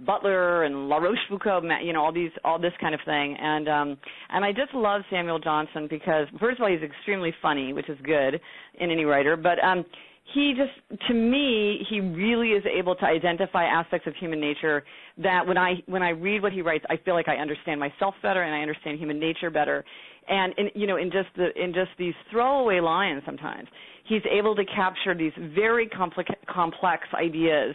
Butler 0.00 0.64
and 0.64 0.88
La 0.88 0.98
Rochefoucauld, 0.98 1.84
you 1.84 1.92
know, 1.92 2.02
all 2.04 2.12
these 2.12 2.32
all 2.44 2.58
this 2.58 2.72
kind 2.80 2.94
of 2.94 3.00
thing. 3.04 3.36
And 3.40 3.68
um 3.68 3.96
and 4.30 4.44
I 4.44 4.52
just 4.52 4.74
love 4.74 5.02
Samuel 5.10 5.38
Johnson 5.38 5.86
because 5.88 6.26
first 6.40 6.58
of 6.58 6.64
all 6.64 6.70
he's 6.70 6.82
extremely 6.82 7.32
funny, 7.40 7.72
which 7.72 7.88
is 7.88 7.98
good 8.02 8.40
in 8.80 8.90
any 8.90 9.04
writer, 9.04 9.36
but 9.36 9.62
um 9.62 9.84
he 10.32 10.54
just 10.56 11.02
to 11.08 11.14
me 11.14 11.84
he 11.88 12.00
really 12.00 12.50
is 12.50 12.64
able 12.66 12.94
to 12.96 13.04
identify 13.04 13.64
aspects 13.64 14.06
of 14.06 14.14
human 14.16 14.40
nature 14.40 14.82
that 15.18 15.46
when 15.46 15.58
i 15.58 15.74
when 15.86 16.02
i 16.02 16.10
read 16.10 16.40
what 16.42 16.52
he 16.52 16.62
writes 16.62 16.84
i 16.88 16.96
feel 17.04 17.14
like 17.14 17.28
i 17.28 17.36
understand 17.36 17.78
myself 17.78 18.14
better 18.22 18.42
and 18.42 18.54
i 18.54 18.60
understand 18.60 18.98
human 18.98 19.18
nature 19.18 19.50
better. 19.50 19.84
And 20.26 20.54
in 20.56 20.70
you 20.74 20.86
know 20.86 20.96
in 20.96 21.10
just 21.10 21.28
the 21.36 21.48
in 21.62 21.74
just 21.74 21.90
these 21.98 22.14
throwaway 22.30 22.80
lines 22.80 23.22
sometimes 23.26 23.68
he's 24.06 24.22
able 24.30 24.54
to 24.56 24.64
capture 24.64 25.14
these 25.14 25.32
very 25.54 25.86
complex 25.86 26.30
complex 26.48 27.06
ideas. 27.14 27.74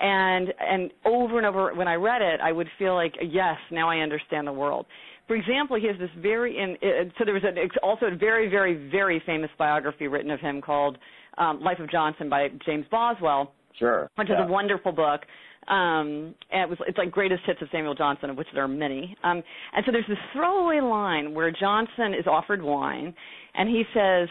And 0.00 0.54
and 0.60 0.92
over 1.04 1.38
and 1.38 1.46
over 1.46 1.74
when 1.74 1.88
i 1.88 1.94
read 1.94 2.22
it 2.22 2.40
i 2.40 2.52
would 2.52 2.68
feel 2.78 2.94
like 2.94 3.14
yes 3.20 3.56
now 3.72 3.90
i 3.90 3.98
understand 3.98 4.46
the 4.46 4.52
world. 4.52 4.86
For 5.26 5.34
example 5.34 5.76
he 5.80 5.88
has 5.88 5.98
this 5.98 6.10
very 6.18 6.58
in 6.58 6.76
uh, 6.80 7.10
so 7.18 7.24
there 7.24 7.34
was 7.34 7.42
a, 7.42 7.80
also 7.84 8.06
a 8.06 8.14
very 8.16 8.48
very 8.48 8.88
very 8.88 9.20
famous 9.26 9.50
biography 9.58 10.06
written 10.06 10.30
of 10.30 10.38
him 10.38 10.60
called 10.60 10.98
um 11.38 11.60
life 11.60 11.78
of 11.78 11.90
johnson 11.90 12.28
by 12.28 12.48
james 12.66 12.84
boswell 12.90 13.52
sure 13.78 14.10
which 14.16 14.28
yeah. 14.28 14.42
is 14.42 14.48
a 14.48 14.52
wonderful 14.52 14.92
book 14.92 15.22
um, 15.68 16.34
and 16.50 16.62
it 16.62 16.68
was 16.68 16.78
it's 16.86 16.96
like 16.96 17.10
greatest 17.10 17.42
hits 17.44 17.60
of 17.60 17.68
Samuel 17.70 17.94
Johnson, 17.94 18.30
of 18.30 18.36
which 18.36 18.46
there 18.54 18.64
are 18.64 18.68
many. 18.68 19.14
Um, 19.22 19.42
and 19.74 19.84
so 19.84 19.92
there's 19.92 20.06
this 20.08 20.18
throwaway 20.32 20.80
line 20.80 21.34
where 21.34 21.50
Johnson 21.50 22.14
is 22.18 22.26
offered 22.26 22.62
wine, 22.62 23.14
and 23.54 23.68
he 23.68 23.84
says, 23.92 24.28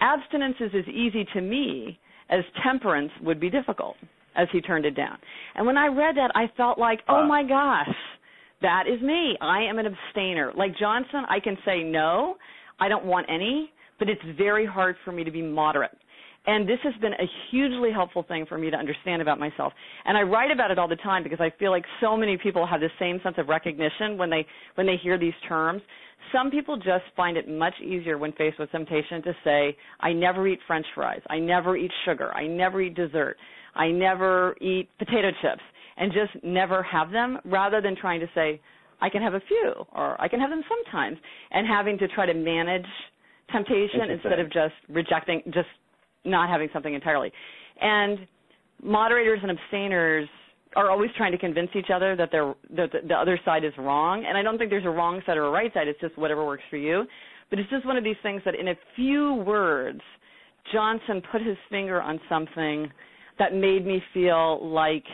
"Abstinence 0.00 0.56
is 0.58 0.72
as 0.74 0.88
easy 0.88 1.24
to 1.32 1.40
me 1.40 1.98
as 2.28 2.40
temperance 2.64 3.12
would 3.22 3.38
be 3.40 3.50
difficult." 3.50 3.96
As 4.36 4.46
he 4.52 4.60
turned 4.60 4.86
it 4.86 4.94
down, 4.94 5.18
and 5.56 5.66
when 5.66 5.76
I 5.76 5.88
read 5.88 6.16
that, 6.16 6.30
I 6.36 6.46
felt 6.56 6.78
like, 6.78 7.00
"Oh 7.08 7.26
my 7.26 7.42
gosh, 7.42 7.92
that 8.62 8.84
is 8.86 9.00
me. 9.02 9.36
I 9.40 9.62
am 9.62 9.78
an 9.78 9.86
abstainer." 9.86 10.52
Like 10.56 10.76
Johnson, 10.78 11.24
I 11.28 11.40
can 11.40 11.58
say 11.64 11.82
no, 11.82 12.36
I 12.78 12.88
don't 12.88 13.04
want 13.04 13.26
any, 13.28 13.72
but 13.98 14.08
it's 14.08 14.22
very 14.38 14.64
hard 14.66 14.96
for 15.04 15.10
me 15.10 15.24
to 15.24 15.32
be 15.32 15.42
moderate 15.42 15.96
and 16.46 16.68
this 16.68 16.78
has 16.84 16.94
been 17.00 17.12
a 17.12 17.26
hugely 17.50 17.92
helpful 17.92 18.22
thing 18.22 18.46
for 18.46 18.56
me 18.56 18.70
to 18.70 18.76
understand 18.76 19.20
about 19.20 19.38
myself. 19.38 19.72
And 20.06 20.16
I 20.16 20.22
write 20.22 20.50
about 20.50 20.70
it 20.70 20.78
all 20.78 20.88
the 20.88 20.96
time 20.96 21.22
because 21.22 21.40
I 21.40 21.52
feel 21.58 21.70
like 21.70 21.84
so 22.00 22.16
many 22.16 22.38
people 22.38 22.66
have 22.66 22.80
the 22.80 22.88
same 22.98 23.20
sense 23.22 23.36
of 23.38 23.48
recognition 23.48 24.16
when 24.16 24.30
they 24.30 24.46
when 24.76 24.86
they 24.86 24.96
hear 24.96 25.18
these 25.18 25.34
terms. 25.46 25.82
Some 26.32 26.50
people 26.50 26.76
just 26.76 27.04
find 27.16 27.36
it 27.36 27.48
much 27.48 27.74
easier 27.82 28.16
when 28.16 28.32
faced 28.32 28.58
with 28.58 28.70
temptation 28.70 29.22
to 29.22 29.34
say, 29.44 29.76
I 30.00 30.12
never 30.12 30.46
eat 30.46 30.60
french 30.66 30.86
fries, 30.94 31.20
I 31.28 31.38
never 31.38 31.76
eat 31.76 31.90
sugar, 32.04 32.32
I 32.34 32.46
never 32.46 32.80
eat 32.80 32.94
dessert, 32.94 33.36
I 33.74 33.88
never 33.90 34.54
eat 34.60 34.88
potato 34.98 35.30
chips, 35.42 35.62
and 35.96 36.12
just 36.12 36.44
never 36.44 36.82
have 36.82 37.10
them 37.10 37.38
rather 37.44 37.80
than 37.80 37.96
trying 37.96 38.20
to 38.20 38.28
say, 38.34 38.60
I 39.00 39.08
can 39.08 39.22
have 39.22 39.34
a 39.34 39.40
few 39.48 39.72
or 39.92 40.20
I 40.20 40.28
can 40.28 40.40
have 40.40 40.50
them 40.50 40.62
sometimes. 40.68 41.18
And 41.50 41.66
having 41.66 41.98
to 41.98 42.08
try 42.08 42.26
to 42.26 42.34
manage 42.34 42.86
temptation 43.50 44.10
instead 44.10 44.38
of 44.38 44.52
just 44.52 44.74
rejecting 44.88 45.42
just 45.52 45.68
not 46.24 46.48
having 46.48 46.68
something 46.72 46.94
entirely. 46.94 47.32
And 47.80 48.26
moderators 48.82 49.40
and 49.42 49.50
abstainers 49.50 50.28
are 50.76 50.90
always 50.90 51.10
trying 51.16 51.32
to 51.32 51.38
convince 51.38 51.70
each 51.74 51.90
other 51.92 52.14
that 52.16 52.28
they're 52.30 52.54
that 52.76 52.90
the 53.06 53.14
other 53.14 53.38
side 53.44 53.64
is 53.64 53.72
wrong. 53.78 54.24
And 54.26 54.36
I 54.36 54.42
don't 54.42 54.58
think 54.58 54.70
there's 54.70 54.84
a 54.84 54.90
wrong 54.90 55.20
side 55.26 55.36
or 55.36 55.46
a 55.46 55.50
right 55.50 55.72
side. 55.74 55.88
It's 55.88 56.00
just 56.00 56.16
whatever 56.16 56.46
works 56.46 56.62
for 56.70 56.76
you. 56.76 57.04
But 57.48 57.58
it's 57.58 57.70
just 57.70 57.84
one 57.84 57.96
of 57.96 58.04
these 58.04 58.16
things 58.22 58.42
that 58.44 58.54
in 58.54 58.68
a 58.68 58.74
few 58.94 59.34
words, 59.46 60.00
Johnson 60.72 61.20
put 61.32 61.42
his 61.42 61.56
finger 61.68 62.00
on 62.00 62.20
something 62.28 62.90
that 63.38 63.54
made 63.54 63.84
me 63.84 64.00
feel 64.14 64.64
like 64.72 65.04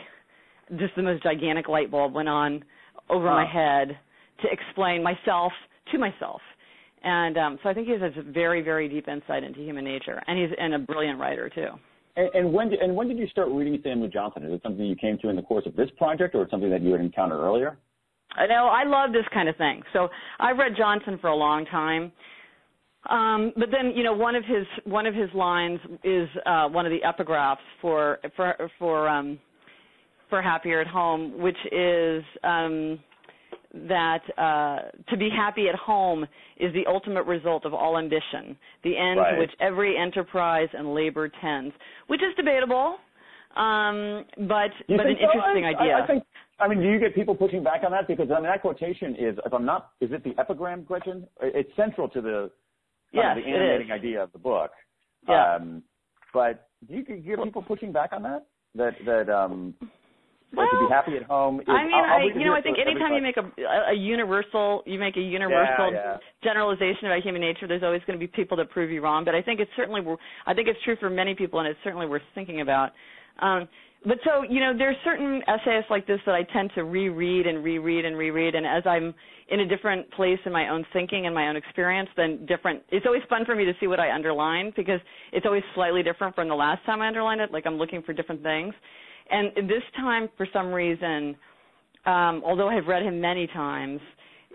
just 0.77 0.93
the 0.95 1.01
most 1.01 1.23
gigantic 1.23 1.67
light 1.67 1.89
bulb 1.89 2.13
went 2.13 2.29
on 2.29 2.63
over 3.09 3.25
my 3.25 3.45
head 3.45 3.97
to 4.41 4.47
explain 4.51 5.01
myself 5.01 5.51
to 5.91 5.97
myself 5.97 6.41
and 7.03 7.37
um, 7.37 7.59
so 7.61 7.69
I 7.69 7.73
think 7.73 7.87
he 7.87 7.93
has 7.93 8.01
a 8.01 8.21
very, 8.31 8.61
very 8.61 8.87
deep 8.89 9.07
insight 9.07 9.43
into 9.43 9.59
human 9.59 9.85
nature, 9.85 10.21
and 10.27 10.39
he's 10.39 10.49
and 10.57 10.73
a 10.73 10.79
brilliant 10.79 11.19
writer 11.19 11.49
too. 11.49 11.69
And, 12.15 12.29
and 12.33 12.53
when 12.53 12.69
did, 12.69 12.79
and 12.79 12.95
when 12.95 13.07
did 13.07 13.17
you 13.17 13.27
start 13.27 13.49
reading 13.49 13.79
Samuel 13.83 14.09
Johnson? 14.09 14.43
Is 14.43 14.53
it 14.53 14.61
something 14.63 14.85
you 14.85 14.95
came 14.95 15.17
to 15.19 15.29
in 15.29 15.35
the 15.35 15.41
course 15.41 15.65
of 15.65 15.75
this 15.75 15.89
project, 15.97 16.35
or 16.35 16.47
something 16.49 16.69
that 16.69 16.81
you 16.81 16.91
had 16.91 17.01
encountered 17.01 17.39
earlier? 17.39 17.77
I 18.35 18.47
know 18.47 18.67
I 18.67 18.83
love 18.83 19.13
this 19.13 19.25
kind 19.33 19.47
of 19.49 19.55
thing. 19.57 19.83
So 19.93 20.09
I've 20.39 20.57
read 20.57 20.73
Johnson 20.77 21.17
for 21.19 21.29
a 21.29 21.35
long 21.35 21.65
time. 21.65 22.11
Um, 23.09 23.53
but 23.55 23.69
then, 23.71 23.93
you 23.95 24.03
know, 24.03 24.13
one 24.13 24.35
of 24.35 24.43
his 24.43 24.65
one 24.83 25.05
of 25.05 25.15
his 25.15 25.29
lines 25.33 25.79
is 26.03 26.27
uh, 26.45 26.67
one 26.67 26.85
of 26.85 26.91
the 26.91 26.99
epigraphs 27.05 27.57
for 27.81 28.19
for 28.35 28.55
for 28.77 29.07
um, 29.07 29.39
for 30.29 30.41
Happier 30.41 30.81
at 30.81 30.87
Home, 30.87 31.39
which 31.39 31.57
is 31.71 32.23
um, 32.43 32.99
that 33.87 34.21
uh, 34.37 34.89
to 35.09 35.17
be 35.17 35.29
happy 35.29 35.67
at 35.69 35.75
home 35.75 36.25
is 36.57 36.73
the 36.73 36.85
ultimate 36.87 37.23
result 37.23 37.65
of 37.65 37.73
all 37.73 37.97
ambition, 37.97 38.57
the 38.83 38.97
end 38.97 39.19
right. 39.19 39.33
to 39.33 39.39
which 39.39 39.51
every 39.59 39.97
enterprise 39.97 40.69
and 40.73 40.93
labor 40.93 41.29
tends, 41.41 41.73
which 42.07 42.21
is 42.21 42.35
debatable, 42.35 42.97
um, 43.55 44.25
but 44.47 44.71
but 44.87 45.05
an 45.05 45.17
so? 45.19 45.27
interesting 45.27 45.65
I, 45.65 45.73
idea. 45.79 45.93
I, 45.95 46.03
I 46.03 46.07
think. 46.07 46.23
I 46.59 46.67
mean, 46.67 46.79
do 46.79 46.89
you 46.89 46.99
get 46.99 47.13
people 47.13 47.35
pushing 47.35 47.63
back 47.63 47.81
on 47.85 47.91
that? 47.91 48.07
Because 48.07 48.29
I 48.31 48.35
mean, 48.35 48.49
that 48.49 48.61
quotation 48.61 49.15
is, 49.15 49.37
if 49.45 49.53
I'm 49.53 49.65
not, 49.65 49.91
is 50.01 50.11
it 50.11 50.23
the 50.23 50.33
epigram, 50.39 50.83
Gretchen? 50.83 51.27
It's 51.41 51.69
central 51.75 52.09
to 52.09 52.21
the 52.21 52.51
yes, 53.11 53.37
the 53.37 53.49
animating 53.49 53.91
idea 53.91 54.23
of 54.23 54.31
the 54.31 54.39
book. 54.39 54.71
Yeah. 55.27 55.55
Um, 55.55 55.83
but 56.33 56.67
do 56.87 56.95
you 56.95 57.03
get 57.03 57.43
people 57.43 57.61
pushing 57.61 57.91
back 57.91 58.11
on 58.13 58.23
that? 58.23 58.47
That 58.75 58.93
that 59.05 59.29
um, 59.29 59.73
well, 60.55 60.67
to 60.71 60.87
be 60.87 60.93
happy 60.93 61.15
at 61.17 61.23
home. 61.23 61.59
Is, 61.59 61.67
I 61.67 61.83
mean, 61.83 61.93
I'll, 61.93 62.05
I'll 62.05 62.29
I, 62.29 62.31
you 62.33 62.45
know, 62.45 62.53
I 62.53 62.61
think 62.61 62.77
anytime 62.79 63.13
you 63.13 63.21
make 63.21 63.37
a, 63.37 63.91
a 63.91 63.95
universal, 63.95 64.81
you 64.85 64.97
make 64.97 65.17
a 65.17 65.21
universal 65.21 65.91
yeah, 65.91 66.15
yeah. 66.15 66.17
generalization 66.43 67.07
about 67.07 67.21
human 67.21 67.41
nature, 67.41 67.67
there's 67.67 67.83
always 67.83 68.01
going 68.07 68.17
to 68.17 68.23
be 68.25 68.31
people 68.31 68.55
that 68.57 68.69
prove 68.69 68.89
you 68.89 69.01
wrong. 69.01 69.25
But 69.25 69.35
I 69.35 69.41
think 69.41 69.59
it's 69.59 69.71
certainly, 69.75 70.01
I 70.45 70.53
think 70.53 70.67
it's 70.67 70.79
true 70.85 70.95
for 70.99 71.09
many 71.09 71.35
people, 71.35 71.59
and 71.59 71.67
it's 71.67 71.79
certainly 71.83 72.07
worth 72.07 72.21
thinking 72.33 72.61
about. 72.61 72.91
Um, 73.41 73.67
but 74.05 74.19
so, 74.23 74.43
you 74.43 74.59
know, 74.59 74.77
there's 74.77 74.95
certain 75.03 75.41
essays 75.47 75.83
like 75.89 76.07
this 76.07 76.19
that 76.25 76.35
I 76.35 76.43
tend 76.53 76.71
to 76.75 76.83
reread 76.83 77.45
and 77.45 77.63
reread 77.63 78.05
and 78.05 78.15
reread, 78.15 78.55
and 78.55 78.65
as 78.65 78.83
I'm 78.85 79.13
in 79.49 79.61
a 79.61 79.67
different 79.67 80.09
place 80.11 80.39
in 80.45 80.51
my 80.51 80.69
own 80.69 80.85
thinking 80.93 81.25
and 81.25 81.33
my 81.33 81.49
own 81.49 81.55
experience, 81.55 82.09
then 82.15 82.45
different. 82.45 82.83
It's 82.89 83.05
always 83.05 83.23
fun 83.29 83.45
for 83.45 83.55
me 83.55 83.65
to 83.65 83.73
see 83.79 83.87
what 83.87 83.99
I 83.99 84.13
underlined 84.13 84.73
because 84.75 84.99
it's 85.31 85.45
always 85.45 85.63
slightly 85.73 86.03
different 86.03 86.35
from 86.35 86.47
the 86.47 86.55
last 86.55 86.85
time 86.85 87.01
I 87.01 87.07
underlined 87.07 87.41
it. 87.41 87.51
Like 87.51 87.65
I'm 87.65 87.77
looking 87.77 88.01
for 88.01 88.13
different 88.13 88.43
things. 88.43 88.73
And 89.29 89.69
this 89.69 89.83
time, 89.95 90.29
for 90.37 90.47
some 90.53 90.71
reason, 90.71 91.35
um, 92.05 92.41
although 92.45 92.69
I've 92.69 92.87
read 92.87 93.03
him 93.03 93.19
many 93.19 93.47
times, 93.47 93.99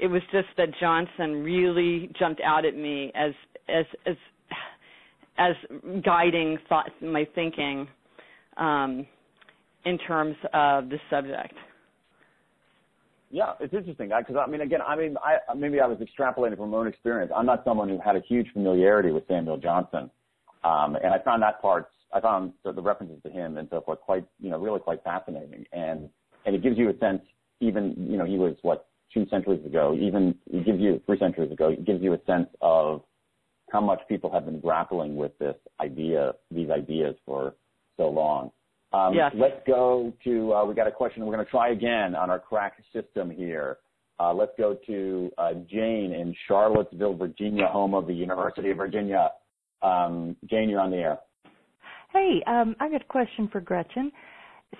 it 0.01 0.07
was 0.07 0.23
just 0.33 0.49
that 0.57 0.69
Johnson 0.81 1.43
really 1.43 2.11
jumped 2.19 2.41
out 2.41 2.65
at 2.65 2.75
me 2.75 3.13
as 3.15 3.33
as 3.69 3.85
as 4.07 4.17
as 5.39 5.55
guiding 6.05 6.59
thought 6.69 6.91
my 7.03 7.27
thinking 7.35 7.87
um, 8.57 9.07
in 9.85 9.99
terms 9.99 10.37
of 10.53 10.89
the 10.89 10.99
subject. 11.11 11.55
Yeah, 13.31 13.55
it's 13.61 13.73
interesting 13.73 14.11
because 14.17 14.37
I, 14.37 14.45
I 14.45 14.47
mean, 14.47 14.61
again, 14.61 14.81
I 14.87 14.95
mean, 14.95 15.17
I 15.23 15.55
maybe 15.55 15.81
I 15.81 15.87
was 15.87 15.99
extrapolating 15.99 16.57
from 16.57 16.71
my 16.71 16.79
own 16.79 16.87
experience. 16.87 17.33
I'm 17.35 17.47
not 17.47 17.65
someone 17.65 17.89
who 17.89 17.99
had 17.99 18.17
a 18.17 18.21
huge 18.29 18.47
familiarity 18.53 19.11
with 19.11 19.27
Samuel 19.27 19.57
Johnson, 19.57 20.11
um, 20.65 20.97
and 20.97 21.15
I 21.15 21.19
found 21.25 21.43
that 21.43 21.61
part 21.63 21.89
I 22.13 22.21
found 22.21 22.53
the, 22.65 22.73
the 22.73 22.83
references 22.83 23.19
to 23.25 23.31
him 23.31 23.57
and 23.57 23.69
so 23.71 23.81
forth 23.81 24.01
quite, 24.01 24.27
you 24.41 24.51
know, 24.51 24.59
really 24.59 24.81
quite 24.81 25.03
fascinating. 25.03 25.65
And, 25.73 26.09
and 26.45 26.55
it 26.55 26.63
gives 26.63 26.77
you 26.77 26.91
a 26.91 26.99
sense, 26.99 27.23
even, 27.61 27.95
you 27.99 28.17
know, 28.19 28.25
he 28.25 28.37
was 28.37 28.57
what, 28.63 28.87
two 29.13 29.27
centuries 29.31 29.65
ago, 29.67 29.95
even, 30.01 30.35
it 30.51 30.65
gives 30.65 30.81
you, 30.81 31.01
three 31.05 31.19
centuries 31.19 31.53
ago, 31.53 31.69
it 31.69 31.85
gives 31.85 32.03
you 32.03 32.15
a 32.15 32.21
sense 32.27 32.49
of 32.61 33.03
how 33.71 33.81
much 33.81 34.01
people 34.09 34.33
have 34.33 34.47
been 34.47 34.61
grappling 34.61 35.17
with 35.17 35.37
this 35.39 35.57
idea, 35.81 36.33
these 36.51 36.71
ideas 36.71 37.15
for 37.27 37.55
so 37.99 38.09
long. 38.09 38.51
Um, 38.93 39.15
yes. 39.15 39.33
Let's 39.35 39.61
go 39.67 40.13
to, 40.25 40.55
uh, 40.55 40.65
we 40.65 40.75
got 40.75 40.87
a 40.87 40.93
question. 40.93 41.25
We're 41.25 41.35
going 41.35 41.45
to 41.45 41.51
try 41.51 41.73
again 41.73 42.15
on 42.15 42.31
our 42.31 42.39
crack 42.39 42.75
system 42.93 43.31
here. 43.31 43.79
Uh, 44.21 44.33
let's 44.33 44.53
go 44.59 44.79
to 44.87 45.31
uh, 45.39 45.55
Jane 45.71 46.13
in 46.13 46.35
Charlottesville, 46.47 47.15
Virginia, 47.15 47.67
home 47.67 47.95
of 47.95 48.07
the 48.07 48.15
University 48.15 48.71
of 48.71 48.77
Virginia. 48.77 49.31
Um, 49.83 50.37
Jane, 50.49 50.69
you're 50.69 50.81
on 50.81 50.91
the 50.91 50.99
air. 50.99 51.19
Hey, 52.13 52.43
um, 52.47 52.77
I 52.79 52.91
got 52.91 53.01
a 53.01 53.07
question 53.07 53.49
for 53.51 53.61
Gretchen. 53.61 54.13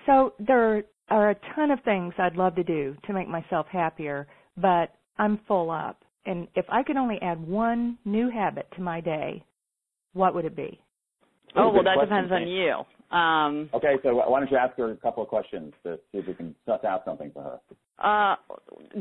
So 0.05 0.33
there 0.39 0.83
are 1.09 1.31
a 1.31 1.35
ton 1.55 1.71
of 1.71 1.79
things 1.83 2.13
I'd 2.17 2.35
love 2.35 2.55
to 2.55 2.63
do 2.63 2.95
to 3.07 3.13
make 3.13 3.27
myself 3.27 3.65
happier, 3.71 4.27
but 4.57 4.95
I'm 5.17 5.39
full 5.47 5.71
up. 5.71 6.03
And 6.25 6.47
if 6.55 6.65
I 6.69 6.83
could 6.83 6.95
only 6.95 7.17
add 7.21 7.45
one 7.45 7.97
new 8.05 8.29
habit 8.29 8.67
to 8.75 8.81
my 8.81 9.01
day, 9.01 9.43
what 10.13 10.35
would 10.35 10.45
it 10.45 10.55
be? 10.55 10.79
Oh, 11.55 11.69
well, 11.69 11.83
that 11.83 11.99
depends 11.99 12.31
on 12.31 12.47
you. 12.47 12.83
Um, 13.15 13.69
okay, 13.73 13.95
so 14.03 14.15
why 14.15 14.39
don't 14.39 14.49
you 14.49 14.57
ask 14.57 14.75
her 14.77 14.91
a 14.91 14.95
couple 14.97 15.21
of 15.21 15.29
questions 15.29 15.73
to 15.83 15.97
see 16.11 16.19
if 16.19 16.27
we 16.27 16.33
can 16.33 16.55
suss 16.65 16.83
out 16.83 17.03
something 17.05 17.31
for 17.31 17.43
her? 17.43 17.59
Uh, 17.99 18.35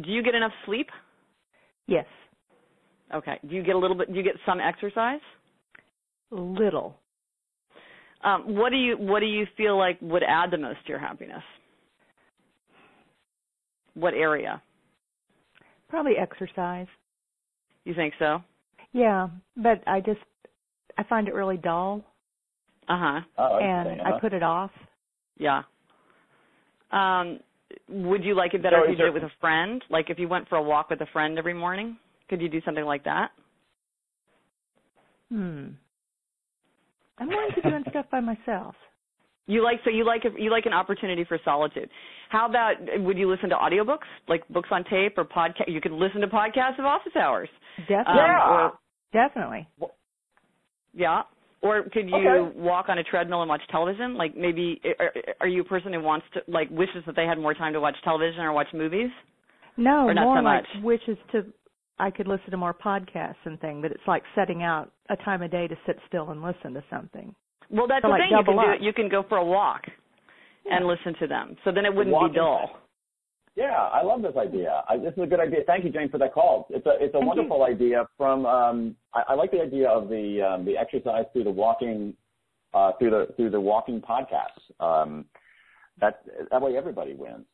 do 0.00 0.10
you 0.10 0.22
get 0.22 0.34
enough 0.34 0.52
sleep? 0.66 0.88
Yes. 1.86 2.06
Okay. 3.14 3.38
Do 3.48 3.54
you 3.54 3.62
get 3.62 3.74
a 3.74 3.78
little 3.78 3.96
bit? 3.96 4.10
Do 4.10 4.14
you 4.14 4.22
get 4.22 4.36
some 4.44 4.60
exercise? 4.60 5.20
Little. 6.30 6.98
Um, 8.24 8.54
what 8.54 8.70
do 8.70 8.76
you 8.76 8.96
What 8.96 9.20
do 9.20 9.26
you 9.26 9.46
feel 9.56 9.76
like 9.76 9.98
would 10.00 10.22
add 10.22 10.50
the 10.50 10.58
most 10.58 10.78
to 10.84 10.88
your 10.88 10.98
happiness? 10.98 11.42
What 13.94 14.14
area? 14.14 14.62
Probably 15.88 16.12
exercise. 16.18 16.86
You 17.84 17.94
think 17.94 18.14
so? 18.18 18.42
Yeah, 18.92 19.28
but 19.56 19.82
I 19.86 20.00
just 20.00 20.20
I 20.96 21.02
find 21.04 21.28
it 21.28 21.34
really 21.34 21.56
dull. 21.56 22.04
Uh-huh. 22.88 23.20
Oh, 23.38 23.58
and 23.58 24.00
uh-huh. 24.00 24.14
I 24.16 24.20
put 24.20 24.32
it 24.32 24.42
off. 24.42 24.70
Yeah. 25.38 25.62
Um, 26.90 27.40
would 27.88 28.22
you 28.24 28.34
like 28.34 28.54
it 28.54 28.62
better 28.62 28.76
So 28.76 28.82
if 28.84 28.88
you 28.88 28.92
is 28.94 28.98
did 28.98 29.06
it 29.06 29.14
with 29.14 29.22
a 29.22 29.32
friend? 29.40 29.82
Like 29.90 30.10
if 30.10 30.18
you 30.18 30.28
went 30.28 30.48
for 30.48 30.56
a 30.56 30.62
walk 30.62 30.90
with 30.90 31.00
a 31.00 31.06
friend 31.12 31.38
every 31.38 31.54
morning? 31.54 31.96
Could 32.28 32.40
you 32.40 32.48
do 32.48 32.60
something 32.64 32.84
like 32.84 33.04
that? 33.04 33.30
Hmm. 35.30 35.68
I'm 37.22 37.28
more 37.28 37.44
into 37.44 37.60
doing 37.62 37.84
stuff 37.90 38.06
by 38.10 38.20
myself. 38.20 38.74
You 39.46 39.62
like 39.62 39.80
so 39.84 39.90
you 39.90 40.04
like 40.04 40.22
you 40.38 40.50
like 40.50 40.66
an 40.66 40.72
opportunity 40.72 41.24
for 41.24 41.38
solitude. 41.44 41.88
How 42.30 42.48
about 42.48 42.74
would 42.98 43.18
you 43.18 43.28
listen 43.30 43.48
to 43.50 43.56
audiobooks, 43.56 44.06
like 44.28 44.46
books 44.48 44.68
on 44.70 44.84
tape 44.84 45.18
or 45.18 45.24
podcast? 45.24 45.68
You 45.68 45.80
could 45.80 45.92
listen 45.92 46.20
to 46.20 46.26
podcasts 46.28 46.78
of 46.78 46.84
office 46.84 47.12
hours. 47.16 47.48
Definitely. 47.88 48.12
Um, 48.12 48.52
or 48.52 48.72
Definitely. 49.12 49.68
yeah. 50.94 51.22
Or 51.60 51.84
could 51.92 52.08
you 52.08 52.16
Okay. 52.16 52.58
walk 52.58 52.88
on 52.88 52.98
a 52.98 53.04
treadmill 53.04 53.42
and 53.42 53.48
watch 53.48 53.62
television? 53.70 54.16
Like 54.16 54.36
maybe 54.36 54.80
are, 54.98 55.12
are 55.40 55.46
you 55.48 55.60
a 55.62 55.64
person 55.64 55.92
who 55.92 56.00
wants 56.00 56.26
to 56.34 56.40
like 56.48 56.68
wishes 56.70 57.04
that 57.06 57.14
they 57.14 57.24
had 57.24 57.38
more 57.38 57.54
time 57.54 57.72
to 57.72 57.80
watch 57.80 57.96
television 58.04 58.40
or 58.40 58.52
watch 58.52 58.68
movies? 58.74 59.10
No, 59.76 60.06
Or 60.08 60.14
not 60.14 60.24
more 60.24 60.38
so 60.38 60.42
like 60.42 60.62
much? 60.62 60.84
wishes 60.84 61.16
to 61.32 61.46
I 62.02 62.10
could 62.10 62.26
listen 62.26 62.50
to 62.50 62.56
more 62.56 62.74
podcasts 62.74 63.42
and 63.44 63.60
things, 63.60 63.80
but 63.82 63.92
it's 63.92 64.08
like 64.08 64.24
setting 64.34 64.62
out 64.64 64.90
a 65.08 65.16
time 65.16 65.40
of 65.42 65.50
day 65.52 65.68
to 65.68 65.76
sit 65.86 65.96
still 66.08 66.30
and 66.30 66.42
listen 66.42 66.74
to 66.74 66.82
something. 66.90 67.32
Well, 67.70 67.86
that's 67.86 68.02
So, 68.02 68.08
the 68.08 68.12
like, 68.12 68.22
thing. 68.22 68.30
You 68.30 68.36
can 68.44 68.56
double 68.56 68.76
do 68.78 68.84
You 68.84 68.92
can 68.92 69.08
go 69.08 69.22
for 69.28 69.38
a 69.38 69.44
walk 69.44 69.82
and 70.70 70.86
listen 70.86 71.14
to 71.20 71.26
them. 71.28 71.56
So 71.64 71.70
then 71.72 71.84
it 71.84 71.94
wouldn't 71.94 72.12
Walking- 72.12 72.32
be 72.32 72.36
dull. 72.38 72.78
Yeah, 73.54 73.76
I 73.76 74.02
love 74.02 74.22
this 74.22 74.34
idea. 74.36 74.82
I, 74.88 74.96
this 74.96 75.12
is 75.14 75.22
a 75.22 75.26
good 75.26 75.38
idea. 75.38 75.58
Thank 75.66 75.84
you, 75.84 75.90
Jane, 75.90 76.08
for 76.08 76.16
that 76.18 76.32
call. 76.32 76.66
It's 76.70 76.86
a 76.86 76.92
it's 77.04 77.14
a 77.14 77.18
Thank 77.18 77.26
wonderful 77.26 77.62
idea. 77.64 78.08
From 78.16 78.46
um, 78.46 78.96
I, 79.14 79.24
I 79.28 79.34
like 79.34 79.50
the 79.50 79.60
idea 79.60 79.88
of 79.90 80.08
the 80.08 80.40
um, 80.40 80.64
the 80.64 80.78
exercise 80.78 81.26
through 81.34 81.44
the 81.44 81.50
walking 81.50 82.14
uh, 82.72 82.92
through 82.98 83.10
the 83.10 83.28
through 83.36 83.50
the 83.50 83.60
walking 83.60 84.00
podcasts. 84.00 84.64
Um, 84.80 85.26
that 86.00 86.22
that 86.50 86.62
way 86.62 86.78
everybody 86.78 87.12
wins. 87.12 87.44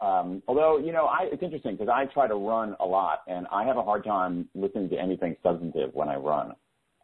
Um, 0.00 0.42
although 0.46 0.78
you 0.78 0.92
know, 0.92 1.06
I, 1.06 1.28
it's 1.32 1.42
interesting 1.42 1.72
because 1.72 1.88
I 1.92 2.06
try 2.12 2.28
to 2.28 2.34
run 2.34 2.76
a 2.80 2.86
lot, 2.86 3.22
and 3.26 3.46
I 3.52 3.64
have 3.64 3.76
a 3.76 3.82
hard 3.82 4.04
time 4.04 4.48
listening 4.54 4.88
to 4.90 4.96
anything 4.96 5.36
substantive 5.42 5.94
when 5.94 6.08
I 6.08 6.16
run. 6.16 6.52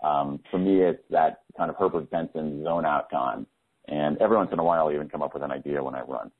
Um, 0.02 0.40
for 0.50 0.58
me, 0.58 0.82
it's 0.82 1.02
that 1.10 1.42
kind 1.56 1.70
of 1.70 1.76
Herbert 1.76 2.10
Benson 2.10 2.62
zone 2.62 2.84
out 2.84 3.10
time, 3.10 3.46
and 3.88 4.16
every 4.18 4.36
once 4.36 4.50
in 4.52 4.58
a 4.58 4.64
while, 4.64 4.88
I 4.88 4.94
even 4.94 5.08
come 5.08 5.22
up 5.22 5.34
with 5.34 5.42
an 5.42 5.50
idea 5.50 5.82
when 5.82 5.94
I 5.94 6.02
run. 6.02 6.30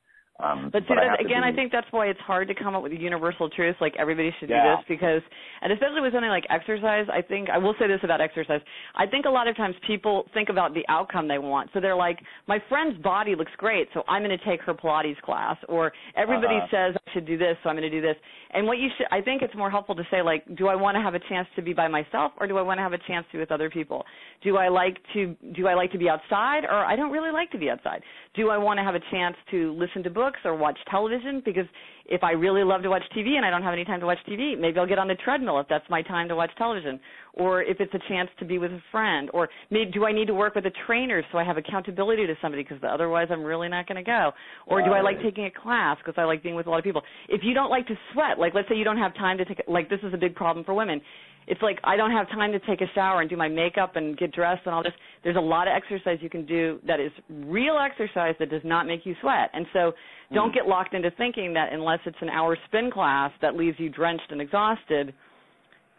Um, 0.42 0.70
But 0.72 0.82
see, 0.88 0.94
I 0.98 1.14
again, 1.22 1.42
be- 1.42 1.48
I 1.48 1.52
think 1.54 1.70
that's 1.70 1.86
why 1.92 2.06
it's 2.08 2.18
hard 2.20 2.48
to 2.48 2.54
come 2.54 2.74
up 2.74 2.82
with 2.82 2.90
a 2.90 2.98
universal 2.98 3.48
truth. 3.48 3.76
Like 3.80 3.94
everybody 3.96 4.34
should 4.40 4.48
do 4.48 4.54
this 4.54 4.84
because, 4.88 5.22
and 5.62 5.72
especially 5.72 6.00
with 6.00 6.12
something 6.12 6.28
like 6.28 6.44
exercise, 6.50 7.06
I 7.12 7.22
think 7.22 7.48
I 7.50 7.58
will 7.58 7.74
say 7.78 7.86
this 7.86 8.00
about 8.02 8.20
exercise. 8.20 8.60
I 8.96 9.06
think 9.06 9.26
a 9.26 9.30
lot 9.30 9.46
of 9.46 9.56
times 9.56 9.76
people 9.86 10.26
think 10.34 10.48
about 10.48 10.74
the 10.74 10.84
outcome 10.88 11.28
they 11.28 11.38
want. 11.38 11.70
So 11.72 11.78
they're 11.80 11.94
like, 11.94 12.18
my 12.48 12.58
friend's 12.68 13.00
body 13.00 13.36
looks 13.36 13.52
great, 13.58 13.86
so 13.94 14.02
I'm 14.08 14.24
going 14.24 14.36
to 14.36 14.44
take 14.44 14.60
her 14.62 14.74
Pilates 14.74 15.20
class, 15.22 15.56
or 15.68 15.92
everybody 16.16 16.56
Uh-huh. 16.56 16.90
says 16.90 16.96
I 17.06 17.12
should 17.12 17.26
do 17.26 17.38
this, 17.38 17.56
so 17.62 17.70
I'm 17.70 17.76
going 17.76 17.88
to 17.88 17.96
do 18.00 18.02
this. 18.02 18.16
And 18.52 18.66
what 18.66 18.78
you 18.78 18.88
should, 18.96 19.06
I 19.12 19.20
think 19.20 19.40
it's 19.42 19.54
more 19.54 19.70
helpful 19.70 19.94
to 19.94 20.04
say 20.10 20.20
like, 20.20 20.42
do 20.56 20.66
I 20.66 20.74
want 20.74 20.96
to 20.96 21.00
have 21.00 21.14
a 21.14 21.20
chance 21.28 21.46
to 21.54 21.62
be 21.62 21.72
by 21.72 21.86
myself, 21.86 22.32
or 22.40 22.48
do 22.48 22.58
I 22.58 22.62
want 22.62 22.78
to 22.78 22.82
have 22.82 22.92
a 22.92 22.98
chance 23.06 23.24
to 23.30 23.34
be 23.34 23.38
with 23.38 23.52
other 23.52 23.70
people? 23.70 24.04
Do 24.42 24.56
I 24.56 24.66
like 24.68 24.96
to 25.14 25.36
do 25.54 25.68
I 25.68 25.74
like 25.74 25.92
to 25.92 25.98
be 25.98 26.08
outside, 26.08 26.64
or 26.64 26.84
I 26.84 26.96
don't 26.96 27.12
really 27.12 27.30
like 27.30 27.52
to 27.52 27.58
be 27.58 27.70
outside? 27.70 28.02
Do 28.34 28.50
I 28.50 28.58
want 28.58 28.78
to 28.78 28.84
have 28.84 28.96
a 28.96 29.00
chance 29.12 29.36
to 29.52 29.72
listen 29.78 30.02
to 30.02 30.10
books 30.10 30.23
or 30.44 30.54
watch 30.54 30.78
television? 30.90 31.42
Because 31.44 31.66
if 32.06 32.22
I 32.22 32.32
really 32.32 32.62
love 32.64 32.82
to 32.82 32.90
watch 32.90 33.02
TV 33.16 33.36
and 33.36 33.44
I 33.44 33.50
don't 33.50 33.62
have 33.62 33.72
any 33.72 33.84
time 33.84 34.00
to 34.00 34.06
watch 34.06 34.18
TV, 34.28 34.58
maybe 34.58 34.78
I'll 34.78 34.86
get 34.86 34.98
on 34.98 35.08
the 35.08 35.14
treadmill 35.14 35.58
if 35.60 35.66
that's 35.68 35.88
my 35.88 36.02
time 36.02 36.28
to 36.28 36.36
watch 36.36 36.50
television. 36.58 37.00
Or 37.32 37.62
if 37.62 37.80
it's 37.80 37.92
a 37.94 37.98
chance 38.08 38.28
to 38.38 38.44
be 38.44 38.58
with 38.58 38.70
a 38.72 38.82
friend. 38.92 39.30
Or 39.32 39.48
maybe, 39.70 39.90
do 39.90 40.04
I 40.04 40.12
need 40.12 40.26
to 40.26 40.34
work 40.34 40.54
with 40.54 40.66
a 40.66 40.72
trainer 40.86 41.22
so 41.32 41.38
I 41.38 41.44
have 41.44 41.56
accountability 41.56 42.26
to 42.26 42.34
somebody 42.42 42.62
because 42.62 42.78
otherwise 42.88 43.28
I'm 43.30 43.42
really 43.42 43.68
not 43.68 43.86
going 43.86 43.96
to 43.96 44.04
go? 44.04 44.32
Or 44.66 44.82
do 44.82 44.92
I 44.92 45.00
like 45.00 45.20
taking 45.22 45.46
a 45.46 45.50
class 45.50 45.96
because 45.98 46.14
I 46.16 46.24
like 46.24 46.42
being 46.42 46.54
with 46.54 46.66
a 46.66 46.70
lot 46.70 46.78
of 46.78 46.84
people? 46.84 47.02
If 47.28 47.40
you 47.42 47.54
don't 47.54 47.70
like 47.70 47.86
to 47.88 47.94
sweat, 48.12 48.38
like 48.38 48.54
let's 48.54 48.68
say 48.68 48.76
you 48.76 48.84
don't 48.84 48.98
have 48.98 49.14
time 49.14 49.38
to 49.38 49.44
take, 49.44 49.62
like 49.66 49.88
this 49.88 50.00
is 50.02 50.12
a 50.14 50.18
big 50.18 50.34
problem 50.34 50.64
for 50.64 50.74
women. 50.74 51.00
It's 51.46 51.60
like 51.62 51.78
I 51.84 51.96
don't 51.96 52.10
have 52.10 52.28
time 52.30 52.52
to 52.52 52.58
take 52.60 52.80
a 52.80 52.86
shower 52.94 53.20
and 53.20 53.28
do 53.28 53.36
my 53.36 53.48
makeup 53.48 53.96
and 53.96 54.16
get 54.16 54.32
dressed 54.32 54.62
and 54.66 54.74
all 54.74 54.82
this. 54.82 54.92
There's 55.22 55.36
a 55.36 55.40
lot 55.40 55.68
of 55.68 55.74
exercise 55.76 56.18
you 56.20 56.30
can 56.30 56.46
do 56.46 56.80
that 56.86 57.00
is 57.00 57.12
real 57.28 57.78
exercise 57.78 58.34
that 58.38 58.50
does 58.50 58.62
not 58.64 58.86
make 58.86 59.04
you 59.04 59.14
sweat. 59.20 59.50
And 59.52 59.66
so 59.72 59.92
don't 60.32 60.50
Mm. 60.50 60.54
get 60.54 60.66
locked 60.66 60.94
into 60.94 61.10
thinking 61.12 61.52
that 61.54 61.72
unless 61.72 62.00
it's 62.06 62.20
an 62.22 62.30
hour 62.30 62.56
spin 62.66 62.90
class 62.90 63.30
that 63.40 63.56
leaves 63.56 63.78
you 63.78 63.88
drenched 63.90 64.30
and 64.30 64.40
exhausted, 64.40 65.12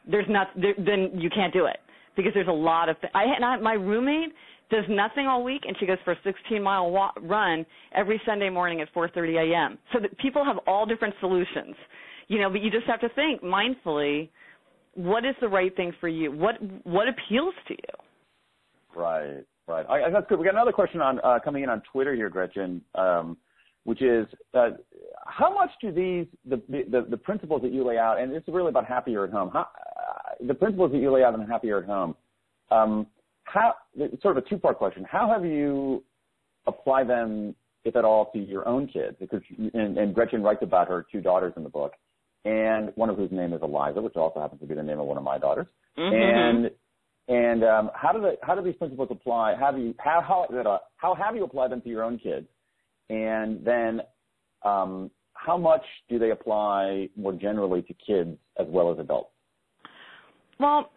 there's 0.08 0.28
not 0.30 0.50
there, 0.60 0.74
then 0.78 1.12
you 1.20 1.30
can't 1.30 1.54
do 1.54 1.66
it 1.66 1.80
because 2.16 2.34
there's 2.34 2.48
a 2.48 2.52
lot 2.52 2.89
of 2.89 3.00
th- 3.02 3.12
I 3.14 3.24
and 3.26 3.43
I, 3.43 3.58
my 3.58 3.74
roommate 3.74 4.34
does 4.72 4.84
nothing 4.89 5.28
all 5.28 5.43
week 5.43 5.64
and 5.68 5.78
she 5.80 5.86
goes 5.86 5.98
for 6.04 6.14
a 6.14 6.18
16 6.24 6.62
mile 6.62 6.89
wa- 6.89 7.12
run 7.22 7.66
every 7.93 8.20
Sunday 8.26 8.50
morning 8.50 8.82
at 8.82 8.91
4:30 8.93 9.38
a.m. 9.38 9.78
So 9.93 10.00
that 10.00 10.18
people 10.18 10.43
have 10.43 10.58
all 10.68 10.86
different 10.88 11.14
solutions. 11.20 11.76
You 12.28 12.39
know, 12.39 12.50
but 12.50 12.62
you 12.62 12.72
just 12.72 12.88
have 12.88 13.00
to 13.02 13.10
think 13.10 13.41
mindfully 13.43 14.30
what 14.96 15.26
is 15.26 15.36
the 15.41 15.48
right 15.48 15.76
thing 15.76 15.93
for 16.00 16.08
you? 16.08 16.32
What 16.32 16.56
what 16.84 17.08
appeals 17.08 17.54
to 17.68 17.74
you? 17.74 19.00
Right, 19.00 19.43
right. 19.68 19.86
I, 19.89 20.10
that's 20.10 20.26
good. 20.28 20.39
We 20.39 20.46
got 20.46 20.56
another 20.56 20.72
question 20.72 21.02
on 21.02 21.20
uh, 21.24 21.39
coming 21.43 21.64
in 21.64 21.70
on 21.70 21.82
Twitter 21.91 22.16
here, 22.16 22.30
Gretchen, 22.30 22.82
um, 22.96 23.38
which 23.84 24.02
is 24.02 24.26
uh, 24.54 24.70
how 25.28 25.54
much 25.54 25.70
do 25.82 25.91
these 25.91 26.26
the, 26.50 26.62
the 26.70 27.06
the 27.10 27.18
principles 27.18 27.62
that 27.62 27.72
you 27.72 27.86
lay 27.86 27.98
out, 27.98 28.20
and 28.20 28.32
it's 28.32 28.48
really 28.48 28.70
about 28.70 28.86
happier 28.86 29.26
at 29.26 29.32
home. 29.32 29.50
How, 29.52 29.62
uh, 29.62 30.46
the 30.48 30.54
principles 30.54 30.91
that 30.91 31.00
you 31.00 31.12
lay 31.12 31.24
out 31.24 31.34
in 31.34 31.46
happier 31.46 31.80
at 31.80 31.86
home. 31.86 32.16
Um, 32.72 33.08
how 33.43 33.76
sort 34.22 34.38
of 34.38 34.43
a 34.43 34.50
two 34.50 34.58
part 34.58 34.78
question. 34.78 35.06
How 35.10 35.30
have 35.30 35.46
you 35.46 36.04
applied 36.68 37.08
them, 37.08 37.56
if 37.84 37.96
at 37.96 38.04
all, 38.04 38.32
to 38.32 38.39
your 38.39 38.68
own 38.68 38.88
kids? 38.88 39.16
Because 39.20 39.41
and, 39.74 39.98
and 39.98 40.16
Gretchen 40.16 40.41
writes 40.41 40.62
about 40.62 40.88
her 40.88 41.06
two 41.12 41.22
daughters 41.22 41.54
in 41.56 41.64
the 41.64 41.70
book, 41.70 41.93
and 42.46 42.91
one 42.96 43.10
of 43.10 43.18
whose 43.18 43.32
name 43.32 43.54
is 43.54 43.62
Eliza, 43.62 44.02
which 44.02 44.16
also 44.16 44.39
happens 44.39 44.62
to 44.62 44.68
be 44.68 44.76
the 44.76 44.84
name 44.84 45.00
of 45.00 45.08
one 45.08 45.18
of 45.18 45.24
my 45.24 45.38
daughters. 45.38 45.68
Mhm. 45.98 46.14
And 46.14 46.72
and 47.28 47.64
um, 47.64 47.91
how 47.96 48.12
do 48.12 48.22
the 48.22 48.38
how 48.43 48.56
do 48.56 48.62
these 48.62 48.76
principles 48.76 49.10
apply? 49.12 49.56
Have 49.56 49.78
you 49.78 49.96
how 49.98 50.22
how 50.22 50.80
how 50.98 51.16
have 51.16 51.36
you 51.36 51.43
applied 51.43 51.72
them 51.72 51.82
to 51.82 51.89
your 51.89 52.04
own 52.04 52.20
kids? 52.20 52.48
And 53.10 53.66
then 53.66 54.02
um, 54.64 55.12
how 55.34 55.58
much 55.58 55.84
do 56.10 56.20
they 56.20 56.32
apply 56.32 57.10
more 57.16 57.34
generally 57.34 57.82
to 57.84 57.93
kids 57.93 58.38
as 58.60 58.68
well 58.70 58.91
as 58.91 59.00
adults? 59.00 59.32
Well, 60.60 60.91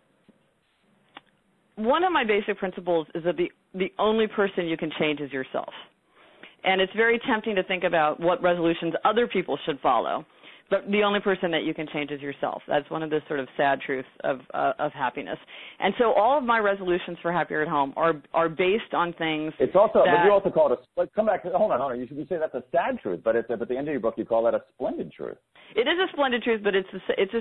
one 1.77 2.05
of 2.05 2.13
my 2.13 2.25
basic 2.25 2.59
principles 2.59 3.07
is 3.15 3.25
that 3.25 3.37
the 3.37 3.51
the 3.75 3.93
only 3.99 4.27
person 4.27 4.67
you 4.67 4.77
can 4.77 4.91
change 4.99 5.21
is 5.21 5.33
yourself. 5.33 5.73
And 6.65 6.81
it's 6.81 6.93
very 6.95 7.21
tempting 7.27 7.55
to 7.55 7.63
think 7.63 7.85
about 7.85 8.19
what 8.21 8.43
resolutions 8.43 8.93
other 9.05 9.27
people 9.29 9.59
should 9.65 9.79
follow. 9.81 10.27
But 10.71 10.91
the 10.91 11.03
only 11.03 11.21
person 11.21 11.51
that 11.53 11.65
you 11.65 11.73
can 11.73 11.87
change 11.93 12.11
is 12.11 12.21
yourself. 12.21 12.63
That's 12.69 12.89
one 12.91 13.03
of 13.03 13.11
the 13.11 13.21
sort 13.27 13.41
of 13.41 13.49
sad 13.57 13.81
truths 13.81 14.09
of 14.25 14.41
uh, 14.53 14.73
of 14.79 14.93
happiness. 14.93 15.39
And 15.81 15.95
so 15.99 16.13
all 16.13 16.37
of 16.37 16.45
my 16.45 16.59
resolutions 16.59 17.17
for 17.23 17.33
happier 17.33 17.63
at 17.63 17.69
home 17.69 17.95
are 17.97 18.15
are 18.35 18.49
based 18.49 18.93
on 18.93 19.13
things 19.15 19.53
It's 19.59 19.75
also, 19.75 20.05
but 20.05 20.25
you 20.25 20.31
also 20.31 20.51
call 20.51 20.73
it 20.73 20.79
a. 20.79 21.01
Let's 21.01 21.11
come 21.15 21.27
back. 21.27 21.43
Hold 21.45 21.73
on, 21.73 21.81
hold 21.81 21.93
on. 21.93 22.01
You 22.01 22.07
should 22.07 22.19
you 22.19 22.27
say 22.29 22.37
that's 22.39 22.55
a 22.55 22.65
sad 22.71 22.99
truth, 23.03 23.21
but 23.25 23.37
it's, 23.37 23.51
at 23.51 23.59
the 23.67 23.77
end 23.77 23.89
of 23.89 23.93
your 23.93 24.01
book 24.01 24.15
you 24.17 24.25
call 24.25 24.45
that 24.45 24.55
a 24.55 24.63
splendid 24.75 25.13
truth. 25.13 25.37
It 25.75 25.81
is 25.81 25.99
a 26.03 26.07
splendid 26.13 26.43
truth, 26.43 26.61
but 26.65 26.75
it's 26.75 26.89
a, 26.93 26.99
it's 27.21 27.35
a, 27.35 27.41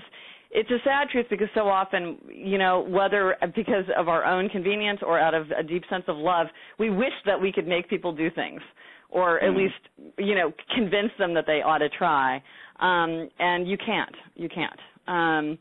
it's 0.51 0.69
a 0.69 0.77
sad 0.83 1.09
truth 1.09 1.27
because 1.29 1.47
so 1.53 1.67
often, 1.67 2.17
you 2.33 2.57
know, 2.57 2.85
whether 2.87 3.35
because 3.55 3.85
of 3.97 4.07
our 4.07 4.25
own 4.25 4.49
convenience 4.49 4.99
or 5.05 5.19
out 5.19 5.33
of 5.33 5.47
a 5.57 5.63
deep 5.63 5.83
sense 5.89 6.03
of 6.07 6.17
love, 6.17 6.47
we 6.79 6.89
wish 6.89 7.13
that 7.25 7.39
we 7.39 7.51
could 7.51 7.67
make 7.67 7.89
people 7.89 8.13
do 8.13 8.29
things, 8.29 8.61
or 9.09 9.39
at 9.39 9.51
Mm. 9.51 9.57
least, 9.57 9.79
you 10.17 10.35
know, 10.35 10.53
convince 10.75 11.11
them 11.17 11.33
that 11.33 11.45
they 11.45 11.61
ought 11.61 11.79
to 11.79 11.89
try. 11.89 12.41
Um, 12.79 13.29
and 13.39 13.67
you 13.67 13.77
can't, 13.77 14.15
you 14.35 14.49
can't. 14.49 14.79
Um, 15.07 15.57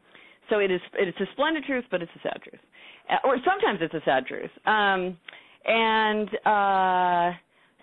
so 0.50 0.58
it 0.58 0.70
is, 0.70 0.80
it's 0.94 1.20
a 1.20 1.26
splendid 1.32 1.64
truth, 1.64 1.84
but 1.90 2.02
it's 2.02 2.12
a 2.16 2.20
sad 2.20 2.42
truth, 2.42 2.60
Uh, 3.08 3.18
or 3.24 3.38
sometimes 3.44 3.80
it's 3.80 3.94
a 3.94 4.02
sad 4.04 4.26
truth. 4.26 4.50
Um, 4.66 5.16
and 5.68 6.28
uh 6.46 7.32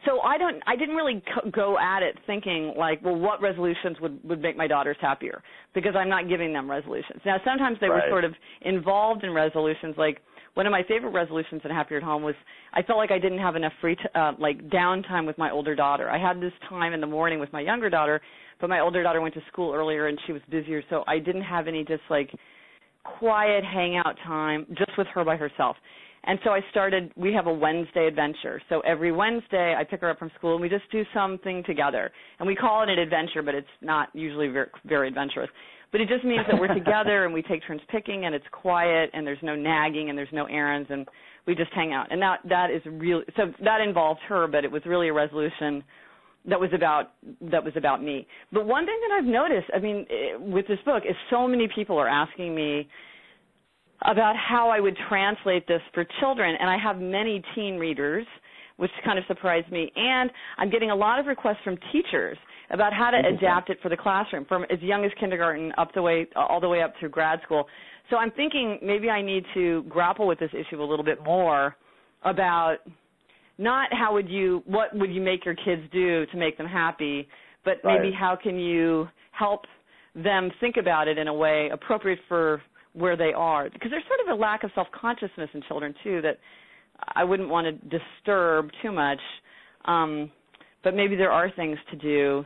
so 0.06 0.20
I 0.22 0.38
don't 0.38 0.62
I 0.66 0.76
didn't 0.76 0.96
really 0.96 1.22
go 1.52 1.78
at 1.78 2.02
it 2.02 2.18
thinking 2.26 2.74
like 2.78 3.02
well 3.04 3.16
what 3.16 3.42
resolutions 3.42 4.00
would 4.02 4.20
would 4.24 4.42
make 4.42 4.56
my 4.56 4.68
daughters 4.68 4.98
happier 5.02 5.42
because 5.74 5.96
I'm 5.96 6.10
not 6.10 6.30
giving 6.30 6.54
them 6.54 6.70
resolutions. 6.70 7.22
Now 7.26 7.38
sometimes 7.44 7.78
they 7.82 7.90
right. 7.90 8.04
were 8.06 8.10
sort 8.10 8.24
of 8.24 8.34
involved 8.62 9.24
in 9.24 9.34
resolutions 9.34 9.96
like 9.98 10.22
one 10.54 10.66
of 10.68 10.72
my 10.72 10.84
favorite 10.88 11.12
resolutions 11.12 11.62
in 11.64 11.72
Happier 11.72 11.98
at 11.98 12.04
Home 12.04 12.24
was 12.24 12.36
I 12.74 12.84
felt 12.84 12.98
like 12.98 13.12
I 13.12 13.20
didn't 13.20 13.40
have 13.40 13.56
enough 13.56 13.74
free 13.82 13.96
t- 13.96 14.02
uh, 14.16 14.34
like 14.40 14.70
downtime 14.70 15.26
with 15.26 15.38
my 15.38 15.52
older 15.52 15.76
daughter. 15.76 16.10
I 16.10 16.20
had 16.20 16.40
this 16.40 16.54
time 16.70 16.94
in 16.94 17.02
the 17.02 17.08
morning 17.08 17.40
with 17.40 17.52
my 17.52 17.62
younger 17.62 17.90
daughter, 17.90 18.22
but 18.62 18.70
my 18.70 18.80
older 18.80 19.02
daughter 19.04 19.22
went 19.22 19.34
to 19.34 19.42
school 19.52 19.74
earlier 19.74 20.08
and 20.08 20.20
she 20.26 20.34
was 20.34 20.42
busier, 20.50 20.84
so 20.90 21.04
I 21.08 21.20
didn't 21.20 21.42
have 21.42 21.68
any 21.68 21.84
just 21.84 22.04
like 22.10 22.30
quiet 23.04 23.64
hangout 23.64 24.18
time 24.26 24.66
just 24.78 24.92
with 24.98 25.08
her 25.08 25.24
by 25.26 25.36
herself. 25.36 25.76
And 26.26 26.40
so 26.46 26.52
I 26.52 26.62
started, 26.72 27.12
we 27.18 27.34
have 27.34 27.48
a 27.48 27.54
Wednesday 27.54 28.08
adventure. 28.08 28.62
So 28.70 28.80
every 28.82 29.12
Wednesday 29.12 29.76
I 29.78 29.84
pick 29.84 30.00
her 30.02 30.10
up 30.10 30.20
from 30.20 30.32
school 30.38 30.54
and 30.54 30.62
we 30.62 30.70
just 30.70 30.90
do 30.90 31.04
something 31.14 31.64
together. 31.66 32.12
And 32.40 32.48
we 32.48 32.56
call 32.56 32.82
it 32.84 32.90
an 32.90 32.98
adventure, 32.98 33.42
but 33.42 33.56
it's 33.56 33.68
not 33.82 34.08
usually 34.14 34.48
very, 34.48 34.70
very 34.86 35.10
adventurous. 35.10 35.50
But 35.94 36.02
it 36.02 36.10
just 36.10 36.26
means 36.26 36.42
that 36.50 36.60
we're 36.60 36.74
together 36.74 37.24
and 37.24 37.34
we 37.34 37.44
take 37.44 37.66
turns 37.68 37.80
picking 37.90 38.26
and 38.26 38.34
it's 38.34 38.46
quiet 38.52 39.12
and 39.14 39.26
there's 39.26 39.38
no 39.44 39.56
nagging 39.56 40.10
and 40.10 40.18
there's 40.18 40.28
no 40.34 40.46
errands 40.46 40.90
and 40.92 41.08
we 41.46 41.54
just 41.54 41.72
hang 41.72 41.94
out. 41.94 42.12
And 42.12 42.20
that, 42.20 42.40
that 42.50 42.72
is 42.72 42.82
really, 42.86 43.24
so 43.38 43.54
that 43.64 43.80
involved 43.80 44.20
her, 44.28 44.48
but 44.48 44.66
it 44.66 44.72
was 44.72 44.82
really 44.88 45.10
a 45.10 45.14
resolution 45.14 45.84
that 46.50 46.60
was 46.60 46.72
about 46.74 47.12
that 47.52 47.64
was 47.64 47.74
about 47.78 48.04
me. 48.04 48.28
But 48.52 48.66
one 48.66 48.86
thing 48.86 49.00
that 49.08 49.16
I've 49.16 49.26
noticed, 49.26 49.68
I 49.74 49.80
mean, 49.80 50.06
eh, 50.10 50.36
with 50.38 50.68
this 50.68 50.80
book, 50.84 51.04
is 51.08 51.16
so 51.30 51.48
many 51.48 51.70
people 51.74 51.98
are 51.98 52.10
asking 52.10 52.54
me 52.56 52.90
about 54.02 54.36
how 54.36 54.70
I 54.70 54.80
would 54.80 54.98
translate 55.08 55.68
this 55.68 55.82
for 55.94 56.06
children, 56.20 56.56
and 56.60 56.70
I 56.70 56.78
have 56.78 56.98
many 56.98 57.42
teen 57.56 57.78
readers, 57.78 58.26
which 58.76 58.92
kind 59.06 59.18
of 59.18 59.24
surprised 59.28 59.72
me. 59.72 59.90
And 59.96 60.30
I'm 60.58 60.70
getting 60.70 60.92
a 60.92 60.96
lot 60.96 61.20
of 61.20 61.28
requests 61.28 61.60
from 61.64 61.78
teachers 61.94 62.38
about 62.74 62.92
how 62.92 63.12
to 63.12 63.18
adapt 63.18 63.70
it 63.70 63.78
for 63.82 63.90
the 63.90 63.98
classroom, 63.98 64.46
from 64.46 64.64
as 64.64 64.82
young 64.82 65.06
as 65.06 65.12
kindergarten 65.20 65.72
up 65.78 65.94
the 65.94 66.02
way 66.02 66.28
all 66.36 66.60
the 66.60 66.68
way 66.68 66.82
up 66.82 66.94
through 67.00 67.10
grad 67.10 67.40
school. 67.44 67.66
So 68.10 68.18
I'm 68.18 68.32
thinking 68.32 68.80
maybe 68.82 69.10
I 69.10 69.22
need 69.22 69.46
to 69.54 69.84
grapple 69.84 70.28
with 70.28 70.40
this 70.40 70.50
issue 70.52 70.82
a 70.82 70.86
little 70.86 71.06
bit 71.06 71.24
more 71.24 71.76
about 72.24 72.78
not 73.58 73.90
how 73.94 74.14
would 74.14 74.28
you 74.28 74.64
what 74.66 74.96
would 74.96 75.12
you 75.12 75.22
make 75.22 75.46
your 75.46 75.56
kids 75.56 75.84
do 75.94 76.26
to 76.26 76.38
make 76.38 76.58
them 76.58 76.68
happy, 76.68 77.28
but 77.64 77.76
maybe 77.84 78.10
right. 78.10 78.14
how 78.14 78.36
can 78.36 78.60
you 78.60 79.08
help 79.32 79.62
them 80.16 80.52
think 80.60 80.76
about 80.78 81.08
it 81.08 81.18
in 81.18 81.28
a 81.28 81.34
way 81.34 81.70
appropriate 81.72 82.20
for 82.28 82.62
where 82.94 83.18
they 83.18 83.34
are 83.34 83.70
because 83.70 83.90
there's 83.90 84.04
sort 84.08 84.20
of 84.28 84.38
a 84.38 84.40
lack 84.40 84.64
of 84.64 84.70
self-consciousness 84.76 85.50
in 85.54 85.62
children 85.68 85.96
too 86.04 86.22
that 86.22 86.38
I 87.16 87.24
wouldn't 87.24 87.50
want 87.50 87.66
to 87.66 88.00
disturb 88.00 88.70
too 88.84 88.92
much 88.92 89.20
um 89.86 90.30
but 90.84 90.96
maybe 90.96 91.16
there 91.16 91.32
are 91.32 91.50
things 91.50 91.80
to 91.90 91.98
do 91.98 92.46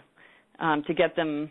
um 0.60 0.84
to 0.84 0.94
get 0.94 1.16
them 1.16 1.50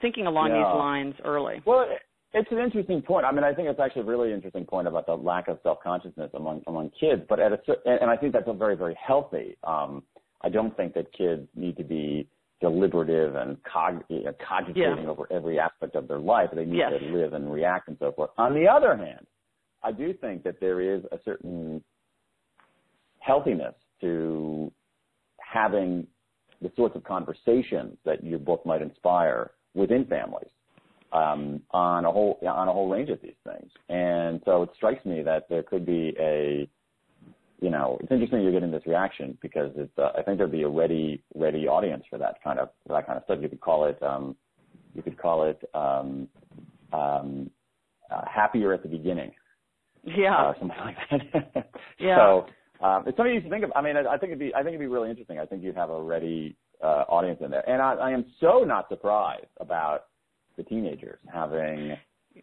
thinking 0.00 0.26
along 0.26 0.50
yeah. 0.50 0.58
these 0.58 0.78
lines 0.78 1.14
early. 1.24 1.62
Well, 1.64 1.86
it's 2.34 2.52
an 2.52 2.58
interesting 2.58 3.00
point. 3.02 3.24
I 3.24 3.32
mean, 3.32 3.44
I 3.44 3.54
think 3.54 3.68
it's 3.68 3.80
actually 3.80 4.02
a 4.02 4.06
really 4.06 4.32
interesting 4.32 4.64
point 4.64 4.86
about 4.86 5.06
the 5.06 5.14
lack 5.14 5.48
of 5.48 5.58
self-consciousness 5.62 6.30
among 6.34 6.62
among 6.66 6.90
kids. 6.98 7.22
But 7.28 7.40
at 7.40 7.52
a 7.52 7.58
and 7.86 8.10
I 8.10 8.16
think 8.16 8.32
that's 8.32 8.48
a 8.48 8.52
very 8.52 8.76
very 8.76 8.96
healthy. 9.04 9.56
Um, 9.64 10.02
I 10.42 10.48
don't 10.48 10.76
think 10.76 10.94
that 10.94 11.12
kids 11.12 11.48
need 11.56 11.76
to 11.78 11.84
be 11.84 12.28
deliberative 12.60 13.34
and 13.36 13.56
cog- 13.64 14.04
cogitating 14.46 15.04
yeah. 15.04 15.08
over 15.08 15.26
every 15.32 15.58
aspect 15.58 15.94
of 15.94 16.08
their 16.08 16.18
life. 16.18 16.50
They 16.52 16.64
need 16.64 16.78
yes. 16.78 16.92
to 16.98 17.06
live 17.06 17.32
and 17.32 17.52
react 17.52 17.88
and 17.88 17.96
so 18.00 18.12
forth. 18.12 18.30
On 18.36 18.52
the 18.52 18.66
other 18.66 18.96
hand, 18.96 19.26
I 19.82 19.92
do 19.92 20.12
think 20.12 20.42
that 20.42 20.60
there 20.60 20.80
is 20.80 21.02
a 21.12 21.18
certain 21.24 21.82
healthiness 23.20 23.74
to 24.00 24.72
having 25.38 26.06
the 26.62 26.70
sorts 26.76 26.96
of 26.96 27.04
conversations 27.04 27.96
that 28.04 28.22
your 28.24 28.38
book 28.38 28.64
might 28.66 28.82
inspire 28.82 29.52
within 29.74 30.04
families 30.06 30.50
um, 31.12 31.62
on 31.70 32.04
a 32.04 32.10
whole 32.10 32.38
on 32.46 32.68
a 32.68 32.72
whole 32.72 32.88
range 32.88 33.10
of 33.10 33.20
these 33.22 33.36
things. 33.44 33.70
And 33.88 34.40
so 34.44 34.62
it 34.62 34.70
strikes 34.76 35.04
me 35.04 35.22
that 35.22 35.48
there 35.48 35.62
could 35.62 35.86
be 35.86 36.14
a 36.18 36.68
you 37.60 37.70
know, 37.70 37.98
it's 38.00 38.12
interesting 38.12 38.42
you're 38.42 38.52
getting 38.52 38.70
this 38.70 38.86
reaction 38.86 39.36
because 39.42 39.72
it's, 39.76 39.96
uh, 39.98 40.10
I 40.16 40.22
think 40.22 40.38
there'd 40.38 40.52
be 40.52 40.62
a 40.62 40.68
ready, 40.68 41.22
ready 41.34 41.66
audience 41.66 42.04
for 42.08 42.18
that 42.18 42.42
kind 42.42 42.58
of, 42.58 42.70
for 42.86 42.92
that 42.92 43.06
kind 43.06 43.16
of 43.16 43.24
stuff. 43.24 43.38
You 43.42 43.48
could 43.48 43.60
call 43.60 43.86
it, 43.86 44.00
um, 44.02 44.36
you 44.94 45.02
could 45.02 45.18
call 45.18 45.44
it, 45.44 45.60
um, 45.74 46.28
um, 46.92 47.50
uh, 48.10 48.22
happier 48.32 48.72
at 48.72 48.82
the 48.82 48.88
beginning. 48.88 49.32
Yeah. 50.04 50.36
Uh, 50.36 50.52
something 50.58 50.78
like 50.78 50.96
that. 51.10 51.70
yeah. 51.98 52.16
So, 52.16 52.46
um, 52.80 53.04
it's 53.06 53.16
something 53.16 53.34
you 53.34 53.40
should 53.40 53.50
think 53.50 53.64
of. 53.64 53.72
I 53.74 53.82
mean, 53.82 53.96
I, 53.96 54.14
I 54.14 54.18
think 54.18 54.30
it'd 54.30 54.38
be, 54.38 54.54
I 54.54 54.58
think 54.58 54.68
it'd 54.68 54.80
be 54.80 54.86
really 54.86 55.10
interesting. 55.10 55.38
I 55.38 55.46
think 55.46 55.62
you'd 55.62 55.76
have 55.76 55.90
a 55.90 56.00
ready, 56.00 56.56
uh, 56.82 57.04
audience 57.08 57.40
in 57.44 57.50
there. 57.50 57.68
And 57.68 57.82
I, 57.82 57.94
I 57.94 58.10
am 58.10 58.24
so 58.40 58.64
not 58.64 58.88
surprised 58.88 59.46
about 59.60 60.06
the 60.56 60.62
teenagers 60.62 61.18
having, 61.32 61.96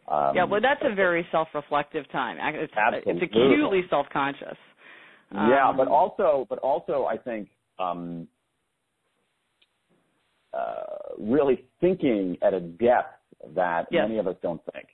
um, 0.09 0.35
yeah, 0.35 0.43
well, 0.43 0.61
that's 0.61 0.81
a 0.83 0.93
very 0.93 1.25
self-reflective 1.31 2.09
time. 2.11 2.37
It's, 2.55 2.73
absolutely. 2.75 3.13
it's 3.13 3.31
acutely 3.31 3.81
self-conscious. 3.89 4.57
Um, 5.31 5.49
yeah, 5.49 5.71
but 5.75 5.87
also, 5.87 6.45
but 6.49 6.59
also, 6.59 7.05
I 7.05 7.17
think 7.17 7.49
um, 7.79 8.27
uh, 10.53 10.83
really 11.17 11.65
thinking 11.81 12.37
at 12.41 12.53
a 12.53 12.59
depth 12.59 13.19
that 13.55 13.87
yes. 13.91 14.03
many 14.07 14.19
of 14.19 14.27
us 14.27 14.35
don't 14.41 14.61
think. 14.73 14.87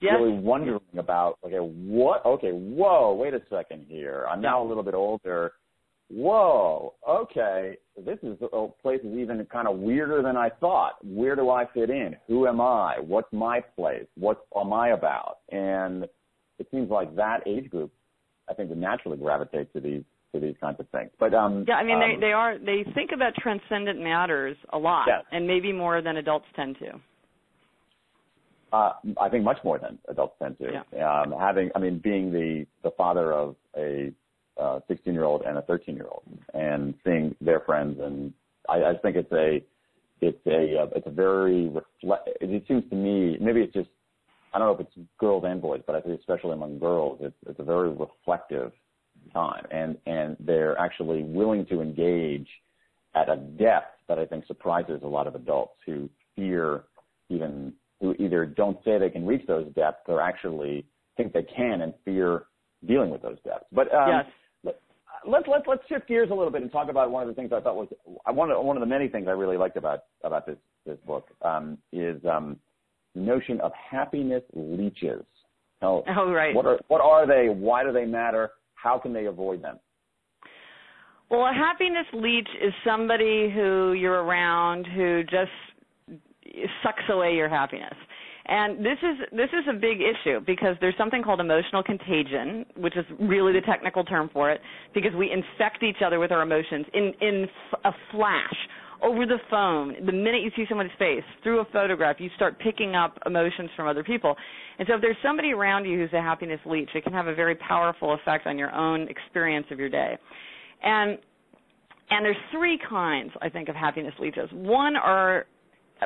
Yes. 0.00 0.14
Really 0.18 0.38
wondering 0.38 0.80
about, 0.96 1.38
okay, 1.44 1.58
what? 1.58 2.24
Okay, 2.24 2.52
whoa, 2.52 3.14
wait 3.14 3.34
a 3.34 3.40
second 3.50 3.84
here. 3.86 4.26
I'm 4.30 4.40
now 4.40 4.62
a 4.62 4.66
little 4.66 4.82
bit 4.82 4.94
older. 4.94 5.52
Whoa, 6.08 6.94
okay, 7.08 7.76
this 8.04 8.18
is 8.22 8.36
a 8.52 8.66
place 8.82 9.00
is 9.04 9.16
even 9.16 9.46
kind 9.52 9.68
of 9.68 9.78
weirder 9.78 10.22
than 10.22 10.36
I 10.36 10.48
thought. 10.48 10.94
Where 11.04 11.36
do 11.36 11.50
I 11.50 11.66
fit 11.72 11.88
in? 11.90 12.16
Who 12.26 12.48
am 12.48 12.60
I? 12.60 12.96
What's 12.98 13.32
my 13.32 13.60
place? 13.60 14.06
What 14.16 14.44
am 14.58 14.72
I 14.72 14.88
about? 14.88 15.38
And 15.52 16.04
it 16.58 16.66
seems 16.72 16.90
like 16.90 17.14
that 17.14 17.46
age 17.46 17.70
group 17.70 17.92
I 18.48 18.54
think 18.54 18.70
would 18.70 18.78
naturally 18.78 19.18
gravitate 19.18 19.72
to 19.74 19.80
these 19.80 20.02
to 20.34 20.40
these 20.40 20.54
kinds 20.60 20.78
of 20.80 20.88
things. 20.90 21.10
But 21.18 21.34
um, 21.34 21.64
yeah, 21.66 21.74
I 21.74 21.84
mean 21.84 21.96
um, 21.96 22.00
they 22.00 22.26
they 22.26 22.32
are 22.32 22.58
they 22.58 22.84
think 22.94 23.10
about 23.14 23.34
transcendent 23.36 24.00
matters 24.00 24.56
a 24.72 24.78
lot, 24.78 25.04
yes. 25.06 25.24
and 25.32 25.46
maybe 25.46 25.72
more 25.72 26.02
than 26.02 26.16
adults 26.16 26.46
tend 26.56 26.76
to. 26.78 27.00
Uh, 28.72 28.92
I 29.20 29.28
think 29.28 29.44
much 29.44 29.58
more 29.64 29.78
than 29.78 29.98
adults 30.08 30.36
tend 30.40 30.58
to. 30.58 30.82
Yeah. 30.94 31.22
Um, 31.22 31.34
having, 31.38 31.70
I 31.74 31.78
mean, 31.78 31.98
being 31.98 32.32
the 32.32 32.66
the 32.82 32.90
father 32.92 33.32
of 33.32 33.56
a 33.76 34.12
16 34.88 35.12
uh, 35.12 35.12
year 35.12 35.24
old 35.24 35.42
and 35.42 35.58
a 35.58 35.62
13 35.62 35.96
year 35.96 36.06
old, 36.10 36.22
and 36.54 36.94
seeing 37.04 37.34
their 37.40 37.60
friends, 37.60 37.98
and 38.00 38.32
I, 38.68 38.90
I 38.90 38.94
think 39.02 39.16
it's 39.16 39.32
a 39.32 39.64
it's 40.20 40.46
a 40.46 40.82
uh, 40.82 40.86
it's 40.94 41.06
a 41.06 41.10
very 41.10 41.68
reflect. 41.68 42.28
It 42.40 42.64
seems 42.68 42.88
to 42.90 42.96
me 42.96 43.36
maybe 43.40 43.60
it's 43.62 43.74
just 43.74 43.88
I 44.52 44.58
don't 44.58 44.68
know 44.68 44.74
if 44.74 44.80
it's 44.80 45.08
girls 45.18 45.44
and 45.46 45.62
boys, 45.62 45.82
but 45.86 45.96
I 45.96 46.00
think 46.00 46.18
especially 46.18 46.52
among 46.52 46.78
girls, 46.78 47.18
it's, 47.22 47.36
it's 47.46 47.60
a 47.60 47.64
very 47.64 47.90
reflective 47.90 48.72
time, 49.32 49.64
and 49.70 49.96
and 50.06 50.36
they're 50.40 50.78
actually 50.78 51.22
willing 51.22 51.66
to 51.66 51.80
engage 51.80 52.48
at 53.14 53.28
a 53.28 53.36
depth 53.36 53.98
that 54.08 54.18
I 54.18 54.26
think 54.26 54.46
surprises 54.46 55.00
a 55.02 55.08
lot 55.08 55.26
of 55.26 55.34
adults 55.34 55.74
who 55.86 56.08
fear 56.36 56.84
even 57.28 57.72
who 58.00 58.14
either 58.18 58.46
don't 58.46 58.78
say 58.84 58.98
they 58.98 59.10
can 59.10 59.26
reach 59.26 59.46
those 59.46 59.66
depths 59.74 60.04
or 60.06 60.20
actually 60.20 60.86
think 61.16 61.32
they 61.32 61.42
can 61.42 61.82
and 61.82 61.92
fear 62.04 62.44
dealing 62.86 63.10
with 63.10 63.22
those 63.22 63.38
depths. 63.44 63.66
But 63.72 63.92
um, 63.94 64.08
yes. 64.08 64.26
Let's 65.26 65.46
let's 65.46 65.64
let's 65.66 65.82
shift 65.86 66.08
gears 66.08 66.30
a 66.30 66.34
little 66.34 66.50
bit 66.50 66.62
and 66.62 66.72
talk 66.72 66.88
about 66.88 67.10
one 67.10 67.22
of 67.22 67.28
the 67.28 67.34
things 67.34 67.52
I 67.52 67.60
thought 67.60 67.76
was 67.76 67.88
one 68.24 68.50
of 68.50 68.64
one 68.64 68.78
of 68.78 68.80
the 68.80 68.86
many 68.86 69.06
things 69.06 69.26
I 69.28 69.32
really 69.32 69.58
liked 69.58 69.76
about 69.76 70.04
about 70.24 70.46
this 70.46 70.56
this 70.86 70.96
book 71.06 71.28
um, 71.42 71.76
is 71.92 72.16
um, 72.24 72.56
the 73.14 73.20
notion 73.20 73.60
of 73.60 73.72
happiness 73.74 74.42
leeches. 74.54 75.24
Now, 75.82 76.04
oh, 76.16 76.30
right. 76.30 76.54
What 76.54 76.66
are, 76.66 76.78
what 76.88 77.00
are 77.00 77.26
they? 77.26 77.48
Why 77.48 77.84
do 77.84 77.92
they 77.92 78.04
matter? 78.06 78.50
How 78.74 78.98
can 78.98 79.12
they 79.12 79.26
avoid 79.26 79.62
them? 79.62 79.78
Well, 81.30 81.42
a 81.42 81.52
happiness 81.52 82.06
leech 82.12 82.48
is 82.62 82.72
somebody 82.84 83.50
who 83.54 83.92
you're 83.92 84.22
around 84.22 84.86
who 84.86 85.22
just 85.22 85.50
sucks 86.82 87.02
away 87.08 87.34
your 87.34 87.48
happiness. 87.48 87.94
And 88.46 88.78
this 88.78 88.98
is 89.02 89.28
this 89.32 89.50
is 89.52 89.64
a 89.68 89.74
big 89.74 89.98
issue 90.00 90.40
because 90.46 90.74
there's 90.80 90.96
something 90.98 91.22
called 91.22 91.40
emotional 91.40 91.82
contagion, 91.82 92.66
which 92.76 92.96
is 92.96 93.04
really 93.20 93.52
the 93.52 93.60
technical 93.60 94.02
term 94.02 94.30
for 94.32 94.50
it, 94.50 94.60
because 94.94 95.12
we 95.16 95.30
infect 95.30 95.82
each 95.82 96.02
other 96.04 96.18
with 96.18 96.32
our 96.32 96.42
emotions 96.42 96.86
in 96.94 97.12
in 97.20 97.46
a 97.84 97.92
flash 98.10 98.56
over 99.02 99.26
the 99.26 99.38
phone, 99.50 99.94
the 100.04 100.12
minute 100.12 100.42
you 100.42 100.50
see 100.56 100.64
someone's 100.68 100.90
face, 100.98 101.22
through 101.42 101.60
a 101.60 101.64
photograph, 101.72 102.16
you 102.18 102.28
start 102.36 102.58
picking 102.58 102.94
up 102.94 103.18
emotions 103.26 103.70
from 103.76 103.88
other 103.88 104.04
people. 104.04 104.36
And 104.78 104.86
so 104.86 104.94
if 104.96 105.00
there's 105.00 105.16
somebody 105.22 105.52
around 105.52 105.84
you 105.84 105.98
who's 105.98 106.12
a 106.12 106.20
happiness 106.20 106.60
leech, 106.66 106.90
it 106.94 107.04
can 107.04 107.12
have 107.12 107.26
a 107.26 107.34
very 107.34 107.54
powerful 107.54 108.14
effect 108.14 108.46
on 108.46 108.58
your 108.58 108.72
own 108.74 109.08
experience 109.08 109.66
of 109.70 109.78
your 109.78 109.88
day. 109.88 110.18
And 110.82 111.18
and 112.12 112.24
there's 112.24 112.36
three 112.50 112.78
kinds, 112.88 113.30
I 113.40 113.48
think, 113.48 113.68
of 113.68 113.76
happiness 113.76 114.14
leeches. 114.18 114.50
One 114.52 114.96
are 114.96 115.46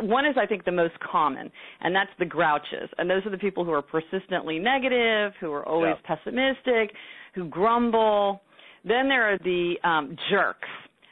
one 0.03 0.26
is 0.26 0.36
I 0.40 0.47
think 0.47 0.64
the 0.64 0.72
most 0.72 0.95
common, 1.01 1.51
and 1.80 1.95
that's 1.95 2.11
the 2.18 2.24
grouches. 2.24 2.88
And 2.99 3.09
those 3.09 3.24
are 3.26 3.30
the 3.30 3.38
people 3.38 3.64
who 3.64 3.72
are 3.72 3.82
persistently 3.82 4.59
negative, 4.59 5.32
who 5.40 5.53
are 5.53 5.66
always 5.68 5.95
pessimistic, 6.05 6.95
who 7.34 7.47
grumble, 7.49 8.42
Then 8.84 9.09
there 9.09 9.32
are 9.32 9.38
the 9.38 9.74
um, 9.82 10.16
jerks. 10.30 10.68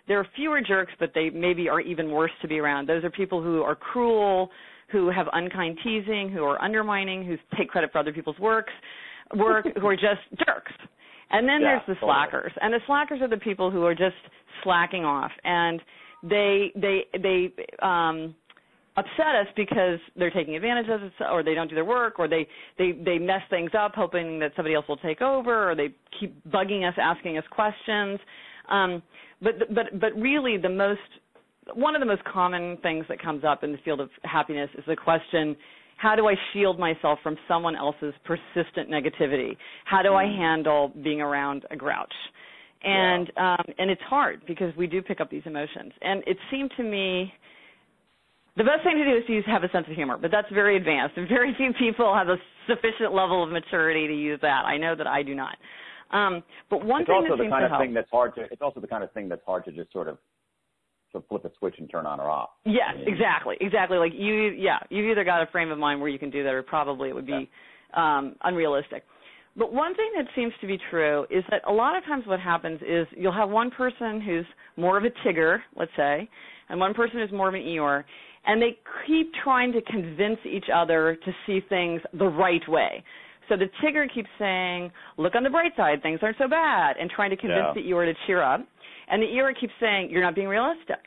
There 0.08 0.18
are 0.18 0.26
fewer 0.36 0.60
jerks, 0.60 0.92
but 0.98 1.12
they 1.14 1.30
maybe 1.30 1.68
are 1.68 1.80
even 1.80 2.10
worse 2.10 2.32
to 2.42 2.48
be 2.48 2.58
around. 2.58 2.88
Those 2.88 3.02
are 3.04 3.10
people 3.10 3.42
who 3.42 3.62
are 3.62 3.74
cruel, 3.74 4.50
who 4.90 5.10
have 5.10 5.26
unkind 5.32 5.78
teasing, 5.82 6.30
who 6.30 6.44
are 6.44 6.60
undermining, 6.62 7.24
who 7.24 7.36
take 7.56 7.68
credit 7.70 7.90
for 7.92 7.98
other 7.98 8.12
people's 8.12 8.38
works, 8.38 8.72
work, 9.36 9.66
who 9.80 9.86
are 9.86 9.96
just 9.96 10.20
jerks. 10.46 10.72
And 11.30 11.48
then 11.48 11.62
Yeah, 11.62 11.78
there's 11.78 11.82
the 11.86 11.94
totally. 11.94 12.12
slackers, 12.12 12.52
and 12.60 12.74
the 12.74 12.80
slackers 12.86 13.22
are 13.22 13.28
the 13.28 13.38
people 13.38 13.70
who 13.70 13.84
are 13.84 13.94
just 13.94 14.16
slacking 14.62 15.04
off, 15.04 15.30
and 15.44 15.80
they 16.22 16.72
they 16.76 17.06
they 17.18 17.52
um, 17.80 18.34
upset 18.96 19.34
us 19.40 19.46
because 19.56 19.98
they're 20.16 20.30
taking 20.30 20.56
advantage 20.56 20.88
of 20.88 21.02
us, 21.02 21.12
or 21.30 21.42
they 21.42 21.54
don't 21.54 21.68
do 21.68 21.74
their 21.74 21.84
work, 21.84 22.18
or 22.18 22.28
they 22.28 22.46
they 22.78 22.92
they 22.92 23.18
mess 23.18 23.42
things 23.50 23.70
up, 23.78 23.92
hoping 23.94 24.38
that 24.38 24.52
somebody 24.56 24.74
else 24.74 24.86
will 24.88 24.98
take 24.98 25.20
over, 25.20 25.70
or 25.70 25.74
they 25.74 25.88
keep 26.18 26.34
bugging 26.50 26.86
us, 26.86 26.94
asking 27.00 27.38
us 27.38 27.44
questions. 27.50 28.18
Um, 28.68 29.02
but 29.40 29.54
but 29.74 30.00
but 30.00 30.14
really, 30.16 30.56
the 30.56 30.68
most 30.68 31.00
one 31.74 31.94
of 31.94 32.00
the 32.00 32.06
most 32.06 32.24
common 32.24 32.76
things 32.78 33.04
that 33.08 33.22
comes 33.22 33.44
up 33.44 33.64
in 33.64 33.72
the 33.72 33.78
field 33.84 34.00
of 34.00 34.10
happiness 34.24 34.70
is 34.76 34.84
the 34.86 34.96
question 34.96 35.56
how 36.02 36.16
do 36.16 36.26
I 36.26 36.34
shield 36.52 36.80
myself 36.80 37.20
from 37.22 37.36
someone 37.46 37.76
else's 37.76 38.12
persistent 38.24 38.90
negativity? 38.90 39.56
How 39.84 40.02
do 40.02 40.14
I 40.14 40.24
handle 40.24 40.90
being 41.00 41.20
around 41.20 41.64
a 41.70 41.76
grouch? 41.76 42.12
And 42.82 43.30
um, 43.36 43.64
and 43.78 43.88
it's 43.88 44.02
hard 44.02 44.42
because 44.44 44.74
we 44.76 44.88
do 44.88 45.00
pick 45.00 45.20
up 45.20 45.30
these 45.30 45.44
emotions. 45.46 45.92
And 46.02 46.24
it 46.26 46.36
seemed 46.50 46.72
to 46.76 46.82
me 46.82 47.32
the 48.56 48.64
best 48.64 48.84
thing 48.84 48.96
to 48.96 49.04
do 49.04 49.16
is 49.16 49.24
to 49.26 49.32
use, 49.32 49.44
have 49.46 49.64
a 49.64 49.70
sense 49.70 49.86
of 49.88 49.94
humor, 49.94 50.18
but 50.20 50.30
that's 50.30 50.48
very 50.52 50.76
advanced, 50.76 51.16
and 51.16 51.28
very 51.28 51.54
few 51.56 51.72
people 51.78 52.14
have 52.14 52.28
a 52.28 52.36
sufficient 52.68 53.14
level 53.14 53.42
of 53.42 53.50
maturity 53.50 54.06
to 54.06 54.14
use 54.14 54.38
that. 54.42 54.64
I 54.66 54.76
know 54.76 54.94
that 54.94 55.06
I 55.06 55.22
do 55.22 55.34
not. 55.34 55.56
Um, 56.10 56.42
but 56.68 56.84
one 56.84 57.02
it's 57.02 57.08
thing 57.08 57.16
also 57.16 57.36
that 57.36 57.44
the 57.44 57.48
kind 57.48 57.64
of 57.64 57.70
help. 57.70 57.82
thing 57.82 57.94
that's 57.94 58.10
hard 58.10 58.34
to. 58.34 58.42
It's 58.50 58.60
also 58.60 58.80
the 58.80 58.86
kind 58.86 59.02
of 59.02 59.10
thing 59.12 59.28
that's 59.28 59.42
hard 59.46 59.64
to 59.64 59.72
just 59.72 59.90
sort 59.92 60.08
of, 60.08 60.18
of 61.14 61.24
flip 61.28 61.44
a 61.46 61.50
switch 61.58 61.76
and 61.78 61.90
turn 61.90 62.04
on 62.04 62.20
or 62.20 62.28
off. 62.28 62.50
Yes, 62.64 62.94
Yeah. 62.98 63.12
exactly, 63.12 63.56
exactly. 63.60 63.96
Like 63.96 64.12
you, 64.14 64.52
yeah, 64.56 64.78
you've 64.90 65.10
either 65.10 65.24
got 65.24 65.42
a 65.42 65.46
frame 65.46 65.70
of 65.70 65.78
mind 65.78 66.00
where 66.00 66.10
you 66.10 66.18
can 66.18 66.30
do 66.30 66.42
that, 66.44 66.52
or 66.52 66.62
probably 66.62 67.08
it 67.08 67.14
would 67.14 67.26
be 67.26 67.48
um, 67.94 68.36
unrealistic. 68.44 69.04
But 69.56 69.72
one 69.72 69.94
thing 69.94 70.10
that 70.16 70.26
seems 70.34 70.52
to 70.62 70.66
be 70.66 70.78
true 70.90 71.26
is 71.30 71.44
that 71.50 71.62
a 71.66 71.72
lot 71.72 71.96
of 71.96 72.04
times 72.04 72.24
what 72.26 72.40
happens 72.40 72.80
is 72.80 73.06
you'll 73.16 73.32
have 73.32 73.50
one 73.50 73.70
person 73.70 74.20
who's 74.20 74.46
more 74.76 74.96
of 74.96 75.04
a 75.04 75.10
Tigger, 75.26 75.58
let's 75.76 75.90
say, 75.96 76.28
and 76.70 76.80
one 76.80 76.94
person 76.94 77.18
who's 77.18 77.32
more 77.32 77.48
of 77.48 77.54
an 77.54 77.60
Eeyore, 77.60 78.04
and 78.46 78.60
they 78.60 78.78
keep 79.06 79.32
trying 79.44 79.72
to 79.72 79.80
convince 79.82 80.38
each 80.44 80.66
other 80.74 81.16
to 81.24 81.32
see 81.46 81.60
things 81.68 82.00
the 82.14 82.26
right 82.26 82.66
way. 82.68 83.02
So 83.48 83.56
the 83.56 83.68
Tigger 83.82 84.12
keeps 84.12 84.28
saying, 84.38 84.90
"Look 85.16 85.34
on 85.34 85.42
the 85.42 85.50
bright 85.50 85.74
side, 85.76 86.02
things 86.02 86.20
aren't 86.22 86.38
so 86.38 86.48
bad," 86.48 86.96
and 86.96 87.10
trying 87.10 87.30
to 87.30 87.36
convince 87.36 87.66
Yeah. 87.68 87.72
the 87.74 87.82
Eeyore 87.90 88.06
to 88.06 88.14
cheer 88.26 88.40
up. 88.40 88.60
And 89.08 89.22
the 89.22 89.26
Eeyore 89.26 89.54
keeps 89.56 89.74
saying, 89.80 90.10
"You're 90.10 90.22
not 90.22 90.34
being 90.34 90.48
realistic. 90.48 91.06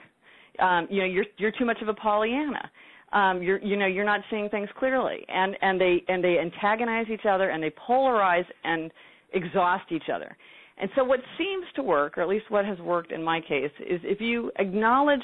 Um, 0.59 0.87
you 0.89 0.99
know, 0.99 1.05
you're 1.07 1.25
you're 1.37 1.51
too 1.51 1.65
much 1.65 1.81
of 1.81 1.87
a 1.87 1.93
Pollyanna. 1.93 2.69
Um, 3.13 3.41
you're 3.41 3.59
you 3.59 3.77
know 3.77 3.85
you're 3.85 4.05
not 4.05 4.21
seeing 4.29 4.49
things 4.49 4.69
clearly." 4.73 5.25
And 5.29 5.57
and 5.61 5.79
they 5.79 6.03
and 6.07 6.23
they 6.23 6.39
antagonize 6.39 7.09
each 7.09 7.25
other 7.25 7.49
and 7.49 7.63
they 7.63 7.71
polarize 7.71 8.45
and 8.63 8.91
exhaust 9.33 9.91
each 9.91 10.09
other. 10.09 10.35
And 10.77 10.89
so 10.95 11.03
what 11.03 11.21
seems 11.37 11.65
to 11.75 11.83
work, 11.83 12.17
or 12.17 12.21
at 12.21 12.27
least 12.27 12.49
what 12.49 12.65
has 12.65 12.77
worked 12.79 13.11
in 13.13 13.23
my 13.23 13.39
case, 13.39 13.71
is 13.79 14.01
if 14.03 14.19
you 14.19 14.51
acknowledge 14.59 15.23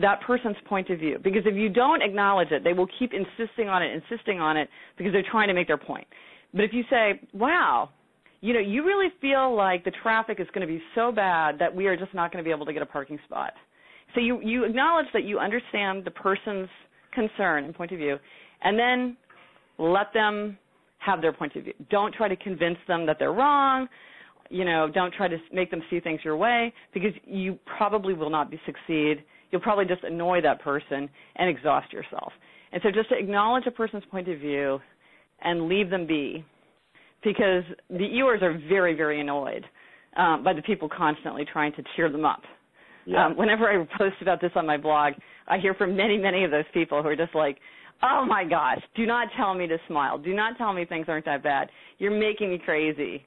that 0.00 0.20
person's 0.22 0.56
point 0.66 0.90
of 0.90 0.98
view. 0.98 1.18
Because 1.22 1.42
if 1.46 1.54
you 1.54 1.68
don't 1.68 2.02
acknowledge 2.02 2.50
it, 2.50 2.64
they 2.64 2.72
will 2.72 2.88
keep 2.98 3.12
insisting 3.12 3.68
on 3.68 3.82
it, 3.82 4.02
insisting 4.10 4.40
on 4.40 4.56
it, 4.56 4.68
because 4.98 5.12
they're 5.12 5.24
trying 5.30 5.48
to 5.48 5.54
make 5.54 5.66
their 5.66 5.78
point. 5.78 6.06
But 6.52 6.64
if 6.64 6.72
you 6.72 6.84
say, 6.90 7.20
wow, 7.32 7.90
you 8.40 8.52
know, 8.52 8.60
you 8.60 8.84
really 8.84 9.08
feel 9.20 9.54
like 9.56 9.84
the 9.84 9.92
traffic 10.02 10.38
is 10.40 10.46
going 10.54 10.66
to 10.66 10.72
be 10.72 10.82
so 10.94 11.10
bad 11.12 11.58
that 11.58 11.74
we 11.74 11.86
are 11.86 11.96
just 11.96 12.14
not 12.14 12.32
going 12.32 12.42
to 12.42 12.46
be 12.46 12.54
able 12.54 12.66
to 12.66 12.72
get 12.72 12.82
a 12.82 12.86
parking 12.86 13.18
spot. 13.24 13.52
So 14.14 14.20
you, 14.20 14.40
you 14.42 14.64
acknowledge 14.64 15.06
that 15.12 15.24
you 15.24 15.38
understand 15.38 16.04
the 16.04 16.10
person's 16.10 16.68
concern 17.12 17.64
and 17.64 17.74
point 17.74 17.92
of 17.92 17.98
view, 17.98 18.18
and 18.62 18.78
then 18.78 19.16
let 19.78 20.12
them 20.12 20.56
have 20.98 21.20
their 21.20 21.32
point 21.32 21.56
of 21.56 21.64
view. 21.64 21.74
Don't 21.90 22.14
try 22.14 22.28
to 22.28 22.36
convince 22.36 22.78
them 22.88 23.06
that 23.06 23.16
they're 23.18 23.32
wrong. 23.32 23.88
You 24.48 24.64
know, 24.64 24.88
don't 24.92 25.12
try 25.12 25.28
to 25.28 25.36
make 25.52 25.70
them 25.70 25.82
see 25.90 26.00
things 26.00 26.20
your 26.24 26.36
way 26.36 26.72
because 26.94 27.12
you 27.24 27.58
probably 27.76 28.14
will 28.14 28.30
not 28.30 28.50
be 28.50 28.60
succeed. 28.64 29.24
You'll 29.50 29.60
probably 29.60 29.84
just 29.84 30.04
annoy 30.04 30.40
that 30.42 30.60
person 30.62 31.08
and 31.36 31.48
exhaust 31.48 31.92
yourself. 31.92 32.32
And 32.72 32.82
so 32.82 32.90
just 32.90 33.08
to 33.10 33.18
acknowledge 33.18 33.64
a 33.66 33.70
person's 33.70 34.04
point 34.10 34.28
of 34.28 34.38
view 34.38 34.80
and 35.42 35.68
leave 35.68 35.90
them 35.90 36.06
be 36.06 36.44
because 37.22 37.64
the 37.90 37.98
Eeyores 37.98 38.42
are 38.42 38.58
very, 38.68 38.94
very 38.94 39.20
annoyed 39.20 39.64
um, 40.16 40.42
by 40.42 40.52
the 40.52 40.62
people 40.62 40.88
constantly 40.88 41.44
trying 41.50 41.72
to 41.74 41.82
cheer 41.94 42.10
them 42.10 42.24
up. 42.24 42.42
Yeah. 43.04 43.26
Um, 43.26 43.36
whenever 43.36 43.68
I 43.68 43.84
post 43.96 44.16
about 44.20 44.40
this 44.40 44.50
on 44.56 44.66
my 44.66 44.76
blog, 44.76 45.14
I 45.46 45.58
hear 45.58 45.74
from 45.74 45.96
many, 45.96 46.18
many 46.18 46.44
of 46.44 46.50
those 46.50 46.64
people 46.74 47.02
who 47.02 47.08
are 47.08 47.16
just 47.16 47.34
like, 47.34 47.58
"Oh 48.02 48.24
my 48.26 48.44
gosh, 48.44 48.80
do 48.96 49.06
not 49.06 49.28
tell 49.36 49.54
me 49.54 49.68
to 49.68 49.78
smile. 49.86 50.18
Do 50.18 50.34
not 50.34 50.58
tell 50.58 50.72
me 50.72 50.84
things 50.84 51.06
aren't 51.08 51.24
that 51.26 51.42
bad. 51.42 51.70
You're 51.98 52.10
making 52.10 52.50
me 52.50 52.58
crazy." 52.58 53.22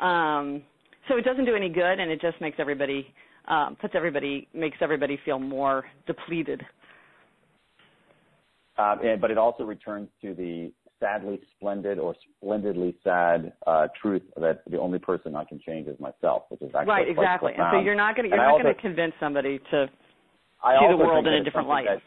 Um, 0.00 0.62
so 1.08 1.16
it 1.16 1.24
doesn't 1.24 1.44
do 1.44 1.54
any 1.54 1.68
good, 1.68 2.00
and 2.00 2.10
it 2.10 2.20
just 2.20 2.40
makes 2.40 2.56
everybody 2.58 3.06
um, 3.48 3.76
puts 3.80 3.94
everybody 3.96 4.48
makes 4.54 4.78
everybody 4.80 5.18
feel 5.24 5.38
more 5.38 5.84
depleted. 6.06 6.62
Um, 8.78 9.00
and, 9.04 9.20
but 9.20 9.30
it 9.30 9.38
also 9.38 9.64
returns 9.64 10.08
to 10.22 10.34
the 10.34 10.72
sadly 11.00 11.40
splendid 11.56 11.98
or 11.98 12.14
splendidly 12.38 12.94
sad 13.02 13.52
uh, 13.66 13.88
truth 14.00 14.22
that 14.36 14.62
the 14.70 14.78
only 14.78 14.98
person 14.98 15.34
I 15.34 15.44
can 15.44 15.58
change 15.66 15.88
is 15.88 15.98
myself, 15.98 16.44
which 16.50 16.62
is 16.62 16.68
actually 16.74 16.86
right, 16.92 17.08
exactly. 17.08 17.52
And 17.56 17.64
so 17.72 17.80
you're 17.80 17.94
not 17.94 18.16
going 18.16 18.30
to 18.30 18.36
you're 18.36 18.44
I 18.44 18.52
not 18.52 18.62
going 18.62 18.74
to 18.74 18.80
convince 18.80 19.12
somebody 19.18 19.58
to 19.70 19.86
I 20.62 20.78
see 20.78 20.86
the 20.90 20.96
world 20.96 21.26
in 21.26 21.34
a 21.34 21.44
different 21.44 21.68
light. 21.68 21.86
That, 21.86 22.00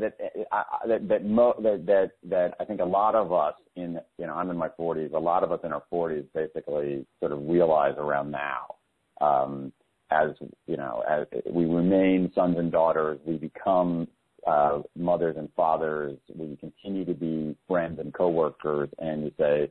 that, 0.00 0.16
I- 0.52 0.86
that 0.88 1.08
that 1.08 1.24
mo- 1.24 1.54
that 1.62 1.86
that 1.86 2.10
that 2.28 2.54
I 2.60 2.64
think 2.64 2.80
a 2.80 2.84
lot 2.84 3.14
of 3.14 3.32
us 3.32 3.54
in 3.76 3.98
you 4.18 4.26
know 4.26 4.34
I'm 4.34 4.50
in 4.50 4.56
my 4.56 4.68
40s. 4.68 5.12
A 5.14 5.18
lot 5.18 5.42
of 5.42 5.52
us 5.52 5.60
in 5.64 5.72
our 5.72 5.82
40s 5.92 6.24
basically 6.34 7.06
sort 7.20 7.32
of 7.32 7.46
realize 7.48 7.94
around 7.96 8.30
now, 8.30 8.74
um, 9.20 9.72
as 10.10 10.30
you 10.66 10.76
know, 10.76 11.02
as 11.08 11.26
we 11.50 11.64
remain 11.66 12.30
sons 12.34 12.56
and 12.58 12.72
daughters, 12.72 13.18
we 13.26 13.36
become 13.36 14.08
uh, 14.46 14.80
mothers 14.96 15.36
and 15.36 15.48
fathers. 15.54 16.16
We 16.34 16.56
continue 16.56 17.04
to 17.04 17.14
be 17.14 17.56
friends 17.66 17.98
and 17.98 18.12
coworkers, 18.14 18.88
and 18.98 19.24
you 19.24 19.32
say, 19.38 19.70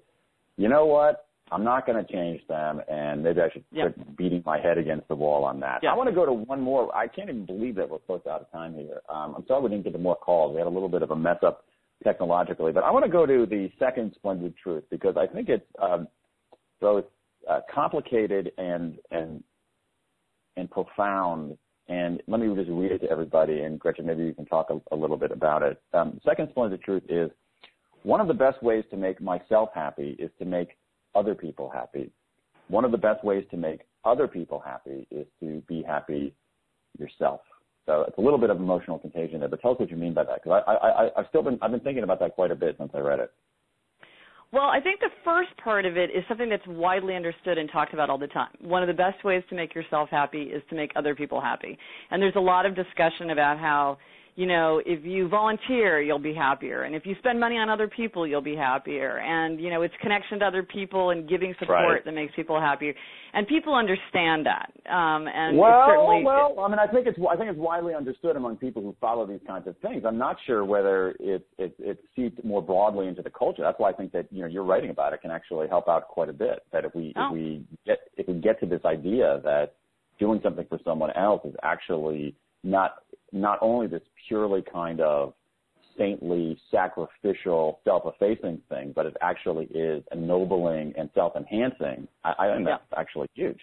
you 0.57 0.69
know 0.69 0.85
what? 0.85 1.25
I'm 1.49 1.63
not 1.63 1.85
going 1.85 2.03
to 2.03 2.11
change 2.11 2.41
them, 2.47 2.81
and 2.89 3.23
maybe 3.23 3.39
I 3.39 3.49
should 3.49 3.63
Yeah. 3.71 3.89
quit 3.89 4.17
beating 4.17 4.43
my 4.45 4.59
head 4.59 4.77
against 4.77 5.07
the 5.07 5.15
wall 5.15 5.45
on 5.45 5.61
that. 5.61 5.79
Yeah. 5.81 5.93
I 5.93 5.95
want 5.95 6.09
to 6.09 6.15
go 6.15 6.25
to 6.25 6.33
one 6.33 6.59
more. 6.59 6.93
I 6.95 7.07
can't 7.07 7.29
even 7.29 7.45
believe 7.45 7.75
that 7.75 7.89
we're 7.89 7.99
close 7.99 8.21
out 8.29 8.41
of 8.41 8.51
time 8.51 8.73
here. 8.73 9.01
Um, 9.07 9.33
I'm 9.35 9.45
sorry 9.47 9.63
we 9.63 9.69
didn't 9.69 9.85
get 9.85 9.93
to 9.93 9.99
more 9.99 10.17
calls. 10.17 10.51
We 10.53 10.57
had 10.59 10.67
a 10.67 10.69
little 10.69 10.89
bit 10.89 11.03
of 11.03 11.11
a 11.11 11.15
mess 11.15 11.37
up 11.43 11.63
technologically, 12.03 12.73
but 12.73 12.83
I 12.83 12.91
want 12.91 13.05
to 13.05 13.11
go 13.11 13.25
to 13.25 13.45
the 13.45 13.71
second 13.79 14.11
splendid 14.15 14.55
truth 14.57 14.83
because 14.91 15.15
I 15.17 15.25
think 15.25 15.47
it's 15.47 15.65
um, 15.81 16.07
both 16.81 17.05
uh, 17.49 17.61
complicated 17.73 18.51
and 18.57 18.99
and 19.09 19.41
and 20.57 20.69
profound. 20.69 21.57
And 21.87 22.21
let 22.27 22.41
me 22.41 22.53
just 22.53 22.69
read 22.69 22.91
it 22.91 22.99
to 22.99 23.09
everybody. 23.09 23.61
And 23.61 23.79
Gretchen, 23.79 24.05
maybe 24.05 24.23
you 24.25 24.33
can 24.33 24.45
talk 24.45 24.69
a, 24.69 24.81
a 24.93 24.97
little 24.97 25.15
bit 25.15 25.31
about 25.31 25.63
it. 25.63 25.81
Um, 25.93 26.19
second 26.25 26.49
splendid 26.51 26.81
truth 26.81 27.03
is 27.07 27.31
one 28.03 28.19
of 28.19 28.27
the 28.27 28.33
best 28.33 28.61
ways 28.61 28.83
to 28.91 28.97
make 28.97 29.21
myself 29.21 29.69
happy 29.73 30.15
is 30.19 30.29
to 30.39 30.45
make 30.45 30.77
other 31.15 31.33
people 31.33 31.69
happy. 31.69 32.11
One 32.67 32.83
of 32.83 32.91
the 32.91 32.97
best 32.97 33.23
ways 33.23 33.45
to 33.51 33.57
make 33.57 33.81
other 34.03 34.27
people 34.27 34.59
happy 34.59 35.07
is 35.11 35.25
to 35.39 35.61
be 35.67 35.81
happy 35.83 36.33
yourself. 36.99 37.41
So 37.85 38.03
it's 38.05 38.17
a 38.17 38.21
little 38.21 38.37
bit 38.37 38.49
of 38.49 38.57
emotional 38.57 38.99
contagion 38.99 39.39
there, 39.39 39.47
but 39.47 39.61
tell 39.61 39.71
us 39.71 39.79
what 39.79 39.89
you 39.89 39.95
mean 39.95 40.13
by 40.13 40.25
that, 40.25 40.43
because 40.43 40.61
I, 40.67 40.71
I, 40.71 41.05
I, 41.05 41.09
I've 41.17 41.25
still 41.29 41.41
been, 41.41 41.57
I've 41.61 41.71
been 41.71 41.79
thinking 41.79 42.03
about 42.03 42.19
that 42.19 42.35
quite 42.35 42.51
a 42.51 42.55
bit 42.55 42.75
since 42.77 42.91
I 42.93 42.99
read 42.99 43.19
it. 43.19 43.31
Well, 44.53 44.65
I 44.65 44.79
think 44.79 45.01
the 45.01 45.09
first 45.25 45.49
part 45.61 45.85
of 45.85 45.97
it 45.97 46.09
is 46.09 46.23
something 46.29 46.49
that's 46.49 46.65
widely 46.67 47.15
understood 47.15 47.57
and 47.57 47.69
talked 47.69 47.93
about 47.93 48.09
all 48.09 48.17
the 48.17 48.27
time. 48.27 48.49
One 48.61 48.81
of 48.81 48.87
the 48.87 48.93
best 48.93 49.23
ways 49.25 49.43
to 49.49 49.55
make 49.55 49.75
yourself 49.75 50.07
happy 50.09 50.43
is 50.43 50.63
to 50.69 50.75
make 50.75 50.91
other 50.95 51.15
people 51.15 51.41
happy. 51.41 51.77
And 52.11 52.21
there's 52.21 52.35
a 52.37 52.41
lot 52.41 52.65
of 52.65 52.73
discussion 52.73 53.31
about 53.31 53.59
how, 53.59 53.97
you 54.37 54.45
know, 54.45 54.79
if 54.85 55.03
you 55.03 55.27
volunteer, 55.27 55.99
you'll 55.99 56.19
be 56.19 56.31
happier. 56.33 56.83
And 56.83 56.93
if 56.93 57.07
you 57.07 57.15
spend 57.17 57.39
money 57.39 57.55
on 57.55 57.71
other 57.71 57.87
people, 57.87 58.27
you'll 58.27 58.39
be 58.39 58.55
happier. 58.55 59.17
And, 59.17 59.59
you 59.59 59.71
know, 59.71 59.81
it's 59.81 59.95
connection 59.99 60.37
to 60.39 60.45
other 60.45 60.61
people 60.61 61.09
and 61.09 61.27
giving 61.27 61.55
support 61.57 61.79
Right. 61.91 62.05
that 62.05 62.11
makes 62.13 62.35
people 62.35 62.61
happier. 62.61 62.93
And 63.33 63.47
people 63.47 63.73
understand 63.73 64.45
that. 64.45 64.71
Um, 64.87 65.27
and 65.27 65.57
well, 65.57 65.87
certainly, 65.87 66.23
well, 66.23 66.53
I 66.59 66.67
mean, 66.69 66.77
I 66.77 66.85
think 66.85 67.07
it's 67.07 67.17
I 67.27 67.35
think 67.35 67.49
it's 67.49 67.57
widely 67.57 67.95
understood 67.95 68.35
among 68.35 68.57
people 68.57 68.83
who 68.83 68.95
follow 69.01 69.25
these 69.25 69.41
kinds 69.47 69.65
of 69.65 69.75
things. 69.79 70.03
I'm 70.05 70.19
not 70.19 70.37
sure 70.45 70.63
whether 70.63 71.15
it 71.19 71.43
it 71.57 71.73
it 71.79 71.97
seeped 72.15 72.45
more 72.45 72.61
broadly 72.61 73.07
into 73.07 73.23
the 73.23 73.31
culture. 73.31 73.63
That's 73.63 73.79
why 73.79 73.89
I 73.89 73.93
think 73.93 74.11
that 74.11 74.27
you 74.31 74.41
know 74.43 74.47
you're 74.47 74.63
writing 74.63 74.91
about 74.91 75.13
it 75.13 75.21
can 75.23 75.31
actually 75.31 75.67
help 75.67 75.87
out 75.87 76.07
quite 76.09 76.29
a 76.29 76.33
bit. 76.33 76.59
That 76.71 76.85
if 76.85 76.93
we 76.93 77.11
Oh. 77.17 77.25
if 77.29 77.33
we 77.33 77.63
get 77.87 77.99
if 78.17 78.27
we 78.27 78.35
get 78.35 78.59
to 78.59 78.67
this 78.67 78.85
idea 78.85 79.41
that 79.43 79.73
doing 80.19 80.39
something 80.43 80.65
for 80.67 80.79
someone 80.83 81.09
else 81.11 81.43
is 81.43 81.55
actually 81.63 82.35
not 82.63 83.03
not 83.31 83.59
only 83.61 83.87
this 83.87 84.01
purely 84.27 84.61
kind 84.61 85.01
of 85.01 85.33
saintly, 85.97 86.59
sacrificial, 86.69 87.79
self-effacing 87.83 88.61
thing, 88.69 88.93
but 88.95 89.05
it 89.05 89.17
actually 89.21 89.65
is 89.65 90.03
ennobling 90.11 90.93
and 90.97 91.09
self-enhancing. 91.15 92.07
I, 92.23 92.33
I 92.37 92.55
think 92.55 92.67
Yeah. 92.67 92.77
that's 92.77 92.99
actually 92.99 93.27
huge. 93.33 93.59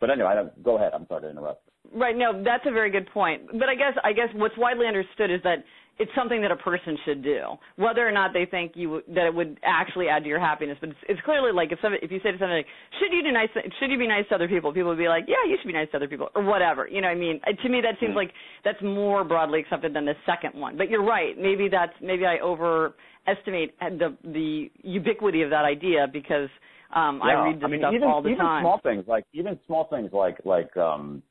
But 0.00 0.10
anyway, 0.10 0.28
I 0.28 0.34
don't, 0.34 0.62
go 0.62 0.76
ahead. 0.76 0.92
I'm 0.94 1.06
sorry 1.06 1.22
to 1.22 1.30
interrupt. 1.30 1.68
Right. 1.92 2.16
No, 2.16 2.42
that's 2.42 2.64
a 2.66 2.70
very 2.70 2.90
good 2.90 3.06
point. 3.12 3.42
But 3.58 3.68
I 3.68 3.74
guess 3.74 3.94
I 4.04 4.12
guess 4.12 4.28
what's 4.34 4.56
widely 4.56 4.86
understood 4.86 5.30
is 5.30 5.40
that 5.44 5.64
it's 6.00 6.10
something 6.16 6.40
that 6.40 6.50
a 6.50 6.56
person 6.56 6.96
should 7.04 7.22
do, 7.22 7.42
whether 7.76 8.06
or 8.06 8.10
not 8.10 8.32
they 8.32 8.46
think 8.46 8.72
you 8.74 9.02
that 9.14 9.26
it 9.26 9.34
would 9.34 9.60
actually 9.62 10.08
add 10.08 10.22
to 10.22 10.28
your 10.28 10.40
happiness. 10.40 10.78
But 10.80 10.90
it's, 10.90 10.98
it's 11.10 11.20
clearly 11.26 11.52
like 11.52 11.72
if 11.72 11.78
somebody, 11.82 12.02
if 12.02 12.10
you 12.10 12.18
say 12.24 12.32
to 12.32 12.38
somebody, 12.38 12.64
like, 12.64 12.72
"Should 12.98 13.12
you 13.12 13.22
do 13.22 13.30
nice? 13.30 13.50
Should 13.78 13.90
you 13.90 13.98
be 13.98 14.08
nice 14.08 14.24
to 14.30 14.34
other 14.34 14.48
people?" 14.48 14.72
People 14.72 14.88
would 14.88 14.98
be 14.98 15.08
like, 15.08 15.24
"Yeah, 15.28 15.44
you 15.46 15.58
should 15.60 15.66
be 15.66 15.74
nice 15.74 15.90
to 15.90 15.98
other 15.98 16.08
people," 16.08 16.30
or 16.34 16.42
whatever. 16.42 16.88
You 16.88 17.02
know, 17.02 17.08
what 17.08 17.18
I 17.18 17.20
mean, 17.20 17.40
to 17.44 17.68
me 17.68 17.82
that 17.82 18.00
seems 18.00 18.16
like 18.16 18.32
that's 18.64 18.80
more 18.82 19.24
broadly 19.24 19.60
accepted 19.60 19.94
than 19.94 20.06
the 20.06 20.14
second 20.24 20.58
one. 20.58 20.78
But 20.78 20.88
you're 20.88 21.04
right. 21.04 21.36
Maybe 21.38 21.68
that's 21.68 21.92
maybe 22.00 22.24
I 22.24 22.38
overestimate 22.40 23.78
the 23.78 24.16
the 24.24 24.70
ubiquity 24.82 25.42
of 25.42 25.50
that 25.50 25.66
idea 25.66 26.06
because 26.10 26.48
um 26.96 27.20
yeah. 27.22 27.30
I 27.30 27.44
read 27.44 27.56
this 27.56 27.64
I 27.64 27.68
mean, 27.68 27.80
stuff 27.80 27.92
even, 27.94 28.08
all 28.08 28.22
the 28.22 28.30
even 28.30 28.40
time. 28.40 28.62
small 28.62 28.80
things 28.82 29.04
like 29.06 29.24
even 29.34 29.58
small 29.66 29.84
things 29.90 30.10
like 30.14 30.38
like 30.46 30.74
um 30.78 31.22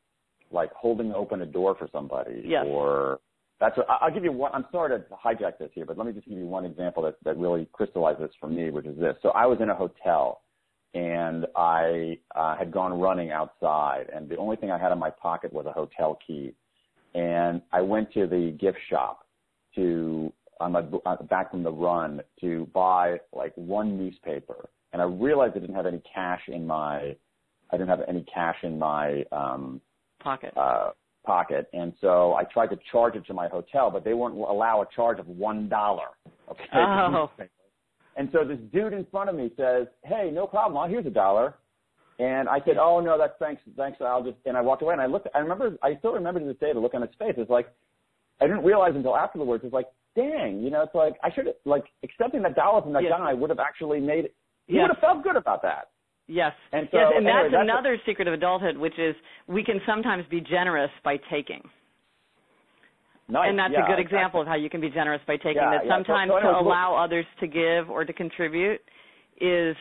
like 0.51 0.71
holding 0.73 1.11
open 1.11 1.41
a 1.41 1.45
door 1.45 1.75
for 1.77 1.89
somebody 1.91 2.43
yes. 2.45 2.65
or 2.67 3.19
that's 3.59 3.75
what, 3.75 3.87
I'll 3.89 4.11
give 4.11 4.23
you 4.23 4.31
one. 4.31 4.51
I'm 4.53 4.65
sorry 4.71 4.97
to 4.97 5.03
hijack 5.13 5.57
this 5.59 5.69
here, 5.73 5.85
but 5.85 5.97
let 5.97 6.07
me 6.07 6.13
just 6.13 6.27
give 6.27 6.37
you 6.37 6.45
one 6.45 6.65
example 6.65 7.03
that 7.03 7.15
that 7.25 7.37
really 7.37 7.67
crystallizes 7.73 8.21
this 8.21 8.31
for 8.39 8.47
me, 8.47 8.71
which 8.71 8.85
is 8.85 8.97
this. 8.97 9.15
So 9.21 9.29
I 9.29 9.45
was 9.45 9.59
in 9.61 9.69
a 9.69 9.75
hotel, 9.75 10.41
and 10.93 11.45
I 11.55 12.17
uh, 12.35 12.55
had 12.55 12.71
gone 12.71 12.97
running 12.99 13.31
outside, 13.31 14.05
and 14.13 14.29
the 14.29 14.37
only 14.37 14.55
thing 14.55 14.71
I 14.71 14.77
had 14.77 14.91
in 14.91 14.99
my 14.99 15.09
pocket 15.09 15.51
was 15.51 15.65
a 15.65 15.73
hotel 15.73 16.17
key, 16.25 16.53
and 17.15 17.61
I 17.73 17.81
went 17.81 18.13
to 18.13 18.27
the 18.27 18.55
gift 18.59 18.79
shop 18.89 19.25
to 19.75 20.31
on 20.61 20.71
my 20.71 20.83
uh, 21.05 21.21
back 21.23 21.51
from 21.51 21.63
the 21.63 21.71
run 21.71 22.21
to 22.41 22.67
buy 22.73 23.19
like 23.33 23.53
one 23.55 23.97
newspaper, 23.97 24.69
and 24.93 25.01
I 25.01 25.05
realized 25.05 25.53
I 25.57 25.59
didn't 25.59 25.75
have 25.75 25.85
any 25.85 26.01
cash 26.13 26.41
in 26.47 26.65
my 26.65 27.15
I 27.71 27.77
didn't 27.77 27.89
have 27.89 28.01
any 28.07 28.25
cash 28.33 28.57
in 28.63 28.79
my 28.79 29.25
um 29.33 29.81
pocket. 30.23 30.53
Uh, 30.55 30.91
pocket, 31.25 31.67
and 31.73 31.93
so 32.01 32.33
I 32.33 32.43
tried 32.45 32.67
to 32.67 32.79
charge 32.91 33.15
it 33.15 33.25
to 33.27 33.33
my 33.33 33.47
hotel, 33.47 33.91
but 33.91 34.03
they 34.03 34.13
wouldn't 34.13 34.39
allow 34.39 34.81
a 34.81 34.85
charge 34.95 35.19
of 35.19 35.27
one 35.27 35.69
dollar. 35.69 36.07
Okay. 36.49 36.63
Oh. 36.73 37.29
And 38.17 38.27
so 38.33 38.43
this 38.43 38.57
dude 38.73 38.91
in 38.91 39.05
front 39.09 39.29
of 39.29 39.35
me 39.37 39.49
says, 39.55 39.87
"Hey, 40.03 40.29
no 40.29 40.45
problem. 40.45 40.73
Well, 40.73 40.89
here's 40.89 41.05
a 41.05 41.09
dollar." 41.09 41.53
And 42.19 42.49
I 42.49 42.59
said, 42.65 42.75
"Oh 42.77 42.99
no, 42.99 43.17
that's 43.17 43.31
thanks, 43.39 43.61
thanks. 43.77 43.97
I'll 44.01 44.23
just." 44.23 44.35
And 44.45 44.57
I 44.57 44.61
walked 44.61 44.81
away, 44.81 44.91
and 44.91 45.01
I 45.01 45.05
looked. 45.05 45.29
I 45.33 45.39
remember. 45.39 45.77
I 45.81 45.95
still 45.99 46.11
remember 46.11 46.41
to 46.41 46.45
this 46.45 46.57
day 46.57 46.73
the 46.73 46.81
look 46.81 46.93
on 46.93 47.01
his 47.01 47.11
face. 47.17 47.35
It's 47.37 47.49
like 47.49 47.67
I 48.41 48.47
didn't 48.47 48.65
realize 48.65 48.91
until 48.93 49.15
afterwards. 49.15 49.63
It's 49.63 49.73
like, 49.73 49.87
dang, 50.17 50.61
you 50.61 50.69
know, 50.69 50.81
it's 50.81 50.95
like 50.95 51.13
I 51.23 51.33
should 51.33 51.45
have 51.45 51.55
like 51.63 51.85
accepting 52.03 52.41
that 52.41 52.55
dollar 52.55 52.81
from 52.81 52.91
that 52.93 53.03
yes. 53.03 53.13
guy 53.17 53.33
would 53.33 53.49
have 53.49 53.59
actually 53.59 54.01
made. 54.01 54.25
It 54.25 54.35
He 54.67 54.75
yes. 54.75 54.83
would 54.83 54.95
have 54.95 55.01
felt 55.01 55.23
good 55.23 55.37
about 55.37 55.61
that. 55.61 55.89
Yes. 56.29 56.53
And 56.71 56.87
so, 56.91 56.97
yes, 56.97 57.11
and 57.15 57.25
anyway, 57.25 57.49
that's, 57.49 57.53
that's 57.53 57.63
another 57.63 57.93
a, 57.95 58.05
secret 58.05 58.27
of 58.27 58.35
adulthood, 58.35 58.77
which 58.77 58.97
is 58.99 59.15
we 59.47 59.63
can 59.63 59.81
sometimes 59.85 60.23
be 60.29 60.39
generous 60.39 60.91
by 61.03 61.17
taking. 61.29 61.61
Nice. 63.27 63.49
And 63.49 63.57
that's 63.57 63.73
yeah, 63.73 63.83
a 63.83 63.87
good 63.87 63.99
exactly. 63.99 64.17
example 64.17 64.41
of 64.41 64.47
how 64.47 64.55
you 64.55 64.69
can 64.69 64.79
be 64.79 64.89
generous 64.89 65.21
by 65.25 65.37
taking. 65.37 65.57
Yeah, 65.57 65.71
that 65.71 65.85
yeah. 65.85 65.91
sometimes 65.91 66.29
so, 66.29 66.39
so 66.41 66.53
to 66.53 66.59
allow 66.59 66.95
others 66.95 67.25
to 67.41 67.47
give 67.47 67.89
or 67.89 68.05
to 68.05 68.13
contribute 68.13 68.79
is 69.41 69.75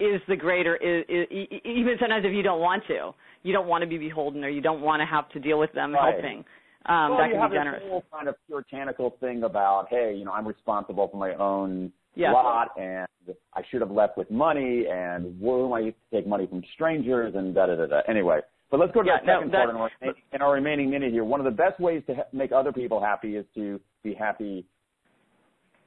is 0.00 0.20
the 0.26 0.36
greater 0.36 0.76
is, 0.76 1.04
is, 1.08 1.26
even 1.64 1.96
sometimes 2.00 2.24
if 2.24 2.32
you 2.32 2.42
don't 2.42 2.60
want 2.60 2.82
to, 2.88 3.12
you 3.44 3.52
don't 3.52 3.68
want 3.68 3.82
to 3.82 3.88
be 3.88 3.98
beholden 3.98 4.42
or 4.42 4.48
you 4.48 4.60
don't 4.60 4.80
want 4.80 5.00
to 5.00 5.06
have 5.06 5.28
to 5.30 5.38
deal 5.40 5.58
with 5.58 5.72
them 5.72 5.92
right. 5.92 6.14
helping. 6.14 6.38
Um, 6.86 7.10
well, 7.10 7.18
that 7.18 7.30
can 7.30 7.50
be 7.50 7.56
generous. 7.56 7.82
this 7.82 7.90
whole 7.90 8.04
kind 8.12 8.28
of 8.28 8.34
puritanical 8.48 9.14
thing 9.20 9.44
about, 9.44 9.86
hey, 9.88 10.14
you 10.16 10.24
know, 10.24 10.32
I'm 10.32 10.48
responsible 10.48 11.08
for 11.08 11.16
my 11.16 11.34
own 11.36 11.92
lot, 12.16 12.70
and 12.76 13.06
I 13.54 13.62
should 13.70 13.80
have 13.80 13.90
left 13.90 14.16
with 14.16 14.30
money, 14.30 14.86
and 14.90 15.38
who 15.40 15.66
am 15.66 15.72
I 15.72 15.82
to 15.82 15.94
take 16.12 16.26
money 16.26 16.46
from 16.46 16.62
strangers, 16.74 17.34
and 17.34 17.54
da 17.54 17.66
da 17.66 17.76
da 17.76 17.86
da. 17.86 18.00
Anyway, 18.08 18.40
but 18.70 18.80
let's 18.80 18.92
go 18.92 19.02
to 19.02 19.08
yeah, 19.08 19.18
the 19.20 19.26
second 19.26 19.52
no, 19.52 19.58
part 19.58 19.70
in 19.70 19.76
our, 20.08 20.14
in 20.32 20.42
our 20.42 20.52
remaining 20.54 20.90
minute 20.90 21.12
here. 21.12 21.24
One 21.24 21.40
of 21.40 21.44
the 21.44 21.50
best 21.50 21.78
ways 21.78 22.02
to 22.06 22.14
ha- 22.14 22.22
make 22.32 22.52
other 22.52 22.72
people 22.72 23.00
happy 23.00 23.36
is 23.36 23.44
to 23.54 23.80
be 24.02 24.14
happy 24.14 24.64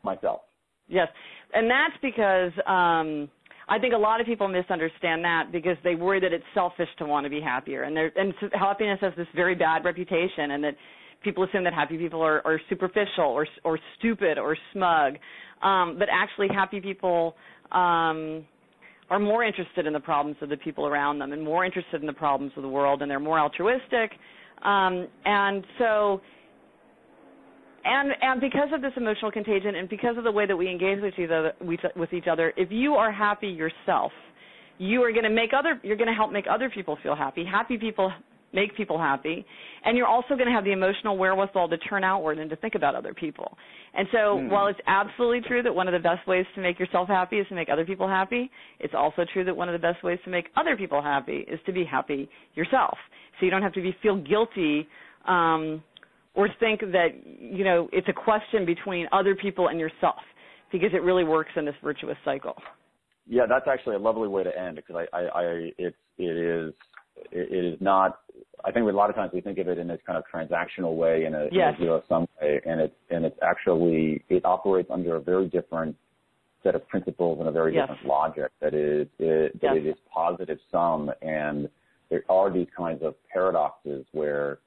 myself. 0.03 0.41
Yes, 0.87 1.07
and 1.53 1.69
that's 1.69 1.95
because 2.01 2.51
um, 2.67 3.29
I 3.67 3.79
think 3.79 3.93
a 3.93 3.97
lot 3.97 4.21
of 4.21 4.27
people 4.27 4.47
misunderstand 4.47 5.23
that 5.23 5.51
because 5.51 5.77
they 5.83 5.95
worry 5.95 6.19
that 6.19 6.31
it's 6.31 6.45
selfish 6.53 6.89
to 6.99 7.05
want 7.05 7.23
to 7.23 7.29
be 7.29 7.41
happier, 7.41 7.83
and 7.83 7.97
and 7.97 8.33
happiness 8.53 8.99
has 9.01 9.13
this 9.17 9.27
very 9.35 9.55
bad 9.55 9.83
reputation, 9.83 10.51
and 10.51 10.63
that 10.63 10.75
people 11.25 11.43
assume 11.43 11.65
that 11.65 11.73
happy 11.73 11.97
people 11.97 12.21
are, 12.21 12.41
are 12.45 12.61
superficial 12.69 13.25
or 13.25 13.45
or 13.65 13.77
stupid 13.99 14.37
or 14.37 14.55
smug, 14.71 15.15
um, 15.61 15.97
but 15.99 16.07
actually 16.09 16.47
happy 16.47 16.79
people 16.79 17.35
um, 17.73 18.45
are 19.09 19.19
more 19.19 19.43
interested 19.43 19.85
in 19.85 19.91
the 19.91 19.99
problems 19.99 20.37
of 20.41 20.47
the 20.47 20.57
people 20.57 20.87
around 20.87 21.19
them 21.19 21.33
and 21.33 21.43
more 21.43 21.65
interested 21.65 21.99
in 21.99 22.07
the 22.07 22.13
problems 22.13 22.53
of 22.55 22.63
the 22.63 22.69
world, 22.69 23.01
and 23.01 23.11
they're 23.11 23.19
more 23.19 23.39
altruistic, 23.39 24.11
um, 24.63 25.07
and 25.25 25.65
so 25.77 26.21
and 27.83 28.11
and 28.21 28.39
because 28.39 28.69
of 28.73 28.81
this 28.81 28.93
emotional 28.95 29.31
contagion 29.31 29.75
and 29.75 29.89
because 29.89 30.17
of 30.17 30.23
the 30.23 30.31
way 30.31 30.45
that 30.47 30.55
we 30.55 30.69
engage 30.69 31.01
with 31.01 31.13
each 31.19 31.29
other 31.29 31.51
with 31.97 32.13
each 32.13 32.27
other 32.31 32.53
if 32.55 32.71
you 32.71 32.93
are 32.93 33.11
happy 33.11 33.47
yourself 33.47 34.13
you 34.77 35.01
are 35.03 35.11
going 35.11 35.23
to 35.23 35.29
make 35.29 35.51
other 35.57 35.79
you're 35.83 35.97
going 35.97 36.07
to 36.07 36.13
help 36.13 36.31
make 36.31 36.45
other 36.49 36.69
people 36.69 36.97
feel 37.01 37.15
happy. 37.15 37.45
Happy 37.45 37.77
people 37.77 38.11
make 38.55 38.75
people 38.75 38.97
happy 38.97 39.45
and 39.83 39.97
you're 39.97 40.07
also 40.07 40.29
going 40.29 40.47
to 40.47 40.51
have 40.51 40.63
the 40.63 40.71
emotional 40.71 41.17
wherewithal 41.17 41.69
to 41.69 41.77
turn 41.77 42.03
outward 42.03 42.39
and 42.39 42.49
to 42.49 42.55
think 42.55 42.75
about 42.75 42.95
other 42.95 43.13
people 43.13 43.57
and 43.93 44.07
so 44.11 44.17
mm. 44.17 44.49
while 44.49 44.67
it's 44.67 44.79
absolutely 44.87 45.41
true 45.47 45.61
that 45.61 45.73
one 45.73 45.87
of 45.87 45.91
the 45.91 45.99
best 45.99 46.27
ways 46.27 46.45
to 46.55 46.61
make 46.61 46.79
yourself 46.79 47.07
happy 47.07 47.37
is 47.37 47.47
to 47.47 47.55
make 47.55 47.69
other 47.71 47.85
people 47.85 48.07
happy 48.07 48.49
it's 48.79 48.93
also 48.97 49.23
true 49.33 49.43
that 49.43 49.55
one 49.55 49.69
of 49.69 49.73
the 49.73 49.87
best 49.87 50.03
ways 50.03 50.17
to 50.23 50.31
make 50.31 50.45
other 50.55 50.75
people 50.75 51.01
happy 51.01 51.45
is 51.47 51.59
to 51.65 51.73
be 51.73 51.83
happy 51.83 52.29
yourself 52.55 52.97
so 53.39 53.45
you 53.45 53.51
don't 53.51 53.61
have 53.61 53.73
to 53.73 53.81
be 53.81 53.95
feel 54.01 54.17
guilty 54.17 54.87
um 55.27 55.83
or 56.35 56.49
think 56.59 56.81
that 56.81 57.09
you 57.39 57.63
know 57.63 57.89
it's 57.91 58.07
a 58.07 58.13
question 58.13 58.65
between 58.65 59.07
other 59.11 59.35
people 59.35 59.67
and 59.67 59.79
yourself 59.79 60.19
because 60.71 60.89
it 60.93 61.01
really 61.01 61.23
works 61.23 61.51
in 61.55 61.65
this 61.65 61.75
virtuous 61.83 62.17
cycle. 62.25 62.55
Yeah, 63.27 63.43
that's 63.47 63.65
actually 63.67 63.95
a 63.95 63.99
lovely 63.99 64.27
way 64.27 64.43
to 64.43 64.57
end 64.57 64.75
because 64.75 65.07
I, 65.13 65.17
I, 65.17 65.21
I 65.21 65.43
it's 65.77 65.95
it 66.17 66.23
is 66.23 66.73
it 67.31 67.73
is 67.73 67.81
not. 67.81 68.19
I 68.63 68.71
think 68.71 68.89
a 68.89 68.95
lot 68.95 69.09
of 69.09 69.15
times 69.15 69.31
we 69.33 69.41
think 69.41 69.57
of 69.57 69.67
it 69.67 69.77
in 69.77 69.87
this 69.87 69.99
kind 70.05 70.17
of 70.17 70.23
transactional 70.33 70.95
way 70.95 71.25
in 71.25 71.33
a, 71.33 71.47
yes. 71.51 71.73
a 71.77 71.83
zero 71.83 72.03
sum 72.07 72.27
way, 72.41 72.61
and 72.65 72.79
it's 72.79 72.95
and 73.09 73.25
it's 73.25 73.37
actually 73.41 74.23
it 74.29 74.45
operates 74.45 74.89
under 74.91 75.15
a 75.15 75.21
very 75.21 75.47
different 75.47 75.95
set 76.63 76.75
of 76.75 76.87
principles 76.87 77.39
and 77.39 77.47
a 77.47 77.51
very 77.51 77.75
yes. 77.75 77.87
different 77.87 78.07
logic 78.07 78.51
that 78.61 78.73
is 78.73 79.07
it, 79.19 79.51
yes. 79.61 79.61
that 79.61 79.77
it 79.77 79.85
is 79.85 79.95
positive 80.11 80.57
sum 80.71 81.11
and 81.21 81.69
there 82.09 82.23
are 82.29 82.51
these 82.51 82.67
kinds 82.75 83.01
of 83.03 83.15
paradoxes 83.31 84.05
where 84.11 84.59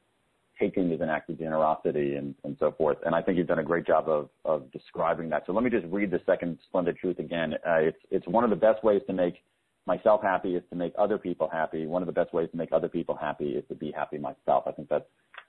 taking 0.58 0.90
is 0.90 1.00
an 1.00 1.08
act 1.08 1.30
of 1.30 1.38
generosity 1.38 2.16
and, 2.16 2.34
and 2.44 2.56
so 2.58 2.72
forth. 2.76 2.98
And 3.06 3.14
I 3.14 3.22
think 3.22 3.38
you've 3.38 3.46
done 3.46 3.60
a 3.60 3.64
great 3.64 3.86
job 3.86 4.08
of, 4.08 4.28
of 4.44 4.70
describing 4.72 5.28
that. 5.30 5.44
So 5.46 5.52
let 5.52 5.62
me 5.62 5.70
just 5.70 5.86
read 5.86 6.10
the 6.10 6.20
second 6.26 6.58
splendid 6.68 6.96
truth 6.96 7.18
again. 7.18 7.54
Uh, 7.66 7.74
it's, 7.76 7.98
it's 8.10 8.26
one 8.26 8.44
of 8.44 8.50
the 8.50 8.56
best 8.56 8.82
ways 8.82 9.02
to 9.06 9.12
make 9.12 9.42
myself 9.88 10.22
happy 10.22 10.54
is 10.54 10.62
to 10.70 10.76
make 10.76 10.92
other 10.96 11.18
people 11.18 11.48
happy. 11.50 11.86
One 11.86 12.02
of 12.02 12.06
the 12.06 12.12
best 12.12 12.32
ways 12.32 12.48
to 12.52 12.56
make 12.56 12.72
other 12.72 12.88
people 12.88 13.16
happy 13.16 13.50
is 13.50 13.64
to 13.68 13.74
be 13.74 13.90
happy 13.90 14.18
myself. 14.18 14.64
I 14.66 14.72
think 14.72 14.88
that's 14.88 15.08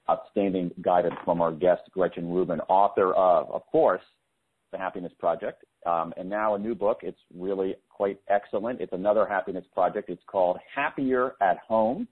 outstanding 0.09 0.71
guidance 0.81 1.15
from 1.23 1.41
our 1.41 1.51
guest, 1.51 1.83
Gretchen 1.91 2.31
Rubin, 2.31 2.61
author 2.61 3.13
of, 3.13 3.51
of 3.51 3.65
course, 3.67 4.01
The 4.71 4.77
Happiness 4.77 5.11
Project. 5.19 5.63
Um, 5.85 6.13
and 6.17 6.27
now 6.27 6.55
a 6.55 6.59
new 6.59 6.73
book. 6.73 7.01
It's 7.03 7.19
really 7.35 7.75
quite 7.89 8.19
excellent. 8.29 8.81
It's 8.81 8.93
another 8.93 9.27
happiness 9.27 9.65
project. 9.73 10.09
It's 10.09 10.23
called 10.25 10.57
Happier 10.75 11.35
at 11.41 11.59
Home 11.67 12.07